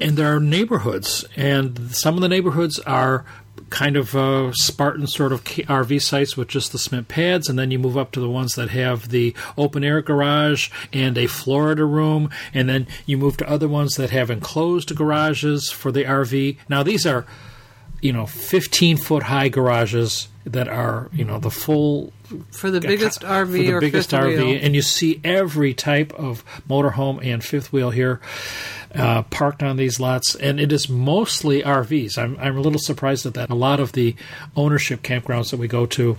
and 0.01 0.17
there 0.17 0.35
are 0.35 0.41
neighborhoods, 0.41 1.27
and 1.37 1.95
some 1.95 2.15
of 2.15 2.23
the 2.23 2.29
neighborhoods 2.29 2.79
are 2.81 3.27
kind 3.71 3.97
of 3.97 4.15
uh, 4.15 4.53
Spartan 4.53 5.07
sort 5.07 5.33
of 5.33 5.45
RV 5.45 6.03
sites 6.03 6.37
with 6.37 6.49
just 6.49 6.73
the 6.73 6.79
cement 6.79 7.09
pads, 7.09 7.49
and 7.49 7.59
then 7.59 7.71
you 7.71 7.79
move 7.79 7.97
up 7.97 8.13
to 8.13 8.21
the 8.21 8.29
ones 8.29 8.55
that 8.55 8.71
have 8.71 9.09
the 9.09 9.35
open 9.57 9.85
air 9.85 10.03
garage 10.03 10.71
and 10.93 11.17
a 11.19 11.27
Florida 11.27 11.85
room, 11.85 12.31
and 12.53 12.69
then 12.69 12.87
you 13.07 13.19
move 13.19 13.37
to 13.39 13.49
other 13.49 13.69
ones 13.69 13.95
that 13.95 14.11
have 14.11 14.31
enclosed 14.31 14.95
garages 14.95 15.71
for 15.71 15.91
the 15.91 16.05
RV. 16.05 16.59
Now 16.69 16.83
these 16.83 17.07
are, 17.07 17.27
you 18.01 18.13
know, 18.13 18.27
15 18.27 18.97
foot 18.97 19.25
high 19.25 19.49
garages 19.49 20.29
that 20.45 20.69
are, 20.69 21.09
you 21.13 21.25
know, 21.25 21.39
the 21.39 21.51
full 21.51 22.13
For 22.51 22.71
the 22.71 22.81
biggest 22.81 23.23
RV 23.23 23.47
for 23.47 23.53
the 23.53 23.73
or 23.73 23.81
biggest 23.81 24.11
RV, 24.11 24.37
wheel. 24.37 24.59
and 24.63 24.75
you 24.75 24.83
see 24.83 25.21
every 25.25 25.73
type 25.75 26.13
of 26.15 26.45
motorhome 26.69 27.25
and 27.25 27.43
fifth 27.43 27.73
wheel 27.73 27.91
here 27.91 28.21
uh, 28.95 29.23
parked 29.23 29.63
on 29.63 29.77
these 29.77 29.99
lots, 29.99 30.35
and 30.35 30.61
it 30.61 30.73
is 30.73 30.89
mostly 30.89 31.63
RVs. 31.63 32.19
I'm 32.19 32.37
I'm 32.39 32.57
a 32.57 32.61
little 32.61 32.79
surprised 32.79 33.27
at 33.27 33.35
that. 33.35 33.51
A 33.51 33.55
lot 33.55 33.81
of 33.81 33.93
the 33.93 34.15
ownership 34.55 35.03
campgrounds 35.03 35.51
that 35.51 35.59
we 35.59 35.67
go 35.67 35.87
to 35.87 36.17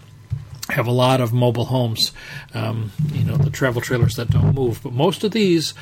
have 0.69 0.87
a 0.87 0.91
lot 0.91 1.21
of 1.21 1.31
mobile 1.31 1.65
homes, 1.65 2.11
um, 2.53 2.91
you 3.13 3.23
know, 3.23 3.37
the 3.37 3.51
travel 3.51 3.81
trailers 3.81 4.15
that 4.15 4.29
don't 4.29 4.55
move. 4.55 4.81
But 4.81 4.93
most 4.93 5.23
of 5.23 5.31
these, 5.31 5.73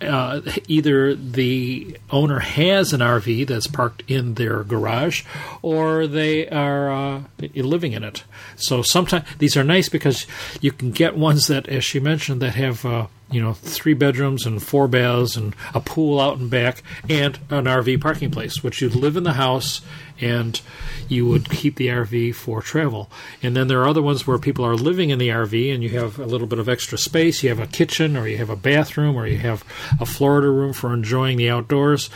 uh, 0.00 0.40
either 0.66 1.14
the 1.14 1.96
owner 2.10 2.40
has 2.40 2.92
an 2.92 3.00
RV 3.00 3.46
that's 3.46 3.68
parked 3.68 4.02
in 4.08 4.34
their 4.34 4.64
garage, 4.64 5.24
or 5.62 6.06
they 6.06 6.48
are 6.48 6.90
uh, 6.90 7.22
living 7.54 7.92
in 7.92 8.02
it. 8.02 8.24
So 8.56 8.82
sometimes 8.82 9.26
these 9.38 9.56
are 9.56 9.64
nice 9.64 9.88
because 9.88 10.26
you 10.60 10.72
can 10.72 10.90
get 10.90 11.16
ones 11.16 11.46
that, 11.46 11.68
as 11.68 11.84
she 11.84 12.00
mentioned, 12.00 12.42
that 12.42 12.54
have. 12.54 12.84
Uh, 12.84 13.06
you 13.32 13.40
know, 13.40 13.54
three 13.54 13.94
bedrooms 13.94 14.46
and 14.46 14.62
four 14.62 14.86
baths 14.86 15.36
and 15.36 15.56
a 15.74 15.80
pool 15.80 16.20
out 16.20 16.38
and 16.38 16.50
back 16.50 16.82
and 17.08 17.38
an 17.50 17.64
RV 17.64 18.00
parking 18.00 18.30
place, 18.30 18.62
which 18.62 18.80
you'd 18.80 18.94
live 18.94 19.16
in 19.16 19.24
the 19.24 19.32
house 19.32 19.80
and 20.20 20.60
you 21.08 21.26
would 21.26 21.50
keep 21.50 21.76
the 21.76 21.88
RV 21.88 22.34
for 22.34 22.62
travel. 22.62 23.10
And 23.42 23.56
then 23.56 23.68
there 23.68 23.80
are 23.80 23.88
other 23.88 24.02
ones 24.02 24.26
where 24.26 24.38
people 24.38 24.64
are 24.64 24.76
living 24.76 25.10
in 25.10 25.18
the 25.18 25.30
RV 25.30 25.74
and 25.74 25.82
you 25.82 25.90
have 25.90 26.18
a 26.18 26.26
little 26.26 26.46
bit 26.46 26.58
of 26.58 26.68
extra 26.68 26.96
space. 26.98 27.42
You 27.42 27.48
have 27.48 27.58
a 27.58 27.66
kitchen 27.66 28.16
or 28.16 28.28
you 28.28 28.36
have 28.36 28.50
a 28.50 28.56
bathroom 28.56 29.16
or 29.16 29.26
you 29.26 29.38
have 29.38 29.64
a 30.00 30.06
Florida 30.06 30.48
room 30.48 30.72
for 30.72 30.92
enjoying 30.92 31.38
the 31.38 31.50
outdoors. 31.50 32.10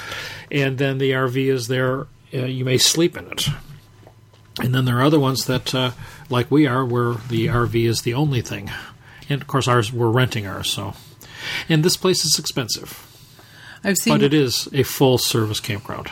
And 0.51 0.79
then 0.79 0.99
the 0.99 1.12
RV 1.12 1.37
is 1.49 1.69
there. 1.69 2.07
Uh, 2.33 2.45
you 2.47 2.64
may 2.64 2.79
sleep 2.79 3.17
in 3.17 3.27
it. 3.27 3.49
And 4.61 4.75
then 4.75 4.85
there 4.85 4.99
are 4.99 5.05
other 5.05 5.21
ones 5.21 5.47
that, 5.47 5.75
uh, 5.75 5.91
like 6.31 6.51
we 6.51 6.67
are, 6.67 6.85
where 6.85 7.14
the 7.29 7.47
RV 7.47 7.87
is 7.87 8.03
the 8.03 8.14
only 8.14 8.41
thing. 8.41 8.71
And 9.29 9.43
of 9.43 9.49
course, 9.49 9.69
ours 9.69 9.93
we're 9.93 10.11
renting 10.11 10.47
ours. 10.47 10.71
So, 10.71 10.95
and 11.68 11.84
this 11.84 11.97
place 11.97 12.24
is 12.24 12.38
expensive, 12.38 13.07
I've 13.84 13.97
seen 13.97 14.14
but 14.14 14.22
it 14.22 14.34
is 14.34 14.68
a 14.72 14.82
full 14.82 15.18
service 15.18 15.61
campground. 15.61 16.11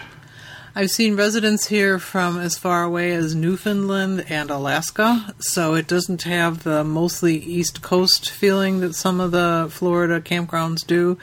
I've 0.76 0.90
seen 0.90 1.14
residents 1.14 1.68
here 1.68 2.00
from 2.00 2.36
as 2.36 2.58
far 2.58 2.82
away 2.82 3.12
as 3.12 3.32
Newfoundland 3.32 4.24
and 4.28 4.50
Alaska, 4.50 5.32
so 5.38 5.74
it 5.74 5.86
doesn't 5.86 6.22
have 6.22 6.64
the 6.64 6.82
mostly 6.82 7.36
East 7.36 7.80
Coast 7.80 8.28
feeling 8.28 8.80
that 8.80 8.96
some 8.96 9.20
of 9.20 9.30
the 9.30 9.68
Florida 9.70 10.20
campgrounds 10.20 10.84
do. 10.84 11.16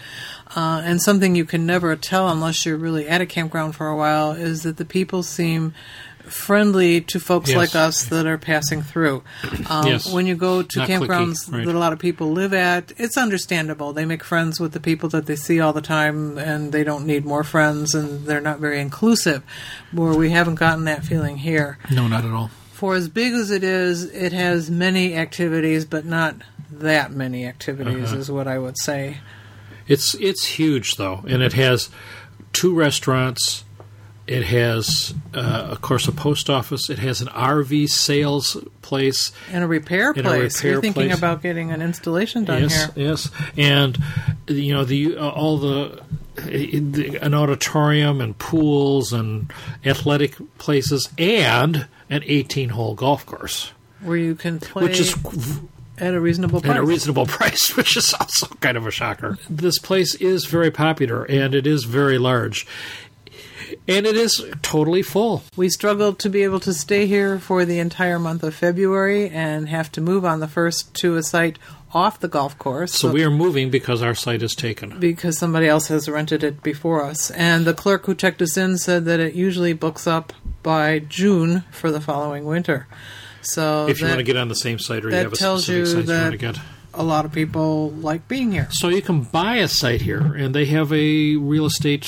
Uh, 0.56 0.82
and 0.86 1.02
something 1.02 1.36
you 1.36 1.44
can 1.44 1.66
never 1.66 1.94
tell 1.98 2.30
unless 2.30 2.66
you're 2.66 2.78
really 2.78 3.10
at 3.10 3.20
a 3.20 3.26
campground 3.26 3.76
for 3.76 3.90
a 3.90 3.98
while 3.98 4.32
is 4.32 4.64
that 4.64 4.78
the 4.78 4.86
people 4.86 5.22
seem 5.22 5.74
friendly 6.26 7.02
to 7.02 7.20
folks 7.20 7.50
Yes. 7.50 7.58
like 7.58 7.76
us 7.76 8.04
that 8.06 8.26
are 8.26 8.38
passing 8.38 8.82
through. 8.82 9.24
Um, 9.70 9.88
Yes. 9.88 10.12
When 10.12 10.26
you 10.28 10.36
go 10.36 10.62
to 10.62 10.80
Not 10.80 10.88
campgrounds 10.90 11.52
right. 11.52 11.66
that 11.66 11.76
a 11.76 11.80
lot 11.80 11.94
of 11.94 12.00
people 12.00 12.32
live 12.32 12.54
at, 12.54 12.92
it's 12.98 13.18
understandable. 13.18 13.94
They 13.94 14.06
make 14.06 14.24
friends 14.24 14.60
with 14.60 14.72
the 14.74 14.80
people 14.80 15.10
that 15.10 15.26
they 15.26 15.36
see 15.36 15.60
all 15.60 15.74
the 15.74 15.82
time, 15.82 16.38
and 16.38 16.72
they 16.72 16.84
don't 16.84 17.06
need 17.06 17.26
more 17.26 17.44
friends, 17.44 17.94
and 17.96 18.26
they're 18.26 18.42
not 18.42 18.60
very 18.60 18.80
inclusive. 18.80 19.44
Where 19.92 20.14
we 20.14 20.30
haven't 20.32 20.56
gotten 20.56 20.86
that 20.86 21.04
feeling 21.06 21.38
here. 21.38 21.78
No, 21.92 22.08
not 22.08 22.26
at 22.26 22.32
all. 22.32 22.50
For 22.74 22.96
as 22.96 23.08
big 23.10 23.34
as 23.34 23.52
it 23.52 23.64
is, 23.64 24.06
it 24.06 24.34
has 24.34 24.72
many 24.72 25.16
activities, 25.16 25.86
but 25.86 26.06
not 26.06 26.36
that 26.72 27.12
many 27.12 27.46
activities, 27.46 28.12
Uh-huh. 28.12 28.18
is 28.20 28.32
what 28.32 28.48
I 28.48 28.58
would 28.58 28.78
say. 28.80 29.18
It's 29.88 30.16
it's 30.16 30.46
huge 30.46 30.96
though, 30.96 31.24
and 31.28 31.42
it 31.44 31.54
has 31.54 31.90
two 32.54 32.74
restaurants. 32.74 33.64
It 34.28 34.44
has, 34.46 35.14
uh, 35.34 35.40
of 35.72 35.82
course, 35.82 36.08
a 36.08 36.12
post 36.12 36.50
office. 36.50 36.90
It 36.90 37.00
has 37.00 37.22
an 37.22 37.28
RV 37.30 37.90
sales 37.90 38.56
place. 38.82 39.32
And 39.52 39.64
a 39.64 39.68
repair 39.68 40.10
And 40.12 40.20
a 40.20 40.24
place. 40.24 40.58
repair 40.58 40.72
You're 40.74 40.82
thinking 40.82 41.08
place. 41.08 41.18
about 41.18 41.42
getting 41.42 41.72
an 41.72 41.82
installation 41.82 42.46
done 42.46 42.62
yes, 42.64 42.94
here. 42.94 43.08
yes, 43.08 43.30
and 43.58 43.98
you 44.48 44.74
know 44.74 44.84
the 44.86 45.18
uh, 45.18 45.28
all 45.30 45.58
the, 45.58 46.02
the 46.36 47.18
an 47.22 47.34
auditorium 47.34 48.22
and 48.22 48.38
pools 48.38 49.12
and 49.12 49.52
athletic 49.84 50.36
places 50.60 51.10
and 51.18 51.88
an 52.10 52.22
18 52.26 52.70
hole 52.70 52.94
golf 52.94 53.26
course, 53.26 53.72
Where 54.02 54.18
you 54.18 54.36
can 54.36 54.60
play 54.60 54.84
which 54.84 55.00
is 55.00 55.16
at 55.98 56.14
a 56.16 56.20
reasonable 56.20 56.62
price. 56.62 56.72
at 56.72 56.78
a 56.78 56.84
reasonable 56.84 57.26
price, 57.38 57.76
which 57.78 57.96
is 57.96 58.14
also 58.20 58.48
kind 58.60 58.76
of 58.78 58.88
a 58.88 58.92
shocker. 58.92 59.38
This 59.50 59.78
place 59.78 60.16
is 60.16 60.46
very 60.46 60.72
popular 60.72 61.24
and 61.26 61.54
it 61.54 61.68
is 61.68 61.84
very 61.84 62.18
large. 62.18 62.66
And 63.88 64.06
it 64.06 64.16
is 64.16 64.46
totally 64.62 65.02
full. 65.02 65.44
We 65.58 65.70
struggled 65.70 66.20
to 66.20 66.30
be 66.30 66.44
able 66.44 66.60
to 66.62 66.74
stay 66.74 67.08
here 67.08 67.40
for 67.40 67.66
the 67.66 67.80
entire 67.80 68.20
month 68.20 68.44
of 68.44 68.54
February 68.56 69.30
and 69.30 69.68
have 69.70 69.92
to 69.94 70.02
move 70.02 70.24
on 70.24 70.40
the 70.40 70.48
first 70.48 70.94
to 70.96 71.16
a 71.18 71.24
site 71.24 71.58
off 71.94 72.20
the 72.20 72.28
golf 72.28 72.58
course. 72.58 72.94
So 72.94 73.12
we 73.12 73.24
are 73.24 73.32
moving 73.32 73.70
because 73.70 74.02
our 74.02 74.16
site 74.16 74.42
is 74.44 74.56
taken. 74.56 75.00
because 75.00 75.38
somebody 75.38 75.68
else 75.68 75.88
has 75.88 76.08
rented 76.08 76.44
it 76.44 76.64
before 76.64 77.04
us. 77.04 77.32
And 77.32 77.66
the 77.66 77.74
clerk 77.74 78.06
who 78.06 78.16
checked 78.16 78.42
us 78.42 78.56
in 78.56 78.78
said 78.78 79.06
that 79.06 79.20
it 79.20 79.34
usually 79.34 79.74
books 79.74 80.08
up 80.08 80.32
by 80.64 81.00
June 81.00 81.64
for 81.72 81.92
the 81.92 82.00
following 82.00 82.46
winter. 82.46 82.88
So 83.42 83.88
If 83.88 84.00
you 84.00 84.06
that, 84.06 84.12
want 84.12 84.20
to 84.20 84.24
get 84.24 84.38
on 84.38 84.48
the 84.48 84.56
same 84.56 84.78
site 84.80 85.04
or 85.04 85.10
you 85.10 85.16
have 85.16 85.34
a 85.34 85.36
tells 85.36 85.64
specific 85.64 86.06
you 86.06 86.06
site 86.06 86.16
you 86.16 86.22
want 86.22 86.32
to 86.32 86.38
get. 86.38 86.58
A 86.94 87.04
lot 87.04 87.24
of 87.26 87.32
people 87.32 87.92
like 87.92 88.28
being 88.28 88.52
here. 88.52 88.68
So 88.72 88.90
you 88.90 89.02
can 89.02 89.24
buy 89.24 89.56
a 89.58 89.68
site 89.68 90.02
here, 90.02 90.34
and 90.36 90.54
they 90.54 90.66
have 90.66 90.92
a 90.92 91.36
real 91.38 91.66
estate 91.66 92.06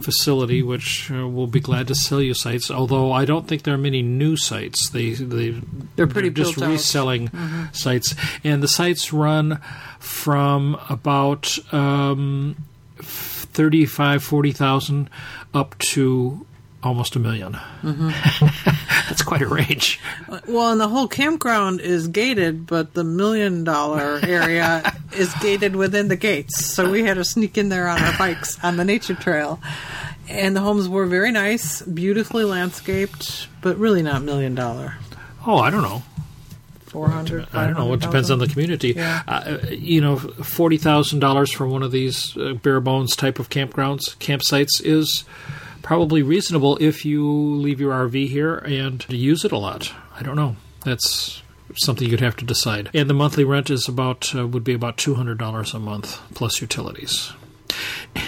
facility, 0.00 0.62
which 0.62 1.10
uh, 1.10 1.28
will 1.28 1.46
be 1.46 1.60
glad 1.60 1.88
to 1.88 1.94
sell 1.94 2.20
you 2.22 2.34
sites. 2.34 2.70
Although 2.70 3.12
I 3.12 3.24
don't 3.24 3.46
think 3.46 3.62
there 3.62 3.74
are 3.74 3.78
many 3.78 4.02
new 4.02 4.36
sites. 4.36 4.88
They 4.90 5.10
they 5.12 5.60
They're 5.96 6.06
pretty 6.06 6.30
just 6.30 6.56
built 6.56 6.66
out. 6.68 6.72
reselling 6.72 7.30
sites, 7.72 8.14
and 8.42 8.62
the 8.62 8.68
sites 8.68 9.12
run 9.12 9.60
from 9.98 10.80
about 10.88 11.58
um, 11.72 12.56
35, 13.00 14.22
40,000 14.24 15.10
up 15.54 15.76
to 15.78 16.46
almost 16.82 17.16
a 17.16 17.20
1000000 17.20 17.60
That's 19.08 19.22
quite 19.22 19.42
a 19.42 19.46
range. 19.46 20.00
Well, 20.46 20.72
and 20.72 20.80
the 20.80 20.88
whole 20.88 21.08
campground 21.08 21.80
is 21.80 22.08
gated, 22.08 22.66
but 22.66 22.94
the 22.94 23.04
million 23.04 23.64
dollar 23.64 24.20
area 24.22 24.92
is 25.12 25.32
gated 25.34 25.76
within 25.76 26.08
the 26.08 26.16
gates. 26.16 26.66
So 26.66 26.90
we 26.90 27.02
had 27.04 27.14
to 27.14 27.24
sneak 27.24 27.58
in 27.58 27.68
there 27.68 27.88
on 27.88 28.00
our 28.02 28.16
bikes 28.18 28.62
on 28.64 28.76
the 28.76 28.84
nature 28.84 29.14
trail. 29.14 29.60
And 30.28 30.56
the 30.56 30.60
homes 30.60 30.88
were 30.88 31.06
very 31.06 31.30
nice, 31.30 31.82
beautifully 31.82 32.44
landscaped, 32.44 33.48
but 33.60 33.76
really 33.76 34.02
not 34.02 34.22
million 34.22 34.54
dollar. 34.54 34.94
Oh, 35.46 35.58
I 35.58 35.70
don't 35.70 35.82
know. 35.82 36.02
400 36.86 37.48
I 37.54 37.66
don't 37.66 37.74
know. 37.74 37.92
It 37.94 38.00
depends 38.00 38.30
on 38.30 38.38
the 38.38 38.46
community. 38.46 38.92
Yeah. 38.94 39.22
Uh, 39.26 39.58
you 39.70 40.02
know, 40.02 40.16
forty 40.18 40.76
thousand 40.76 41.20
dollars 41.20 41.50
for 41.50 41.66
one 41.66 41.82
of 41.82 41.90
these 41.90 42.36
uh, 42.36 42.52
bare 42.52 42.80
bones 42.80 43.16
type 43.16 43.38
of 43.38 43.48
campgrounds, 43.48 44.14
campsites 44.18 44.80
is 44.84 45.24
probably 45.82 46.22
reasonable 46.22 46.76
if 46.80 47.04
you 47.04 47.28
leave 47.30 47.80
your 47.80 47.92
RV 47.92 48.28
here 48.28 48.56
and 48.56 49.04
use 49.08 49.44
it 49.44 49.52
a 49.52 49.58
lot. 49.58 49.92
I 50.18 50.22
don't 50.22 50.36
know. 50.36 50.56
That's 50.84 51.42
something 51.76 52.08
you'd 52.08 52.20
have 52.20 52.36
to 52.36 52.44
decide. 52.44 52.90
And 52.94 53.08
the 53.08 53.14
monthly 53.14 53.44
rent 53.44 53.70
is 53.70 53.88
about 53.88 54.34
uh, 54.34 54.46
would 54.46 54.64
be 54.64 54.74
about 54.74 54.96
two 54.96 55.14
hundred 55.14 55.38
dollars 55.38 55.74
a 55.74 55.78
month 55.78 56.20
plus 56.34 56.60
utilities. 56.60 57.32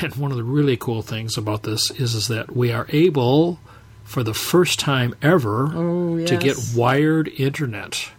And 0.00 0.14
one 0.16 0.30
of 0.30 0.36
the 0.38 0.44
really 0.44 0.76
cool 0.76 1.02
things 1.02 1.36
about 1.36 1.62
this 1.62 1.90
is 1.92 2.14
is 2.14 2.28
that 2.28 2.56
we 2.56 2.72
are 2.72 2.86
able, 2.90 3.58
for 4.02 4.22
the 4.22 4.32
first 4.34 4.78
time 4.78 5.14
ever, 5.20 5.70
Oh, 5.74 6.24
to 6.24 6.36
get 6.36 6.56
wired 6.74 7.28
internet 7.28 8.10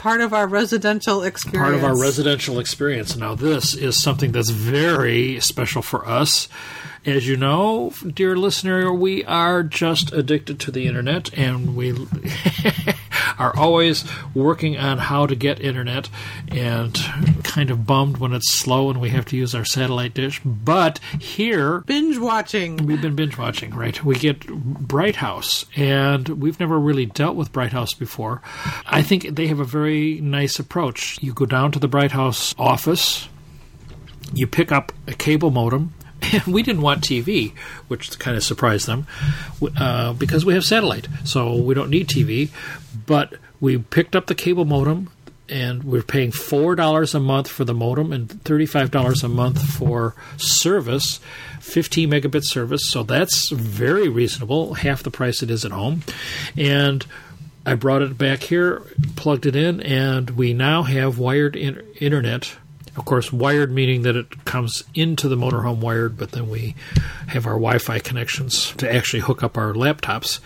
Part 0.00 0.22
of 0.22 0.32
our 0.32 0.46
residential 0.46 1.22
experience. 1.22 1.62
part 1.62 1.74
of 1.74 1.84
our 1.84 2.00
residential 2.00 2.58
experience. 2.58 3.16
Now, 3.16 3.34
this 3.34 3.74
is 3.74 4.02
something 4.02 4.32
that's 4.32 4.48
very 4.48 5.40
special 5.40 5.82
for 5.82 6.08
us. 6.08 6.48
As 7.04 7.28
you 7.28 7.36
know, 7.36 7.92
dear 8.06 8.34
listener, 8.34 8.92
we 8.92 9.24
are 9.26 9.62
just 9.62 10.10
addicted 10.12 10.58
to 10.60 10.70
the 10.70 10.86
internet 10.86 11.36
and 11.36 11.76
we 11.76 11.92
are 13.38 13.56
always 13.56 14.04
working 14.34 14.76
on 14.76 14.98
how 14.98 15.26
to 15.26 15.34
get 15.34 15.60
internet 15.60 16.08
and 16.48 16.94
kind 17.42 17.70
of 17.70 17.86
bummed 17.86 18.18
when 18.18 18.32
it's 18.32 18.52
slow 18.52 18.90
and 18.90 19.00
we 19.00 19.10
have 19.10 19.24
to 19.26 19.36
use 19.36 19.54
our 19.54 19.64
satellite 19.64 20.14
dish. 20.14 20.40
But 20.44 20.98
here, 21.18 21.80
Binge 21.80 22.18
watching. 22.18 22.76
We've 22.78 23.00
been 23.00 23.16
binge 23.16 23.36
watching, 23.38 23.74
right? 23.74 24.02
We 24.04 24.16
get 24.16 24.46
Bright 24.46 25.16
House, 25.16 25.66
and 25.76 26.28
we've 26.28 26.60
never 26.60 26.78
really 26.78 27.06
dealt 27.06 27.36
with 27.36 27.52
Bright 27.52 27.72
House 27.72 27.94
before. 27.94 28.42
I 28.86 29.02
think 29.02 29.34
they 29.34 29.46
have 29.48 29.60
a 29.60 29.64
very 29.64 30.20
nice 30.20 30.58
approach. 30.58 31.18
You 31.22 31.32
go 31.32 31.46
down 31.46 31.72
to 31.72 31.78
the 31.78 31.88
Bright 31.88 32.12
House 32.12 32.54
office, 32.58 33.28
you 34.32 34.46
pick 34.46 34.70
up 34.70 34.92
a 35.06 35.12
cable 35.12 35.50
modem. 35.50 35.94
We 36.46 36.62
didn't 36.62 36.82
want 36.82 37.02
TV, 37.02 37.54
which 37.88 38.18
kind 38.18 38.36
of 38.36 38.42
surprised 38.42 38.86
them, 38.86 39.06
uh, 39.76 40.12
because 40.14 40.44
we 40.44 40.54
have 40.54 40.64
satellite, 40.64 41.08
so 41.24 41.54
we 41.54 41.74
don't 41.74 41.90
need 41.90 42.08
TV. 42.08 42.50
But 43.06 43.34
we 43.60 43.78
picked 43.78 44.16
up 44.16 44.26
the 44.26 44.34
cable 44.34 44.64
modem, 44.64 45.10
and 45.48 45.84
we're 45.84 46.02
paying 46.02 46.32
four 46.32 46.74
dollars 46.74 47.14
a 47.14 47.20
month 47.20 47.48
for 47.48 47.64
the 47.64 47.74
modem 47.74 48.12
and 48.12 48.42
thirty-five 48.44 48.90
dollars 48.90 49.22
a 49.22 49.28
month 49.28 49.62
for 49.62 50.14
service, 50.36 51.20
fifteen 51.60 52.10
megabit 52.10 52.44
service. 52.44 52.88
So 52.90 53.02
that's 53.02 53.50
very 53.50 54.08
reasonable, 54.08 54.74
half 54.74 55.02
the 55.02 55.10
price 55.10 55.42
it 55.42 55.50
is 55.50 55.64
at 55.64 55.72
home, 55.72 56.02
and. 56.56 57.04
I 57.66 57.74
brought 57.74 58.00
it 58.00 58.16
back 58.16 58.44
here, 58.44 58.80
plugged 59.16 59.44
it 59.44 59.54
in, 59.54 59.82
and 59.82 60.30
we 60.30 60.54
now 60.54 60.82
have 60.84 61.18
wired 61.18 61.54
in- 61.54 61.82
internet. 62.00 62.56
Of 62.96 63.04
course, 63.04 63.32
wired 63.32 63.70
meaning 63.70 64.02
that 64.02 64.16
it 64.16 64.44
comes 64.44 64.84
into 64.94 65.28
the 65.28 65.36
motorhome 65.36 65.78
wired, 65.78 66.18
but 66.18 66.32
then 66.32 66.50
we 66.50 66.74
have 67.28 67.46
our 67.46 67.52
Wi-Fi 67.54 68.00
connections 68.00 68.72
to 68.78 68.92
actually 68.92 69.20
hook 69.20 69.42
up 69.42 69.56
our 69.56 69.72
laptops 69.72 70.40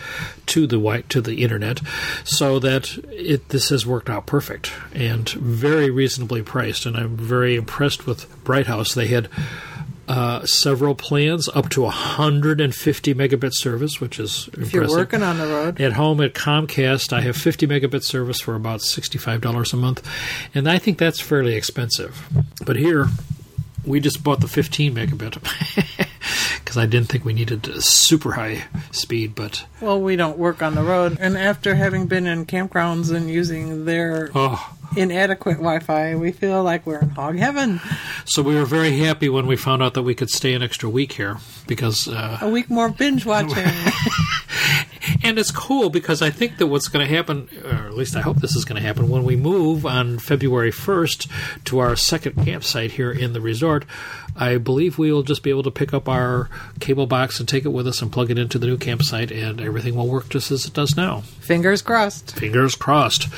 to 0.47 0.67
the 0.67 0.77
wi- 0.77 1.05
to 1.09 1.21
the 1.21 1.43
internet, 1.43 1.81
so 2.23 2.59
that 2.59 2.99
it 3.11 3.49
this 3.49 3.71
has 3.71 3.87
worked 3.87 4.11
out 4.11 4.27
perfect 4.27 4.73
and 4.93 5.29
very 5.31 5.91
reasonably 5.91 6.43
priced. 6.43 6.87
And 6.87 6.97
I'm 6.97 7.17
very 7.17 7.57
impressed 7.57 8.07
with 8.07 8.29
Bright 8.45 8.67
House. 8.67 8.95
They 8.95 9.07
had 9.09 9.29
uh, 10.15 10.47
several 10.47 10.95
plans 10.95 11.49
up 11.49 11.69
to 11.71 11.83
150 11.83 13.15
megabit 13.15 13.53
service, 13.53 14.01
which 14.01 14.21
is 14.21 14.49
If 14.53 14.73
you're 14.73 14.89
working 14.89 15.25
on 15.25 15.39
the 15.39 15.47
road. 15.47 15.81
At 15.81 15.95
home 15.95 16.21
at 16.21 16.35
Comcast, 16.35 17.13
I 17.13 17.21
have 17.23 17.37
50 17.37 17.67
megabit 17.67 18.05
service 18.05 18.41
for 18.41 18.55
about 18.55 18.79
$65 18.79 19.73
a 19.73 19.77
month, 19.77 20.09
and 20.55 20.71
I 20.71 20.79
think 20.79 20.99
that's 20.99 21.21
fairly 21.21 21.57
expensive. 21.57 22.29
But 22.65 22.77
here, 22.77 23.09
we 23.85 23.99
just 23.99 24.23
bought 24.23 24.41
the 24.41 24.47
15 24.47 24.95
megabit 24.95 25.43
because 26.59 26.77
I 26.77 26.87
didn't 26.87 27.09
think 27.09 27.25
we 27.25 27.33
needed 27.33 27.67
super 27.83 28.33
high 28.33 28.65
speed, 28.93 29.35
but 29.35 29.67
Well, 29.81 30.01
we 30.01 30.15
don't 30.15 30.39
work 30.39 30.63
on 30.63 30.77
the 30.77 30.85
road. 30.85 31.17
And 31.21 31.37
after 31.37 31.75
having 31.75 32.07
been 32.07 32.27
in 32.27 32.47
campgrounds 32.47 33.13
and 33.13 33.29
using 33.29 33.85
their 33.85 34.31
oh. 34.33 34.74
Inadequate 34.97 35.57
Wi 35.57 35.79
Fi, 35.81 36.15
we 36.15 36.33
feel 36.33 36.63
like 36.63 36.87
we're 36.87 37.01
in 37.01 37.11
hog 37.11 37.37
heaven. 37.37 37.81
So 38.27 38.43
we 38.43 38.55
were 38.55 38.65
very 38.65 38.97
happy 38.99 39.29
when 39.29 39.47
we 39.47 39.57
found 39.57 39.83
out 39.83 39.95
that 39.95 40.03
we 40.03 40.15
could 40.15 40.31
stay 40.31 40.55
an 40.55 40.63
extra 40.63 40.89
week 40.89 41.13
here 41.13 41.39
because 41.67 42.09
uh, 42.09 42.39
A 42.41 42.49
week 42.49 42.71
more 42.71 42.89
binge 42.89 43.25
watching. 43.27 43.65
and 45.23 45.39
it's 45.39 45.51
cool 45.51 45.91
because 45.91 46.23
I 46.23 46.31
think 46.31 46.59
that 46.59 46.67
what's 46.67 46.89
going 46.89 47.07
to 47.07 47.15
happen, 47.15 47.49
or 47.65 47.87
at 47.87 47.95
least 47.95 48.17
I 48.17 48.21
hope 48.21 48.39
this 48.39 48.57
is 48.57 48.65
going 48.65 48.81
to 48.81 48.87
happen, 48.87 49.09
when 49.09 49.25
we 49.25 49.37
move 49.37 49.85
on 49.87 50.19
February 50.19 50.71
1st 50.71 51.65
to 51.65 51.79
our 51.79 51.97
second 51.97 52.45
campsite 52.45 52.93
here 52.93 53.11
in 53.11 53.33
the 53.33 53.41
resort, 53.41 53.85
I 54.37 54.57
believe 54.59 54.99
we 54.99 55.13
will 55.13 55.23
just 55.23 55.43
be 55.43 55.51
able 55.51 55.63
to 55.65 55.71
pick 55.71 55.95
up 55.95 56.09
our 56.09 56.49
cable 56.81 57.07
box 57.07 57.39
and 57.39 57.49
take 57.49 57.65
it 57.65 57.69
with 57.69 57.87
us 57.87 58.03
and 58.03 58.13
plug 58.13 58.31
it 58.31 58.39
into 58.39 58.59
the 58.59 58.67
new 58.67 58.77
campsite, 58.77 59.31
and 59.31 59.61
everything 59.61 59.95
will 59.95 60.09
work 60.09 60.29
just 60.29 60.51
as 60.51 60.67
it 60.67 60.75
does 60.75 60.97
now. 60.97 61.21
Fingers 61.41 61.83
crossed. 61.83 62.35
Fingers 62.37 62.75
crossed. 62.75 63.29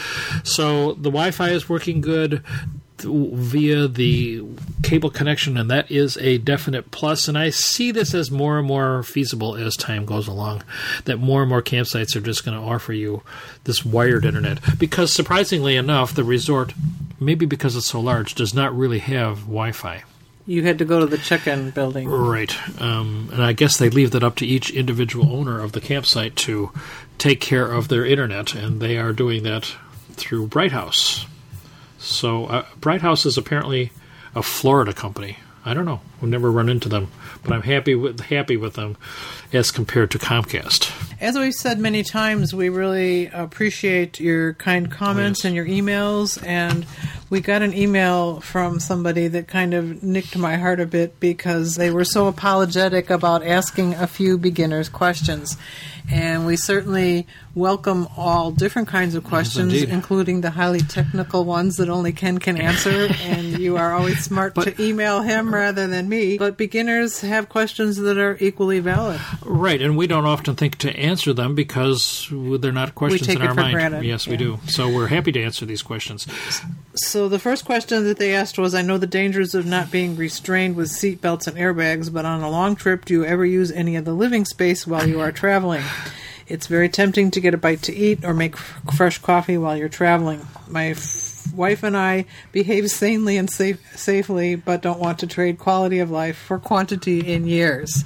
So 0.45 0.93
the 0.95 1.11
Wi 1.11 1.31
Fi 1.31 1.51
is 1.51 1.69
working 1.69 2.01
good 2.01 2.43
via 2.99 3.89
the 3.89 4.43
cable 4.83 5.11
connection, 5.11 5.57
and 5.57 5.71
that 5.71 5.91
is 5.91 6.17
a 6.19 6.39
definite 6.39 6.91
plus. 6.91 7.29
And 7.29 7.37
I 7.37 7.51
see 7.51 7.91
this 7.91 8.15
as 8.15 8.31
more 8.31 8.59
and 8.59 8.67
more 8.67 9.03
feasible 9.03 9.55
as 9.55 9.77
time 9.77 10.05
goes 10.05 10.27
along. 10.27 10.63
That 11.05 11.19
more 11.19 11.43
and 11.43 11.49
more 11.49 11.63
campsites 11.63 12.17
are 12.17 12.21
just 12.21 12.45
going 12.45 12.59
to 12.59 12.65
offer 12.65 12.93
you 12.93 13.23
this 13.65 13.85
wired 13.85 14.25
internet. 14.25 14.61
Because 14.79 15.13
surprisingly 15.13 15.77
enough, 15.77 16.15
the 16.15 16.25
resort, 16.25 16.73
maybe 17.21 17.47
because 17.47 17.77
it's 17.77 17.87
so 17.87 18.01
large, 18.01 18.35
does 18.35 18.55
not 18.55 18.77
really 18.77 19.01
have 19.01 19.41
Wi 19.41 19.73
Fi. 19.73 20.05
You 20.49 20.63
had 20.63 20.79
to 20.79 20.85
go 20.85 21.01
to 21.01 21.07
the 21.07 21.19
check 21.19 21.49
in 21.49 21.71
building. 21.71 22.09
Right. 22.09 22.55
Um, 22.81 23.31
and 23.33 23.43
I 23.43 23.53
guess 23.53 23.77
they 23.77 23.91
leave 23.91 24.13
that 24.13 24.23
up 24.23 24.37
to 24.37 24.47
each 24.47 24.71
individual 24.71 25.35
owner 25.35 25.61
of 25.61 25.73
the 25.73 25.81
campsite 25.81 26.37
to 26.37 26.71
take 27.19 27.41
care 27.41 27.67
of 27.67 27.89
their 27.89 28.07
internet, 28.07 28.55
and 28.55 28.81
they 28.81 28.97
are 28.97 29.13
doing 29.13 29.43
that 29.43 29.75
through 30.13 30.47
Bright 30.47 30.71
House. 30.71 31.27
So, 32.07 32.47
uh, 32.47 32.65
Bright 32.81 33.01
House 33.03 33.27
is 33.27 33.37
apparently 33.37 33.91
a 34.35 34.43
Florida 34.43 34.93
company. 34.93 35.39
I 35.65 35.75
don't 35.75 35.85
know. 35.85 36.01
We've 36.21 36.31
never 36.31 36.53
run 36.53 36.69
into 36.69 36.89
them, 36.89 37.09
but 37.43 37.53
I'm 37.53 37.63
happy 37.63 37.97
with 37.97 38.21
happy 38.21 38.57
with 38.57 38.75
them 38.75 38.97
as 39.53 39.73
compared 39.73 40.13
to 40.13 40.19
Comcast. 40.19 40.93
As 41.21 41.37
we've 41.37 41.53
said 41.53 41.81
many 41.81 42.05
times, 42.05 42.55
we 42.55 42.69
really 42.69 43.27
appreciate 43.27 44.21
your 44.21 44.55
kind 44.55 44.89
comments 44.93 45.41
Yes. 45.41 45.45
and 45.47 45.57
your 45.57 45.67
emails. 45.67 46.41
And 46.47 46.87
we 47.31 47.41
got 47.41 47.63
an 47.63 47.75
email 47.75 48.39
from 48.41 48.79
somebody 48.79 49.27
that 49.27 49.49
kind 49.49 49.75
of 49.75 50.05
nicked 50.05 50.37
my 50.39 50.57
heart 50.57 50.79
a 50.79 50.87
bit 50.87 51.19
because 51.19 51.75
they 51.75 51.91
were 51.91 52.05
so 52.05 52.29
apologetic 52.29 53.11
about 53.11 53.45
asking 53.45 53.95
a 53.95 54.07
few 54.07 54.39
beginners 54.39 54.89
questions. 54.89 55.57
And 56.11 56.47
we 56.47 56.57
certainly 56.57 57.27
welcome 57.55 58.07
all 58.17 58.51
different 58.53 58.87
kinds 58.87 59.15
of 59.15 59.25
questions, 59.25 59.73
indeed. 59.73 59.89
including 59.89 60.41
the 60.43 60.51
highly 60.51 60.79
technical 60.81 61.45
ones 61.45 61.77
that 61.77 61.89
only 61.89 62.13
Ken 62.13 62.39
can 62.39 62.57
answer. 62.59 63.09
and 63.23 63.59
you 63.59 63.77
are 63.77 63.93
always 63.95 64.23
smart 64.23 64.55
But- 64.55 64.77
to 64.77 64.83
email 64.83 65.23
him 65.23 65.53
rather 65.53 65.87
than 65.87 66.09
me. 66.09 66.39
But 66.39 66.57
beginners 66.57 67.23
have 67.23 67.49
questions 67.49 67.97
that 67.97 68.19
are 68.19 68.37
equally 68.41 68.79
valid. 68.79 69.21
Right, 69.45 69.81
and 69.83 69.97
we 69.97 70.07
don't 70.07 70.27
often 70.27 70.55
think 70.55 70.77
to 70.79 70.95
answer 70.97 71.33
them 71.33 71.55
because 71.55 72.29
they're 72.31 72.73
not 72.73 72.95
questions 72.95 73.27
take 73.27 73.37
in 73.37 73.43
it 73.43 73.49
our 73.49 73.55
for 73.55 73.61
mind. 73.63 73.75
granted. 73.75 74.05
Yes, 74.05 74.27
we 74.27 74.33
Yeah. 74.33 74.39
do. 74.39 74.59
So 74.69 74.89
we're 74.89 75.09
happy 75.09 75.33
to 75.33 75.43
answer 75.43 75.65
these 75.67 75.83
questions. 75.83 76.27
So 76.95 77.29
the 77.29 77.39
first 77.39 77.65
question 77.65 78.05
that 78.05 78.19
they 78.19 78.35
asked 78.35 78.59
was, 78.59 78.75
I 78.75 78.83
know 78.83 78.99
the 78.99 79.07
dangers 79.07 79.55
of 79.55 79.67
not 79.67 79.91
being 79.91 80.15
restrained 80.17 80.77
with 80.77 80.91
seat 80.91 81.21
belts 81.21 81.47
and 81.47 81.57
airbags, 81.57 82.13
but 82.13 82.25
on 82.25 82.43
a 82.43 82.51
long 82.51 82.77
trip, 82.77 83.05
do 83.07 83.15
you 83.15 83.25
ever 83.25 83.45
use 83.45 83.71
any 83.73 83.97
of 83.97 84.05
the 84.05 84.13
living 84.15 84.45
space 84.45 84.87
while 84.87 85.07
you 85.09 85.21
are 85.21 85.33
traveling? 85.33 85.83
It's 86.49 86.69
very 86.69 86.89
tempting 86.89 87.31
to 87.33 87.41
get 87.41 87.55
a 87.55 87.59
bite 87.59 87.83
to 87.83 87.95
eat 87.95 88.25
or 88.25 88.33
make 88.33 88.55
f- 88.55 88.81
fresh 88.97 89.19
coffee 89.19 89.59
while 89.59 89.77
you're 89.77 89.89
traveling. 89.89 90.47
My 90.69 90.91
f- 90.91 91.53
wife 91.53 91.83
and 91.83 91.97
I 91.97 92.27
behave 92.53 92.89
sanely 92.91 93.37
and 93.37 93.51
safe, 93.51 93.81
safely, 93.99 94.55
but 94.55 94.83
don't 94.83 95.01
want 95.01 95.19
to 95.21 95.27
trade 95.27 95.59
quality 95.59 95.99
of 95.99 96.11
life 96.11 96.37
for 96.37 96.59
quantity 96.59 97.33
in 97.33 97.47
years. 97.47 98.05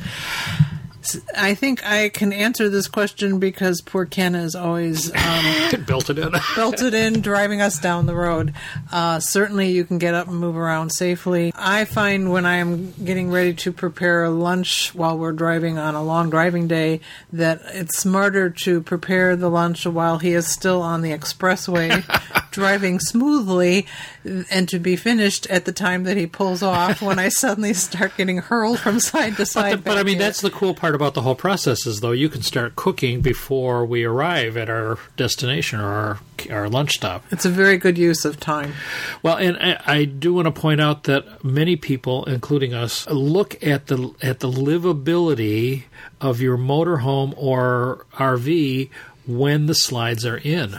I 1.36 1.54
think 1.54 1.86
I 1.86 2.08
can 2.08 2.32
answer 2.32 2.68
this 2.68 2.88
question 2.88 3.38
because 3.38 3.80
poor 3.80 4.04
Ken 4.04 4.34
is 4.34 4.54
always 4.54 5.14
um, 5.14 5.70
Built 5.86 6.10
it 6.10 6.18
in. 6.18 6.32
belted 6.56 6.94
in, 6.94 7.20
driving 7.20 7.60
us 7.60 7.78
down 7.78 8.06
the 8.06 8.14
road. 8.14 8.54
Uh, 8.92 9.20
certainly, 9.20 9.70
you 9.70 9.84
can 9.84 9.98
get 9.98 10.14
up 10.14 10.28
and 10.28 10.38
move 10.38 10.56
around 10.56 10.90
safely. 10.90 11.52
I 11.54 11.84
find 11.84 12.30
when 12.30 12.46
I 12.46 12.56
am 12.56 12.92
getting 12.92 13.30
ready 13.30 13.54
to 13.54 13.72
prepare 13.72 14.28
lunch 14.28 14.94
while 14.94 15.18
we're 15.18 15.32
driving 15.32 15.78
on 15.78 15.94
a 15.94 16.02
long 16.02 16.30
driving 16.30 16.68
day 16.68 17.00
that 17.32 17.60
it's 17.66 17.98
smarter 17.98 18.50
to 18.50 18.82
prepare 18.82 19.36
the 19.36 19.50
lunch 19.50 19.86
while 19.86 20.18
he 20.18 20.32
is 20.32 20.46
still 20.46 20.82
on 20.82 21.02
the 21.02 21.10
expressway, 21.10 22.04
driving 22.50 23.00
smoothly, 23.00 23.86
and 24.24 24.68
to 24.68 24.78
be 24.78 24.96
finished 24.96 25.46
at 25.46 25.64
the 25.64 25.72
time 25.72 26.04
that 26.04 26.16
he 26.16 26.26
pulls 26.26 26.62
off. 26.62 27.02
When 27.02 27.18
I 27.18 27.28
suddenly 27.28 27.74
start 27.74 28.16
getting 28.16 28.38
hurled 28.38 28.78
from 28.78 29.00
side 29.00 29.36
to 29.36 29.46
side. 29.46 29.82
But, 29.82 29.84
but 29.84 29.98
I 29.98 30.02
mean, 30.02 30.16
here. 30.16 30.26
that's 30.26 30.40
the 30.40 30.50
cool 30.50 30.74
part 30.74 30.94
about 31.00 31.14
the 31.14 31.22
whole 31.22 31.34
process 31.34 31.86
is 31.86 32.00
though 32.00 32.10
you 32.12 32.28
can 32.28 32.42
start 32.42 32.76
cooking 32.76 33.20
before 33.22 33.84
we 33.86 34.04
arrive 34.04 34.56
at 34.56 34.68
our 34.68 34.98
destination 35.16 35.80
or 35.80 35.86
our, 35.86 36.18
our 36.50 36.68
lunch 36.68 36.92
stop. 36.92 37.24
it's 37.30 37.44
a 37.46 37.50
very 37.50 37.76
good 37.78 37.96
use 37.96 38.24
of 38.24 38.38
time. 38.38 38.74
Well, 39.22 39.36
and 39.38 39.56
I, 39.56 39.80
I 39.86 40.04
do 40.04 40.34
want 40.34 40.46
to 40.46 40.52
point 40.60 40.80
out 40.80 41.04
that 41.04 41.42
many 41.42 41.76
people, 41.76 42.24
including 42.26 42.74
us, 42.74 43.08
look 43.08 43.62
at 43.66 43.86
the 43.86 44.14
at 44.22 44.40
the 44.40 44.50
livability 44.50 45.84
of 46.20 46.40
your 46.40 46.58
motorhome 46.58 47.32
or 47.36 48.04
RV 48.14 48.90
when 49.26 49.66
the 49.66 49.74
slides 49.74 50.26
are 50.26 50.36
in. 50.38 50.78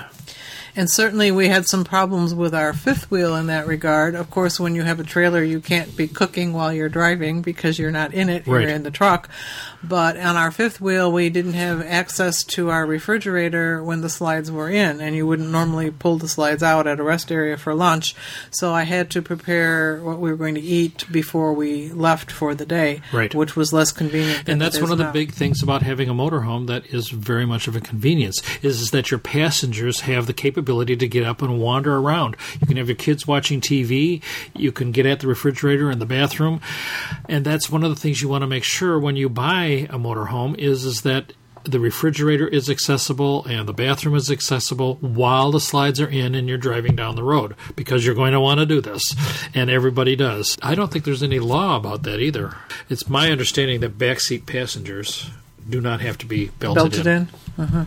And 0.74 0.89
certainly, 0.89 1.32
we 1.32 1.49
had 1.49 1.65
some 1.67 1.84
problems 1.84 2.34
with 2.34 2.55
our 2.55 2.72
fifth 2.72 3.11
wheel 3.11 3.36
in 3.36 3.47
that 3.47 3.67
regard. 3.67 4.15
Of 4.15 4.30
course, 4.30 4.57
when 4.57 4.74
you 4.74 4.84
have 4.84 5.01
a 5.01 5.03
trailer, 5.03 5.43
you 5.43 5.59
can't 5.59 5.97
be 5.97 6.07
cooking 6.07 6.53
while 6.53 6.72
you're 6.72 6.88
driving 6.88 7.41
because 7.41 7.78
you're 7.78 7.91
not 7.91 8.13
in 8.13 8.30
it, 8.30 8.47
Right. 8.47 8.61
you're 8.61 8.69
in 8.72 8.84
the 8.84 8.91
truck. 8.91 9.30
But 9.84 10.15
on 10.17 10.36
our 10.36 10.51
fifth 10.51 10.79
wheel, 10.79 11.11
we 11.11 11.29
didn't 11.29 11.53
have 11.53 11.82
access 11.82 12.43
to 12.43 12.69
our 12.69 12.86
refrigerator 12.86 13.84
when 13.84 14.01
the 14.01 14.09
slides 14.09 14.51
were 14.51 14.69
in, 14.69 15.01
and 15.01 15.15
you 15.15 15.25
wouldn't 15.25 15.49
normally 15.49 15.89
pull 15.89 16.17
the 16.17 16.27
slides 16.27 16.61
out 16.61 16.86
at 16.86 16.99
a 16.99 17.03
rest 17.03 17.32
area 17.32 17.57
for 17.57 17.73
lunch. 17.73 18.15
So 18.51 18.73
I 18.73 18.84
had 18.84 19.09
to 19.11 19.21
prepare 19.21 19.99
what 20.03 20.19
we 20.19 20.29
were 20.29 20.38
going 20.38 20.55
to 20.55 20.61
eat 20.61 21.05
before 21.11 21.53
we 21.53 21.89
left 21.89 22.32
for 22.32 22.53
the 22.53 22.65
day, 22.65 23.01
Right. 23.11 23.34
which 23.34 23.55
was 23.55 23.73
less 23.73 23.91
convenient. 23.91 24.45
than 24.45 24.53
And 24.53 24.61
that's 24.61 24.79
one 24.79 24.91
of 24.91 24.97
the 24.99 25.05
big 25.11 25.32
things 25.32 25.63
about 25.63 25.82
having 25.82 26.09
a 26.09 26.13
motorhome 26.13 26.67
that 26.67 26.86
is 26.93 27.09
very 27.09 27.45
much 27.45 27.67
of 27.67 27.75
a 27.75 27.82
convenience 27.82 28.41
is, 28.61 28.82
is 28.82 28.91
that 28.91 29.09
your 29.09 29.19
passengers 29.19 30.01
have 30.01 30.27
the 30.27 30.34
capability 30.34 30.95
to 30.95 31.07
get 31.07 31.23
up 31.25 31.41
and 31.41 31.59
wander 31.59 31.97
around. 31.97 32.36
You 32.59 32.67
can 32.67 32.77
have 32.77 32.88
your 32.88 32.95
kids 32.95 33.25
watching 33.25 33.61
TV, 33.61 34.21
you 34.55 34.71
can 34.71 34.91
get 34.91 35.05
at 35.05 35.21
the 35.21 35.27
refrigerator 35.27 35.89
in 35.89 35.99
the 35.99 36.05
bathroom, 36.05 36.61
and 37.27 37.43
that's 37.43 37.69
one 37.69 37.84
of 37.84 37.89
the 37.89 37.95
things 37.95 38.21
you 38.21 38.29
want 38.29 38.43
to 38.43 38.47
make 38.47 38.63
sure 38.63 38.99
when 38.99 39.15
you 39.15 39.27
buy 39.27 39.70
a 39.80 39.97
motorhome 39.97 40.57
is 40.57 40.86
is 40.86 41.01
that 41.01 41.34
the 41.63 41.80
refrigerator 41.80 42.47
is 42.47 42.69
accessible 42.69 43.45
and 43.45 43.67
the 43.67 43.74
bathroom 43.74 44.15
is 44.15 44.32
accessible 44.32 44.95
while 44.95 45.51
the 45.51 45.59
slides 45.59 45.99
are 46.01 46.09
in 46.09 46.34
and 46.34 46.49
you're 46.49 46.57
driving 46.57 46.95
down 46.95 47.15
the 47.15 47.24
road 47.24 47.55
because 47.76 48.05
you're 48.05 48.15
going 48.15 48.34
to 48.34 48.39
want 48.39 48.59
to 48.59 48.65
do 48.65 48.82
this 48.82 49.15
and 49.53 49.69
everybody 49.69 50.15
does. 50.15 50.57
I 50.61 50.76
don't 50.76 50.91
think 50.91 51.05
there's 51.05 51.24
any 51.24 51.39
law 51.39 51.76
about 51.78 52.03
that 52.03 52.19
either. 52.19 52.55
It's 52.89 53.07
my 53.07 53.32
understanding 53.32 53.80
that 53.82 53.97
backseat 53.97 54.45
passengers 54.45 55.30
do 55.69 55.80
not 55.80 56.01
have 56.01 56.17
to 56.19 56.26
be 56.26 56.47
belted, 56.59 56.91
belted 56.91 57.07
in. 57.07 57.30
Uh-huh. 57.57 57.86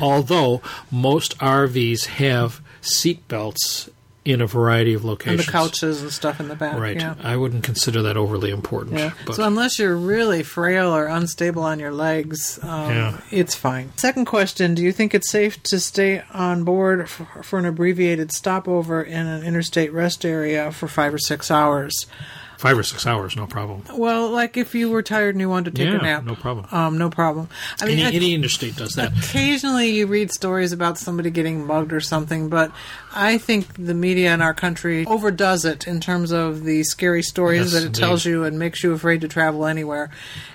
Although 0.00 0.62
most 0.90 1.38
RVs 1.38 2.06
have 2.06 2.62
seat 2.80 3.28
belts 3.28 3.90
in 4.26 4.40
a 4.40 4.46
variety 4.46 4.92
of 4.94 5.02
And 5.02 5.10
locations. 5.10 5.46
the 5.46 5.52
couches 5.52 6.02
and 6.02 6.12
stuff 6.12 6.40
in 6.40 6.48
the 6.48 6.54
back. 6.56 6.78
Right. 6.78 6.96
Yeah. 6.96 7.14
I 7.22 7.36
wouldn't 7.36 7.62
consider 7.62 8.02
that 8.02 8.16
overly 8.16 8.50
important. 8.50 8.98
Yeah. 8.98 9.12
But 9.24 9.36
So 9.36 9.44
unless 9.44 9.78
you're 9.78 9.96
really 9.96 10.42
frail 10.42 10.94
or 10.94 11.06
unstable 11.06 11.62
on 11.62 11.78
your 11.78 11.92
legs, 11.92 12.58
um, 12.62 12.90
Yeah. 12.90 13.20
it's 13.30 13.54
fine. 13.54 13.92
Second 13.96 14.24
question: 14.26 14.74
Do 14.74 14.82
you 14.82 14.92
think 14.92 15.14
it's 15.14 15.30
safe 15.30 15.62
to 15.64 15.78
stay 15.80 16.22
on 16.34 16.64
board 16.64 17.08
for, 17.08 17.26
for 17.42 17.58
an 17.58 17.64
abbreviated 17.66 18.32
stopover 18.32 19.02
in 19.02 19.26
an 19.26 19.44
interstate 19.44 19.92
rest 19.92 20.24
area 20.24 20.72
for 20.72 20.88
five 20.88 21.14
or 21.14 21.18
six 21.18 21.50
hours? 21.50 22.06
Five 22.58 22.78
or 22.78 22.82
six 22.82 23.06
hours, 23.06 23.36
no 23.36 23.46
problem. 23.46 23.82
Well, 23.94 24.30
like 24.30 24.56
if 24.56 24.74
you 24.74 24.90
were 24.90 25.02
tired 25.02 25.34
and 25.34 25.40
you 25.40 25.48
wanted 25.48 25.74
to 25.76 25.82
take 25.84 25.92
Yeah, 25.92 25.98
a 25.98 26.02
nap, 26.02 26.24
no 26.24 26.34
problem. 26.34 26.66
Um, 26.70 26.98
no 26.98 27.10
problem. 27.10 27.48
I 27.80 27.86
mean, 27.86 27.98
Any, 27.98 28.04
I- 28.04 28.16
any 28.16 28.34
interstate 28.34 28.76
does 28.76 28.94
that. 28.94 29.12
Occasionally, 29.16 29.90
you 29.90 30.06
read 30.06 30.32
stories 30.32 30.72
about 30.72 30.98
somebody 30.98 31.30
getting 31.30 31.66
mugged 31.66 31.92
or 31.92 32.00
something, 32.00 32.48
but 32.48 32.70
I 33.14 33.38
think 33.38 33.66
the 33.74 33.94
media 33.94 34.32
in 34.34 34.42
our 34.42 34.54
country 34.54 35.06
overdoes 35.06 35.64
it 35.64 35.86
in 35.86 36.00
terms 36.00 36.32
of 36.32 36.64
the 36.64 36.82
scary 36.84 37.22
stories 37.22 37.72
Yes, 37.72 37.82
that 37.82 37.84
it 37.88 37.94
tells 37.94 38.24
you 38.24 38.44
and 38.44 38.58
makes 38.58 38.82
you 38.82 38.92
afraid 38.92 39.20
to 39.22 39.28
travel 39.28 39.66
anywhere. 39.66 40.10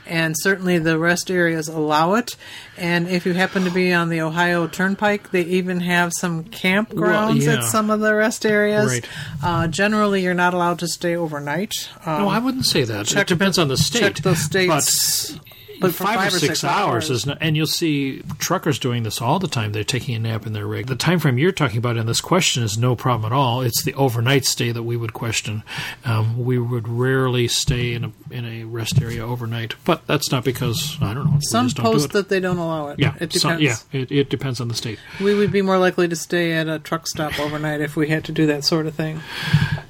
And 0.05 0.35
certainly, 0.37 0.77
the 0.77 0.97
rest 0.99 1.31
areas 1.31 1.67
allow 1.69 2.15
it. 2.15 2.35
And 2.77 3.07
if 3.07 3.25
you 3.25 3.33
happen 3.33 3.63
to 3.63 3.71
be 3.71 3.93
on 3.93 4.09
the 4.09 4.21
Ohio 4.21 4.67
Turnpike, 4.67 5.31
they 5.31 5.43
even 5.43 5.79
have 5.81 6.11
some 6.17 6.43
campgrounds 6.45 6.95
Well, 6.99 7.35
yeah. 7.37 7.53
at 7.59 7.63
some 7.63 7.89
of 7.89 7.99
the 8.01 8.13
rest 8.13 8.45
areas. 8.45 8.87
Right. 8.91 9.09
Uh, 9.41 9.67
generally, 9.67 10.23
you're 10.23 10.33
not 10.33 10.53
allowed 10.53 10.79
to 10.79 10.87
stay 10.87 11.15
overnight. 11.15 11.89
Um, 12.05 12.23
No, 12.23 12.29
I 12.29 12.39
wouldn't 12.39 12.65
say 12.65 12.83
that. 12.83 13.05
check 13.07 13.23
it 13.23 13.27
depends 13.33 13.57
on 13.57 13.67
the 13.67 13.77
state. 13.77 13.99
check 13.99 14.15
the 14.23 14.35
states. 14.35 15.31
But, 15.31 15.39
But 15.81 15.95
for 15.95 16.03
five, 16.03 16.31
or 16.31 16.37
six, 16.37 16.63
hours, 16.63 17.09
is 17.09 17.25
not, 17.25 17.39
and 17.41 17.57
you'll 17.57 17.65
see 17.65 18.21
truckers 18.37 18.77
doing 18.77 19.01
this 19.01 19.19
all 19.19 19.39
the 19.39 19.47
time. 19.47 19.71
They're 19.71 19.83
taking 19.83 20.13
a 20.13 20.19
nap 20.19 20.45
in 20.45 20.53
their 20.53 20.67
rig. 20.67 20.85
The 20.85 20.95
time 20.95 21.17
frame 21.17 21.39
you're 21.39 21.51
talking 21.51 21.79
about 21.79 21.97
in 21.97 22.05
this 22.05 22.21
question 22.21 22.61
is 22.61 22.77
no 22.77 22.95
problem 22.95 23.31
at 23.31 23.35
all. 23.35 23.61
It's 23.61 23.81
the 23.83 23.95
overnight 23.95 24.45
stay 24.45 24.71
that 24.71 24.83
we 24.83 24.95
would 24.95 25.13
question. 25.13 25.63
Um, 26.05 26.45
we 26.45 26.59
would 26.59 26.87
rarely 26.87 27.47
stay 27.47 27.93
in 27.95 28.03
a 28.03 28.11
in 28.29 28.45
a 28.45 28.65
rest 28.65 29.01
area 29.01 29.25
overnight, 29.25 29.73
but 29.83 30.05
that's 30.05 30.31
not 30.31 30.43
because 30.43 30.97
I 31.01 31.15
don't 31.15 31.25
know. 31.25 31.39
some 31.49 31.67
post 31.71 32.11
that 32.11 32.29
they 32.29 32.39
don't 32.39 32.57
allow 32.59 32.89
it. 32.89 32.99
yeah, 32.99 33.15
it 33.19 33.33
some- 33.33 33.57
depends. 33.57 33.85
yeah, 33.91 34.01
it, 34.01 34.11
it 34.11 34.29
depends 34.29 34.61
on 34.61 34.67
the 34.67 34.75
state. 34.75 34.99
We 35.19 35.33
would 35.33 35.51
be 35.51 35.63
more 35.63 35.79
likely 35.79 36.07
to 36.07 36.15
stay 36.15 36.51
at 36.53 36.67
a 36.67 36.77
truck 36.77 37.07
stop 37.07 37.39
overnight 37.39 37.81
if 37.81 37.95
we 37.95 38.07
had 38.09 38.23
to 38.25 38.31
do 38.31 38.45
that 38.45 38.63
sort 38.63 38.85
of 38.85 38.93
thing. 38.93 39.19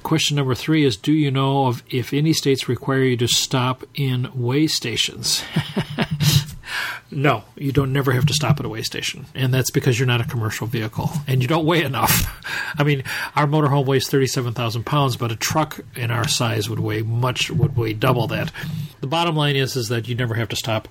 Question 0.02 0.36
number 0.36 0.54
three 0.54 0.84
is 0.84 0.96
Do 0.96 1.12
you 1.12 1.30
know 1.30 1.66
of 1.66 1.82
if 1.88 2.12
any 2.12 2.32
states 2.32 2.68
require 2.68 3.02
you 3.02 3.16
to 3.18 3.28
stop 3.28 3.84
in 3.94 4.28
way 4.34 4.66
stations? 4.66 5.42
no, 7.10 7.44
you 7.56 7.72
don't 7.72 7.92
never 7.92 8.12
have 8.12 8.26
to 8.26 8.34
stop 8.34 8.58
at 8.58 8.66
a 8.66 8.68
way 8.68 8.82
station. 8.82 9.26
And 9.34 9.52
that's 9.52 9.70
because 9.70 9.98
you're 9.98 10.06
not 10.06 10.20
a 10.20 10.24
commercial 10.24 10.66
vehicle 10.66 11.10
and 11.26 11.42
you 11.42 11.48
don't 11.48 11.66
weigh 11.66 11.82
enough. 11.82 12.40
I 12.78 12.84
mean, 12.84 13.04
our 13.36 13.46
motorhome 13.46 13.86
weighs 13.86 14.08
37,000 14.08 14.84
pounds, 14.84 15.16
but 15.16 15.32
a 15.32 15.36
truck 15.36 15.80
in 15.94 16.10
our 16.10 16.26
size 16.26 16.68
would 16.68 16.80
weigh 16.80 17.02
much, 17.02 17.50
would 17.50 17.76
weigh 17.76 17.92
double 17.92 18.26
that. 18.28 18.52
The 19.00 19.08
bottom 19.08 19.34
line 19.34 19.56
is, 19.56 19.74
is 19.74 19.88
that 19.88 20.06
you 20.06 20.14
never 20.14 20.34
have 20.34 20.48
to 20.50 20.56
stop 20.56 20.86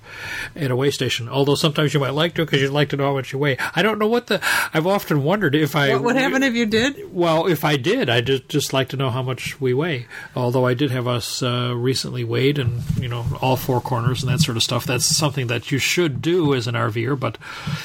at 0.54 0.70
a 0.70 0.76
way 0.76 0.90
station, 0.90 1.30
although 1.30 1.54
sometimes 1.54 1.94
you 1.94 2.00
might 2.00 2.12
like 2.12 2.34
to 2.34 2.44
because 2.44 2.60
you'd 2.60 2.70
like 2.70 2.90
to 2.90 2.96
know 2.96 3.06
how 3.06 3.14
much 3.14 3.32
you 3.32 3.38
weigh. 3.38 3.56
I 3.74 3.80
don't 3.80 3.98
know 3.98 4.06
what 4.06 4.26
the, 4.26 4.38
I've 4.74 4.86
often 4.86 5.24
wondered 5.24 5.54
if 5.54 5.74
I. 5.74 5.94
What 5.94 6.04
would 6.04 6.16
happen 6.16 6.42
if 6.42 6.52
you 6.54 6.66
did? 6.66 7.12
Well, 7.12 7.46
if 7.46 7.64
I 7.64 7.76
did, 7.78 8.10
I'd 8.10 8.26
just, 8.26 8.48
just 8.50 8.72
like 8.74 8.90
to 8.90 8.98
know 8.98 9.08
how 9.08 9.22
much 9.22 9.58
we 9.62 9.72
weigh. 9.72 10.06
Although 10.36 10.66
I 10.66 10.74
did 10.74 10.90
have 10.90 11.08
us 11.08 11.42
uh, 11.42 11.72
recently 11.74 12.22
weighed 12.22 12.58
and, 12.58 12.82
you 13.00 13.08
know, 13.08 13.24
all 13.40 13.56
four 13.56 13.80
corners 13.80 14.22
and 14.22 14.30
that 14.30 14.40
sort 14.40 14.58
of 14.58 14.62
stuff. 14.62 14.84
That's 14.84 15.06
something 15.06 15.46
that 15.46 15.71
you 15.72 15.78
should 15.78 16.22
do 16.22 16.54
as 16.54 16.66
an 16.66 16.74
RVer, 16.74 17.18
but 17.18 17.38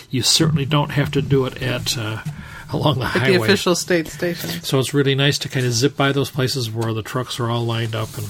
you 0.09 0.21
certainly 0.21 0.65
don't 0.65 0.91
have 0.91 1.11
to 1.11 1.21
do 1.21 1.45
it 1.45 1.61
at 1.61 1.97
uh, 1.97 2.21
along 2.71 2.99
the 2.99 3.05
At 3.05 3.11
highway. 3.11 3.37
the 3.37 3.43
official 3.43 3.75
state 3.75 4.07
station. 4.07 4.49
So 4.61 4.79
it's 4.79 4.93
really 4.93 5.15
nice 5.15 5.37
to 5.39 5.49
kind 5.49 5.65
of 5.65 5.71
zip 5.73 5.95
by 5.97 6.11
those 6.11 6.29
places 6.29 6.69
where 6.69 6.93
the 6.93 7.01
trucks 7.03 7.39
are 7.39 7.49
all 7.49 7.65
lined 7.65 7.95
up 7.95 8.17
and 8.17 8.27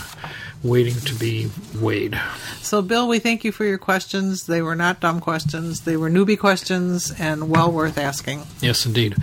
waiting 0.64 0.96
to 0.96 1.14
be 1.16 1.50
weighed. 1.80 2.20
So, 2.62 2.82
Bill, 2.82 3.08
we 3.08 3.20
thank 3.20 3.44
you 3.44 3.52
for 3.52 3.64
your 3.64 3.78
questions. 3.78 4.46
They 4.48 4.62
were 4.62 4.76
not 4.76 5.00
dumb 5.00 5.20
questions, 5.20 5.82
they 5.82 5.98
were 5.98 6.10
newbie 6.10 6.38
questions 6.40 7.12
and 7.20 7.50
well 7.50 7.72
worth 7.72 7.98
asking. 7.98 8.44
Yes, 8.62 8.86
indeed. 8.86 9.14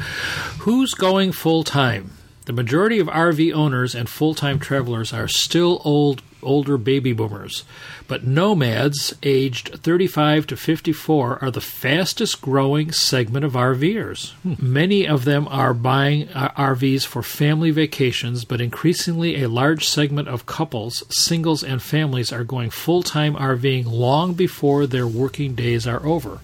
Who's 0.60 0.94
going 0.94 1.32
full 1.32 1.64
time? 1.64 2.12
The 2.46 2.52
majority 2.52 2.98
of 2.98 3.06
RV 3.08 3.52
owners 3.54 3.94
and 3.94 4.08
full 4.08 4.34
time 4.34 4.58
travelers 4.58 5.12
are 5.12 5.28
still 5.28 5.80
old, 5.84 6.22
older 6.44 6.78
baby 6.78 7.12
boomers, 7.12 7.64
but 8.06 8.24
nomads 8.24 9.14
aged 9.22 9.80
35 9.80 10.46
to 10.48 10.56
54 10.56 11.42
are 11.42 11.50
the 11.50 11.60
fastest 11.60 12.40
growing 12.40 12.92
segment 12.92 13.44
of 13.44 13.54
RVers. 13.54 14.32
Hmm. 14.42 14.54
Many 14.60 15.06
of 15.06 15.24
them 15.24 15.48
are 15.48 15.74
buying 15.74 16.28
uh, 16.28 16.50
RVs 16.50 17.06
for 17.06 17.22
family 17.22 17.70
vacations, 17.70 18.44
but 18.44 18.60
increasingly 18.60 19.42
a 19.42 19.48
large 19.48 19.88
segment 19.88 20.28
of 20.28 20.46
couples, 20.46 21.02
singles, 21.08 21.64
and 21.64 21.82
families 21.82 22.32
are 22.32 22.44
going 22.44 22.70
full 22.70 23.02
time 23.02 23.34
RVing 23.34 23.86
long 23.86 24.34
before 24.34 24.86
their 24.86 25.06
working 25.06 25.54
days 25.54 25.86
are 25.86 26.04
over. 26.06 26.40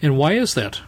And 0.00 0.16
why 0.16 0.34
is 0.34 0.54
that? 0.54 0.80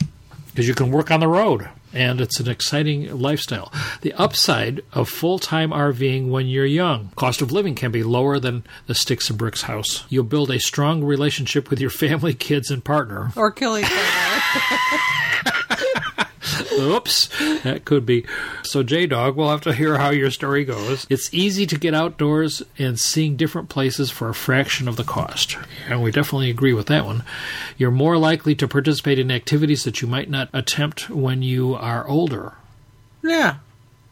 because 0.50 0.68
you 0.68 0.74
can 0.74 0.90
work 0.90 1.11
on 1.11 1.20
the 1.20 1.28
road 1.28 1.68
and 1.93 2.20
it's 2.20 2.41
an 2.41 2.49
exciting 2.49 3.18
lifestyle. 3.18 3.72
The 4.03 4.12
upside 4.14 4.82
of 4.93 5.09
full 5.09 5.38
time 5.38 5.70
RVing 5.70 6.30
when 6.30 6.47
you're 6.47 6.66
young 6.66 7.11
cost 7.16 7.43
of 7.43 7.53
living 7.53 7.74
can 7.74 7.91
be 7.91 8.03
lower 8.03 8.38
than 8.38 8.64
the 8.86 8.95
sticks 8.95 9.28
and 9.30 9.38
bricks 9.38 9.62
house. 9.62 10.05
You'll 10.09 10.24
build 10.24 10.51
a 10.51 10.61
strong 10.61 11.05
relationship 11.05 11.70
with 11.70 11.80
your 11.80 11.91
family, 11.91 12.34
kids, 12.51 12.70
and 12.70 12.84
partner. 12.84 13.32
Or 13.36 13.51
kill 13.51 13.78
each 13.78 13.86
other. 13.86 15.53
Oops, 16.73 17.29
that 17.62 17.83
could 17.85 18.07
be. 18.07 18.25
So, 18.62 18.83
J 18.83 19.07
Dog, 19.07 19.37
we'll 19.37 19.51
have 19.51 19.61
to 19.62 19.73
hear 19.73 19.99
how 19.99 20.11
your 20.11 20.31
story 20.31 20.64
goes. 20.64 21.07
It's 21.11 21.33
easy 21.33 21.66
to 21.66 21.79
get 21.79 21.95
outdoors 21.95 22.62
and 22.79 22.99
seeing 22.99 23.37
different 23.37 23.68
places 23.68 24.11
for 24.11 24.29
a 24.29 24.35
fraction 24.35 24.87
of 24.89 24.97
the 24.97 25.05
cost. 25.05 25.57
And 25.89 26.03
we 26.03 26.11
definitely 26.11 26.51
agree 26.51 26.73
with 26.73 26.87
that 26.87 27.05
one. 27.05 27.25
You're 27.77 27.91
more 27.91 28.16
likely 28.18 28.55
to 28.57 28.68
participate 28.68 29.18
in 29.18 29.31
activities 29.31 29.85
that 29.85 30.01
you 30.01 30.09
might 30.09 30.31
not 30.31 30.49
attempt 30.53 31.11
when 31.11 31.43
you 31.43 31.75
are 31.75 32.07
older. 32.07 32.55
Yeah, 33.23 33.57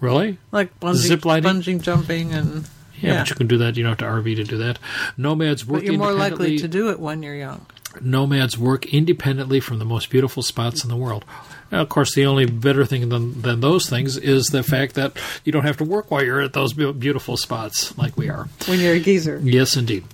Really? 0.01 0.39
like 0.53 0.79
bungee, 0.81 0.95
Zip 0.97 1.25
lining? 1.25 1.45
bungee 1.63 1.81
jumping, 1.83 2.33
and 2.33 2.65
Yeah, 3.01 3.13
Yeah. 3.13 3.19
but 3.21 3.31
you 3.31 3.37
can 3.37 3.47
do 3.47 3.59
that. 3.59 3.77
You 3.77 3.85
don't 3.85 3.91
have 3.91 3.99
to 3.99 4.05
RV 4.05 4.35
to 4.37 4.45
do 4.45 4.59
that. 4.59 4.79
Nomads 5.17 5.65
work 5.65 5.81
but 5.83 5.85
you're 5.87 5.97
more 5.99 6.13
likely 6.13 6.59
to 6.59 6.67
do 6.69 6.91
it 6.91 6.99
when 6.99 7.23
you're 7.23 7.37
young. 7.37 7.65
nomads 8.01 8.59
work 8.59 8.87
independently 8.87 9.61
from 9.61 9.79
the 9.79 9.85
most 9.85 10.11
beautiful 10.11 10.43
spots 10.43 10.83
in 10.85 10.91
the 10.91 10.97
world. 10.97 11.25
Now, 11.71 11.83
of 11.83 11.89
course, 11.89 12.15
the 12.15 12.27
only 12.27 12.47
better 12.47 12.87
thing 12.87 13.09
than, 13.09 13.43
than 13.43 13.61
those 13.61 13.89
things 13.89 14.17
is 14.17 14.47
the 14.47 14.63
fact 14.63 14.95
that 14.95 15.17
you 15.45 15.53
don't 15.53 15.65
have 15.65 15.77
to 15.79 15.85
work 15.85 16.11
while 16.11 16.25
you're 16.25 16.41
at 16.41 16.55
those 16.55 16.73
beautiful 16.73 17.37
spots 17.37 17.97
like 17.99 18.17
we 18.17 18.29
are. 18.29 18.49
When 18.67 18.81
you're 18.81 18.95
a 18.95 19.01
geezer. 19.01 19.39
Yes, 19.43 19.77
indeed. 19.77 20.05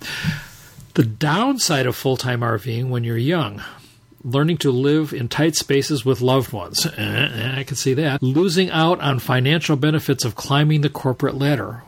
The 0.95 1.03
downside 1.03 1.85
of 1.85 1.95
full 1.95 2.17
time 2.17 2.41
RVing 2.41 2.89
when 2.89 3.03
you're 3.03 3.17
young. 3.17 3.61
Learning 4.23 4.57
to 4.57 4.71
live 4.71 5.13
in 5.13 5.27
tight 5.27 5.55
spaces 5.55 6.03
with 6.03 6.19
loved 6.19 6.51
ones. 6.51 6.85
Eh, 6.97 7.53
I 7.57 7.63
can 7.63 7.75
see 7.75 7.93
that. 7.93 8.23
Losing 8.23 8.71
out 8.71 8.99
on 8.99 9.19
financial 9.19 9.75
benefits 9.75 10.25
of 10.25 10.35
climbing 10.35 10.81
the 10.81 10.89
corporate 10.89 11.35
ladder. 11.35 11.83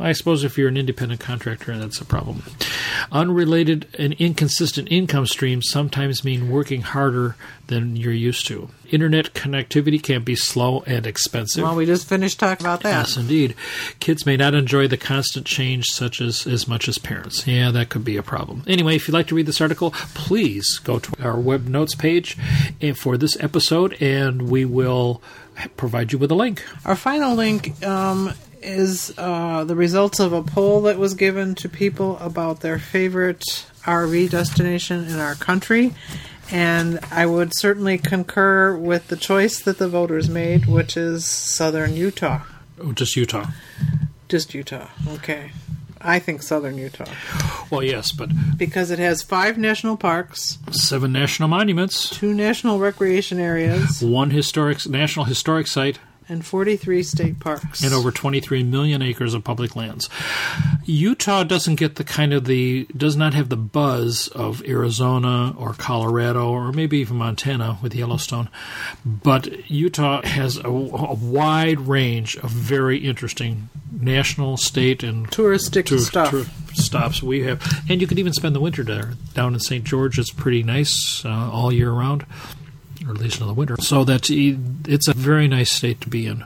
I 0.00 0.12
suppose 0.12 0.44
if 0.44 0.56
you're 0.56 0.68
an 0.68 0.76
independent 0.76 1.20
contractor, 1.20 1.76
that's 1.76 2.00
a 2.00 2.04
problem. 2.04 2.42
Unrelated 3.12 3.86
and 3.98 4.12
inconsistent 4.14 4.88
income 4.90 5.26
streams 5.26 5.68
sometimes 5.70 6.24
mean 6.24 6.50
working 6.50 6.82
harder 6.82 7.36
than 7.66 7.96
you're 7.96 8.12
used 8.12 8.46
to. 8.46 8.70
Internet 8.90 9.34
connectivity 9.34 10.02
can 10.02 10.22
be 10.24 10.34
slow 10.34 10.82
and 10.86 11.06
expensive. 11.06 11.62
Well, 11.62 11.76
we 11.76 11.84
just 11.86 12.08
finished 12.08 12.40
talking 12.40 12.66
about 12.66 12.82
that. 12.82 12.90
Yes, 12.90 13.16
indeed. 13.16 13.54
Kids 14.00 14.24
may 14.24 14.36
not 14.36 14.54
enjoy 14.54 14.88
the 14.88 14.96
constant 14.96 15.46
change 15.46 15.86
such 15.88 16.20
as 16.20 16.46
as 16.46 16.66
much 16.66 16.88
as 16.88 16.98
parents. 16.98 17.46
Yeah, 17.46 17.70
that 17.70 17.90
could 17.90 18.04
be 18.04 18.16
a 18.16 18.22
problem. 18.22 18.62
Anyway, 18.66 18.96
if 18.96 19.06
you'd 19.06 19.14
like 19.14 19.26
to 19.28 19.34
read 19.34 19.46
this 19.46 19.60
article, 19.60 19.90
please 20.14 20.78
go 20.78 20.98
to 20.98 21.22
our 21.22 21.38
web 21.38 21.66
notes 21.66 21.94
page 21.94 22.36
for 22.96 23.16
this 23.18 23.36
episode, 23.40 24.00
and 24.00 24.50
we 24.50 24.64
will 24.64 25.22
provide 25.76 26.12
you 26.12 26.18
with 26.18 26.30
a 26.30 26.34
link. 26.34 26.64
Our 26.84 26.96
final 26.96 27.34
link 27.34 27.84
um, 27.84 28.32
is 28.62 29.12
uh, 29.18 29.64
the 29.64 29.74
results 29.76 30.20
of 30.20 30.32
a 30.32 30.42
poll 30.42 30.82
that 30.82 30.98
was 30.98 31.14
given 31.14 31.54
to 31.56 31.68
people 31.68 32.18
about 32.18 32.60
their 32.60 32.78
favorite 32.78 33.42
RV 33.84 34.30
destination 34.30 35.06
in 35.06 35.18
our 35.18 35.34
country. 35.34 35.94
And 36.50 36.98
I 37.10 37.26
would 37.26 37.52
certainly 37.56 37.98
concur 37.98 38.76
with 38.76 39.08
the 39.08 39.16
choice 39.16 39.60
that 39.60 39.78
the 39.78 39.88
voters 39.88 40.28
made, 40.30 40.66
which 40.66 40.96
is 40.96 41.26
southern 41.26 41.94
Utah. 41.94 42.40
Oh, 42.80 42.92
just 42.92 43.16
Utah. 43.16 43.46
Just 44.28 44.54
Utah. 44.54 44.88
Okay. 45.08 45.50
I 46.00 46.20
think 46.20 46.42
southern 46.42 46.78
Utah. 46.78 47.10
Well, 47.70 47.82
yes, 47.82 48.12
but 48.12 48.30
Because 48.56 48.90
it 48.90 48.98
has 48.98 49.22
five 49.22 49.58
national 49.58 49.96
parks, 49.96 50.58
seven 50.70 51.12
national 51.12 51.48
monuments, 51.48 52.08
two 52.08 52.32
national 52.32 52.78
recreation 52.78 53.40
areas, 53.40 54.02
one 54.02 54.30
historic 54.30 54.86
national 54.86 55.24
historic 55.24 55.66
site, 55.66 55.98
and 56.28 56.44
43 56.44 57.02
state 57.02 57.40
parks. 57.40 57.82
and 57.82 57.92
over 57.94 58.10
23 58.10 58.62
million 58.62 59.02
acres 59.02 59.34
of 59.34 59.44
public 59.44 59.74
lands. 59.76 60.08
Utah 60.84 61.44
doesn't 61.44 61.76
get 61.76 61.96
the 61.96 62.04
kind 62.04 62.32
of 62.32 62.44
the 62.44 62.86
does 62.96 63.16
not 63.16 63.34
have 63.34 63.48
the 63.48 63.56
buzz 63.56 64.28
of 64.28 64.62
Arizona 64.64 65.54
or 65.58 65.74
Colorado 65.74 66.50
or 66.50 66.72
maybe 66.72 66.98
even 66.98 67.16
Montana 67.16 67.78
with 67.82 67.94
Yellowstone, 67.94 68.48
but 69.04 69.70
Utah 69.70 70.22
has 70.26 70.56
a, 70.58 70.68
a 70.68 71.14
wide 71.14 71.80
range 71.80 72.36
of 72.36 72.50
very 72.50 72.98
interesting 72.98 73.68
national, 73.92 74.56
state, 74.56 75.02
and 75.02 75.30
touristic 75.30 75.86
tour- 75.86 75.98
stuff. 75.98 76.30
tour 76.30 76.44
stops 76.74 77.22
we 77.22 77.42
have, 77.42 77.60
and 77.88 78.00
you 78.00 78.06
can 78.06 78.18
even 78.18 78.32
spend 78.32 78.54
the 78.54 78.60
winter 78.60 78.84
there 78.84 79.14
down 79.34 79.54
in 79.54 79.60
St. 79.60 79.84
George. 79.84 80.18
It's 80.18 80.30
pretty 80.30 80.62
nice 80.62 81.24
uh, 81.24 81.50
all 81.50 81.72
year 81.72 81.90
round 81.90 82.24
or 83.08 83.12
at 83.12 83.18
least 83.18 83.40
in 83.40 83.46
the 83.46 83.54
winter. 83.54 83.76
So 83.80 84.04
that 84.04 84.28
it's 84.30 85.08
a 85.08 85.14
very 85.14 85.48
nice 85.48 85.72
state 85.72 86.00
to 86.02 86.08
be 86.08 86.26
in, 86.26 86.44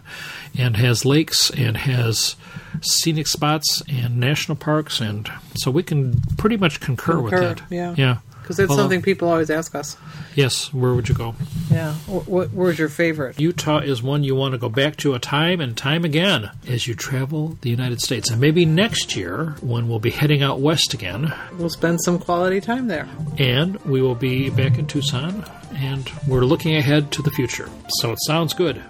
and 0.56 0.76
has 0.76 1.04
lakes 1.04 1.50
and 1.50 1.76
has 1.76 2.36
scenic 2.80 3.26
spots 3.26 3.82
and 3.88 4.18
national 4.18 4.56
parks, 4.56 5.00
and 5.00 5.30
so 5.56 5.70
we 5.70 5.82
can 5.82 6.20
pretty 6.38 6.56
much 6.56 6.80
concur, 6.80 7.20
with 7.20 7.32
that. 7.32 7.62
yeah. 7.70 7.94
yeah. 7.96 8.18
Because 8.40 8.56
that's 8.56 8.74
something 8.74 9.02
people 9.02 9.28
always 9.28 9.50
ask 9.50 9.72
us. 9.76 9.96
Yes. 10.34 10.74
Where 10.74 10.94
would 10.94 11.08
you 11.08 11.14
go? 11.14 11.36
Yeah. 11.70 11.94
What, 12.08 12.50
where's 12.50 12.76
your 12.76 12.88
favorite? 12.88 13.38
Utah 13.38 13.78
is 13.78 14.02
one 14.02 14.24
you 14.24 14.34
want 14.34 14.50
to 14.50 14.58
go 14.58 14.68
back 14.68 14.96
to 14.96 15.14
a 15.14 15.20
time 15.20 15.60
and 15.60 15.76
time 15.76 16.04
again 16.04 16.50
as 16.66 16.88
you 16.88 16.94
travel 16.96 17.56
the 17.60 17.70
United 17.70 18.00
States, 18.02 18.30
and 18.30 18.40
maybe 18.40 18.64
next 18.64 19.14
year 19.14 19.54
when 19.60 19.88
we'll 19.88 20.00
be 20.00 20.10
heading 20.10 20.42
out 20.42 20.58
west 20.58 20.92
again, 20.92 21.32
We'll 21.56 21.70
spend 21.70 22.02
some 22.02 22.18
quality 22.18 22.60
time 22.60 22.88
there. 22.88 23.08
and 23.38 23.76
we 23.84 24.02
will 24.02 24.16
be 24.16 24.50
back 24.50 24.76
in 24.76 24.88
Tucson, 24.88 25.44
and 25.76 26.10
we're 26.26 26.44
looking 26.44 26.76
ahead 26.76 27.10
to 27.12 27.22
the 27.22 27.30
future. 27.30 27.68
So 28.00 28.12
it 28.12 28.18
sounds 28.26 28.54
good. 28.54 28.82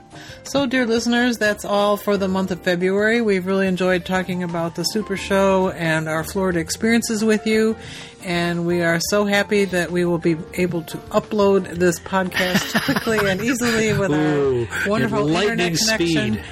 So, 0.45 0.67
dear 0.67 0.87
listeners, 0.87 1.39
that's 1.39 1.65
all 1.65 1.97
for 1.97 2.17
the 2.17 2.29
month 2.29 2.51
of 2.51 2.61
February. 2.63 3.21
We've 3.23 3.47
really 3.47 3.67
enjoyed 3.69 4.05
talking 4.05 4.43
about 4.43 4.75
the 4.75 4.83
Super 4.83 5.17
Show 5.17 5.71
and 5.71 6.09
our 6.09 6.25
Florida 6.25 6.59
experiences 6.59 7.25
with 7.25 7.47
you. 7.47 7.77
And 8.25 8.67
we 8.67 8.83
are 8.83 8.99
so 9.09 9.25
happy 9.25 9.65
that 9.67 9.91
we 9.91 10.05
will 10.05 10.19
be 10.19 10.37
able 10.55 10.83
to 10.83 10.99
upload 10.99 11.77
this 11.77 11.99
podcast 12.01 12.85
quickly 12.85 13.19
and 13.29 13.41
easily 13.41 13.93
with 13.97 14.11
Ooh, 14.11 14.67
our 14.71 14.89
wonderful 14.89 15.29
internet 15.29 15.79
connection. 15.79 16.35
speed. 16.35 16.45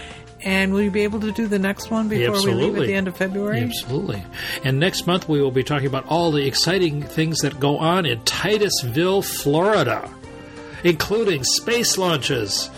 And 0.43 0.73
will 0.73 0.81
you 0.81 0.91
be 0.91 1.03
able 1.03 1.21
to 1.21 1.33
do 1.33 1.47
the 1.47 1.59
next 1.59 1.91
one 1.91 2.09
before 2.09 2.43
we 2.43 2.55
leave 2.55 2.77
at 2.79 2.87
the 2.87 2.95
end 2.95 3.09
of 3.09 3.17
February? 3.17 3.61
Absolutely. 3.61 4.25
And 4.65 4.81
next 4.81 5.07
month 5.07 5.29
we 5.29 5.43
will 5.43 5.51
be 5.51 5.63
talking 5.63 5.87
about 5.87 6.07
all 6.07 6.31
the 6.31 6.47
exciting 6.47 7.03
things 7.03 7.39
that 7.41 7.61
go 7.61 7.77
on 7.77 8.07
in 8.07 8.23
Titusville, 8.25 9.21
Florida, 9.21 10.11
including 10.85 11.45
space 11.45 11.99
launches, 11.99 12.71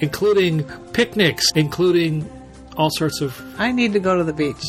including 0.00 0.64
picnics, 0.92 1.44
including 1.54 2.28
all 2.76 2.90
sorts 2.90 3.20
of 3.20 3.40
I 3.60 3.72
need 3.72 3.92
to 3.92 4.00
go 4.00 4.16
to 4.16 4.24
the 4.24 4.32
beach. 4.32 4.64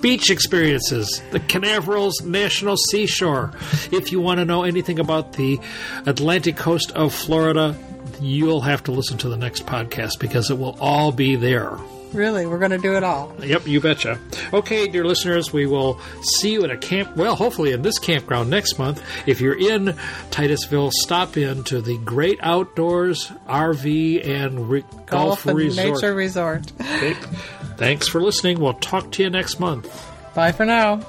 beach 0.00 0.30
experiences, 0.30 1.22
the 1.30 1.40
Canaverals 1.40 2.24
National 2.24 2.76
Seashore. 2.76 3.52
If 3.92 4.12
you 4.12 4.20
want 4.20 4.38
to 4.38 4.44
know 4.44 4.62
anything 4.64 4.98
about 4.98 5.34
the 5.34 5.58
Atlantic 6.06 6.56
coast 6.56 6.92
of 6.92 7.14
Florida, 7.14 7.76
you'll 8.20 8.60
have 8.62 8.82
to 8.84 8.92
listen 8.92 9.18
to 9.18 9.28
the 9.28 9.36
next 9.36 9.66
podcast 9.66 10.18
because 10.18 10.50
it 10.50 10.58
will 10.58 10.76
all 10.80 11.12
be 11.12 11.36
there. 11.36 11.76
Really, 12.12 12.46
we're 12.46 12.58
going 12.58 12.70
to 12.70 12.78
do 12.78 12.94
it 12.94 13.04
all. 13.04 13.34
Yep, 13.42 13.66
you 13.66 13.80
betcha. 13.80 14.18
Okay, 14.52 14.86
dear 14.88 15.04
listeners, 15.04 15.52
we 15.52 15.66
will 15.66 16.00
see 16.22 16.52
you 16.52 16.64
at 16.64 16.70
a 16.70 16.76
camp. 16.76 17.16
Well, 17.16 17.34
hopefully 17.34 17.72
in 17.72 17.82
this 17.82 17.98
campground 17.98 18.48
next 18.48 18.78
month. 18.78 19.02
If 19.26 19.40
you're 19.40 19.58
in 19.58 19.94
Titusville, 20.30 20.90
stop 20.92 21.36
in 21.36 21.64
to 21.64 21.80
the 21.80 21.98
Great 21.98 22.38
Outdoors 22.42 23.26
RV 23.48 24.26
and 24.26 24.70
re- 24.70 24.82
Golf, 25.06 25.06
Golf 25.06 25.46
and 25.46 25.56
Resort. 25.58 25.94
Nature 25.94 26.14
Resort. 26.14 26.72
Okay. 26.80 27.12
Thanks 27.76 28.08
for 28.08 28.20
listening. 28.22 28.60
We'll 28.60 28.74
talk 28.74 29.10
to 29.12 29.22
you 29.22 29.30
next 29.30 29.60
month. 29.60 29.86
Bye 30.34 30.52
for 30.52 30.64
now. 30.64 31.00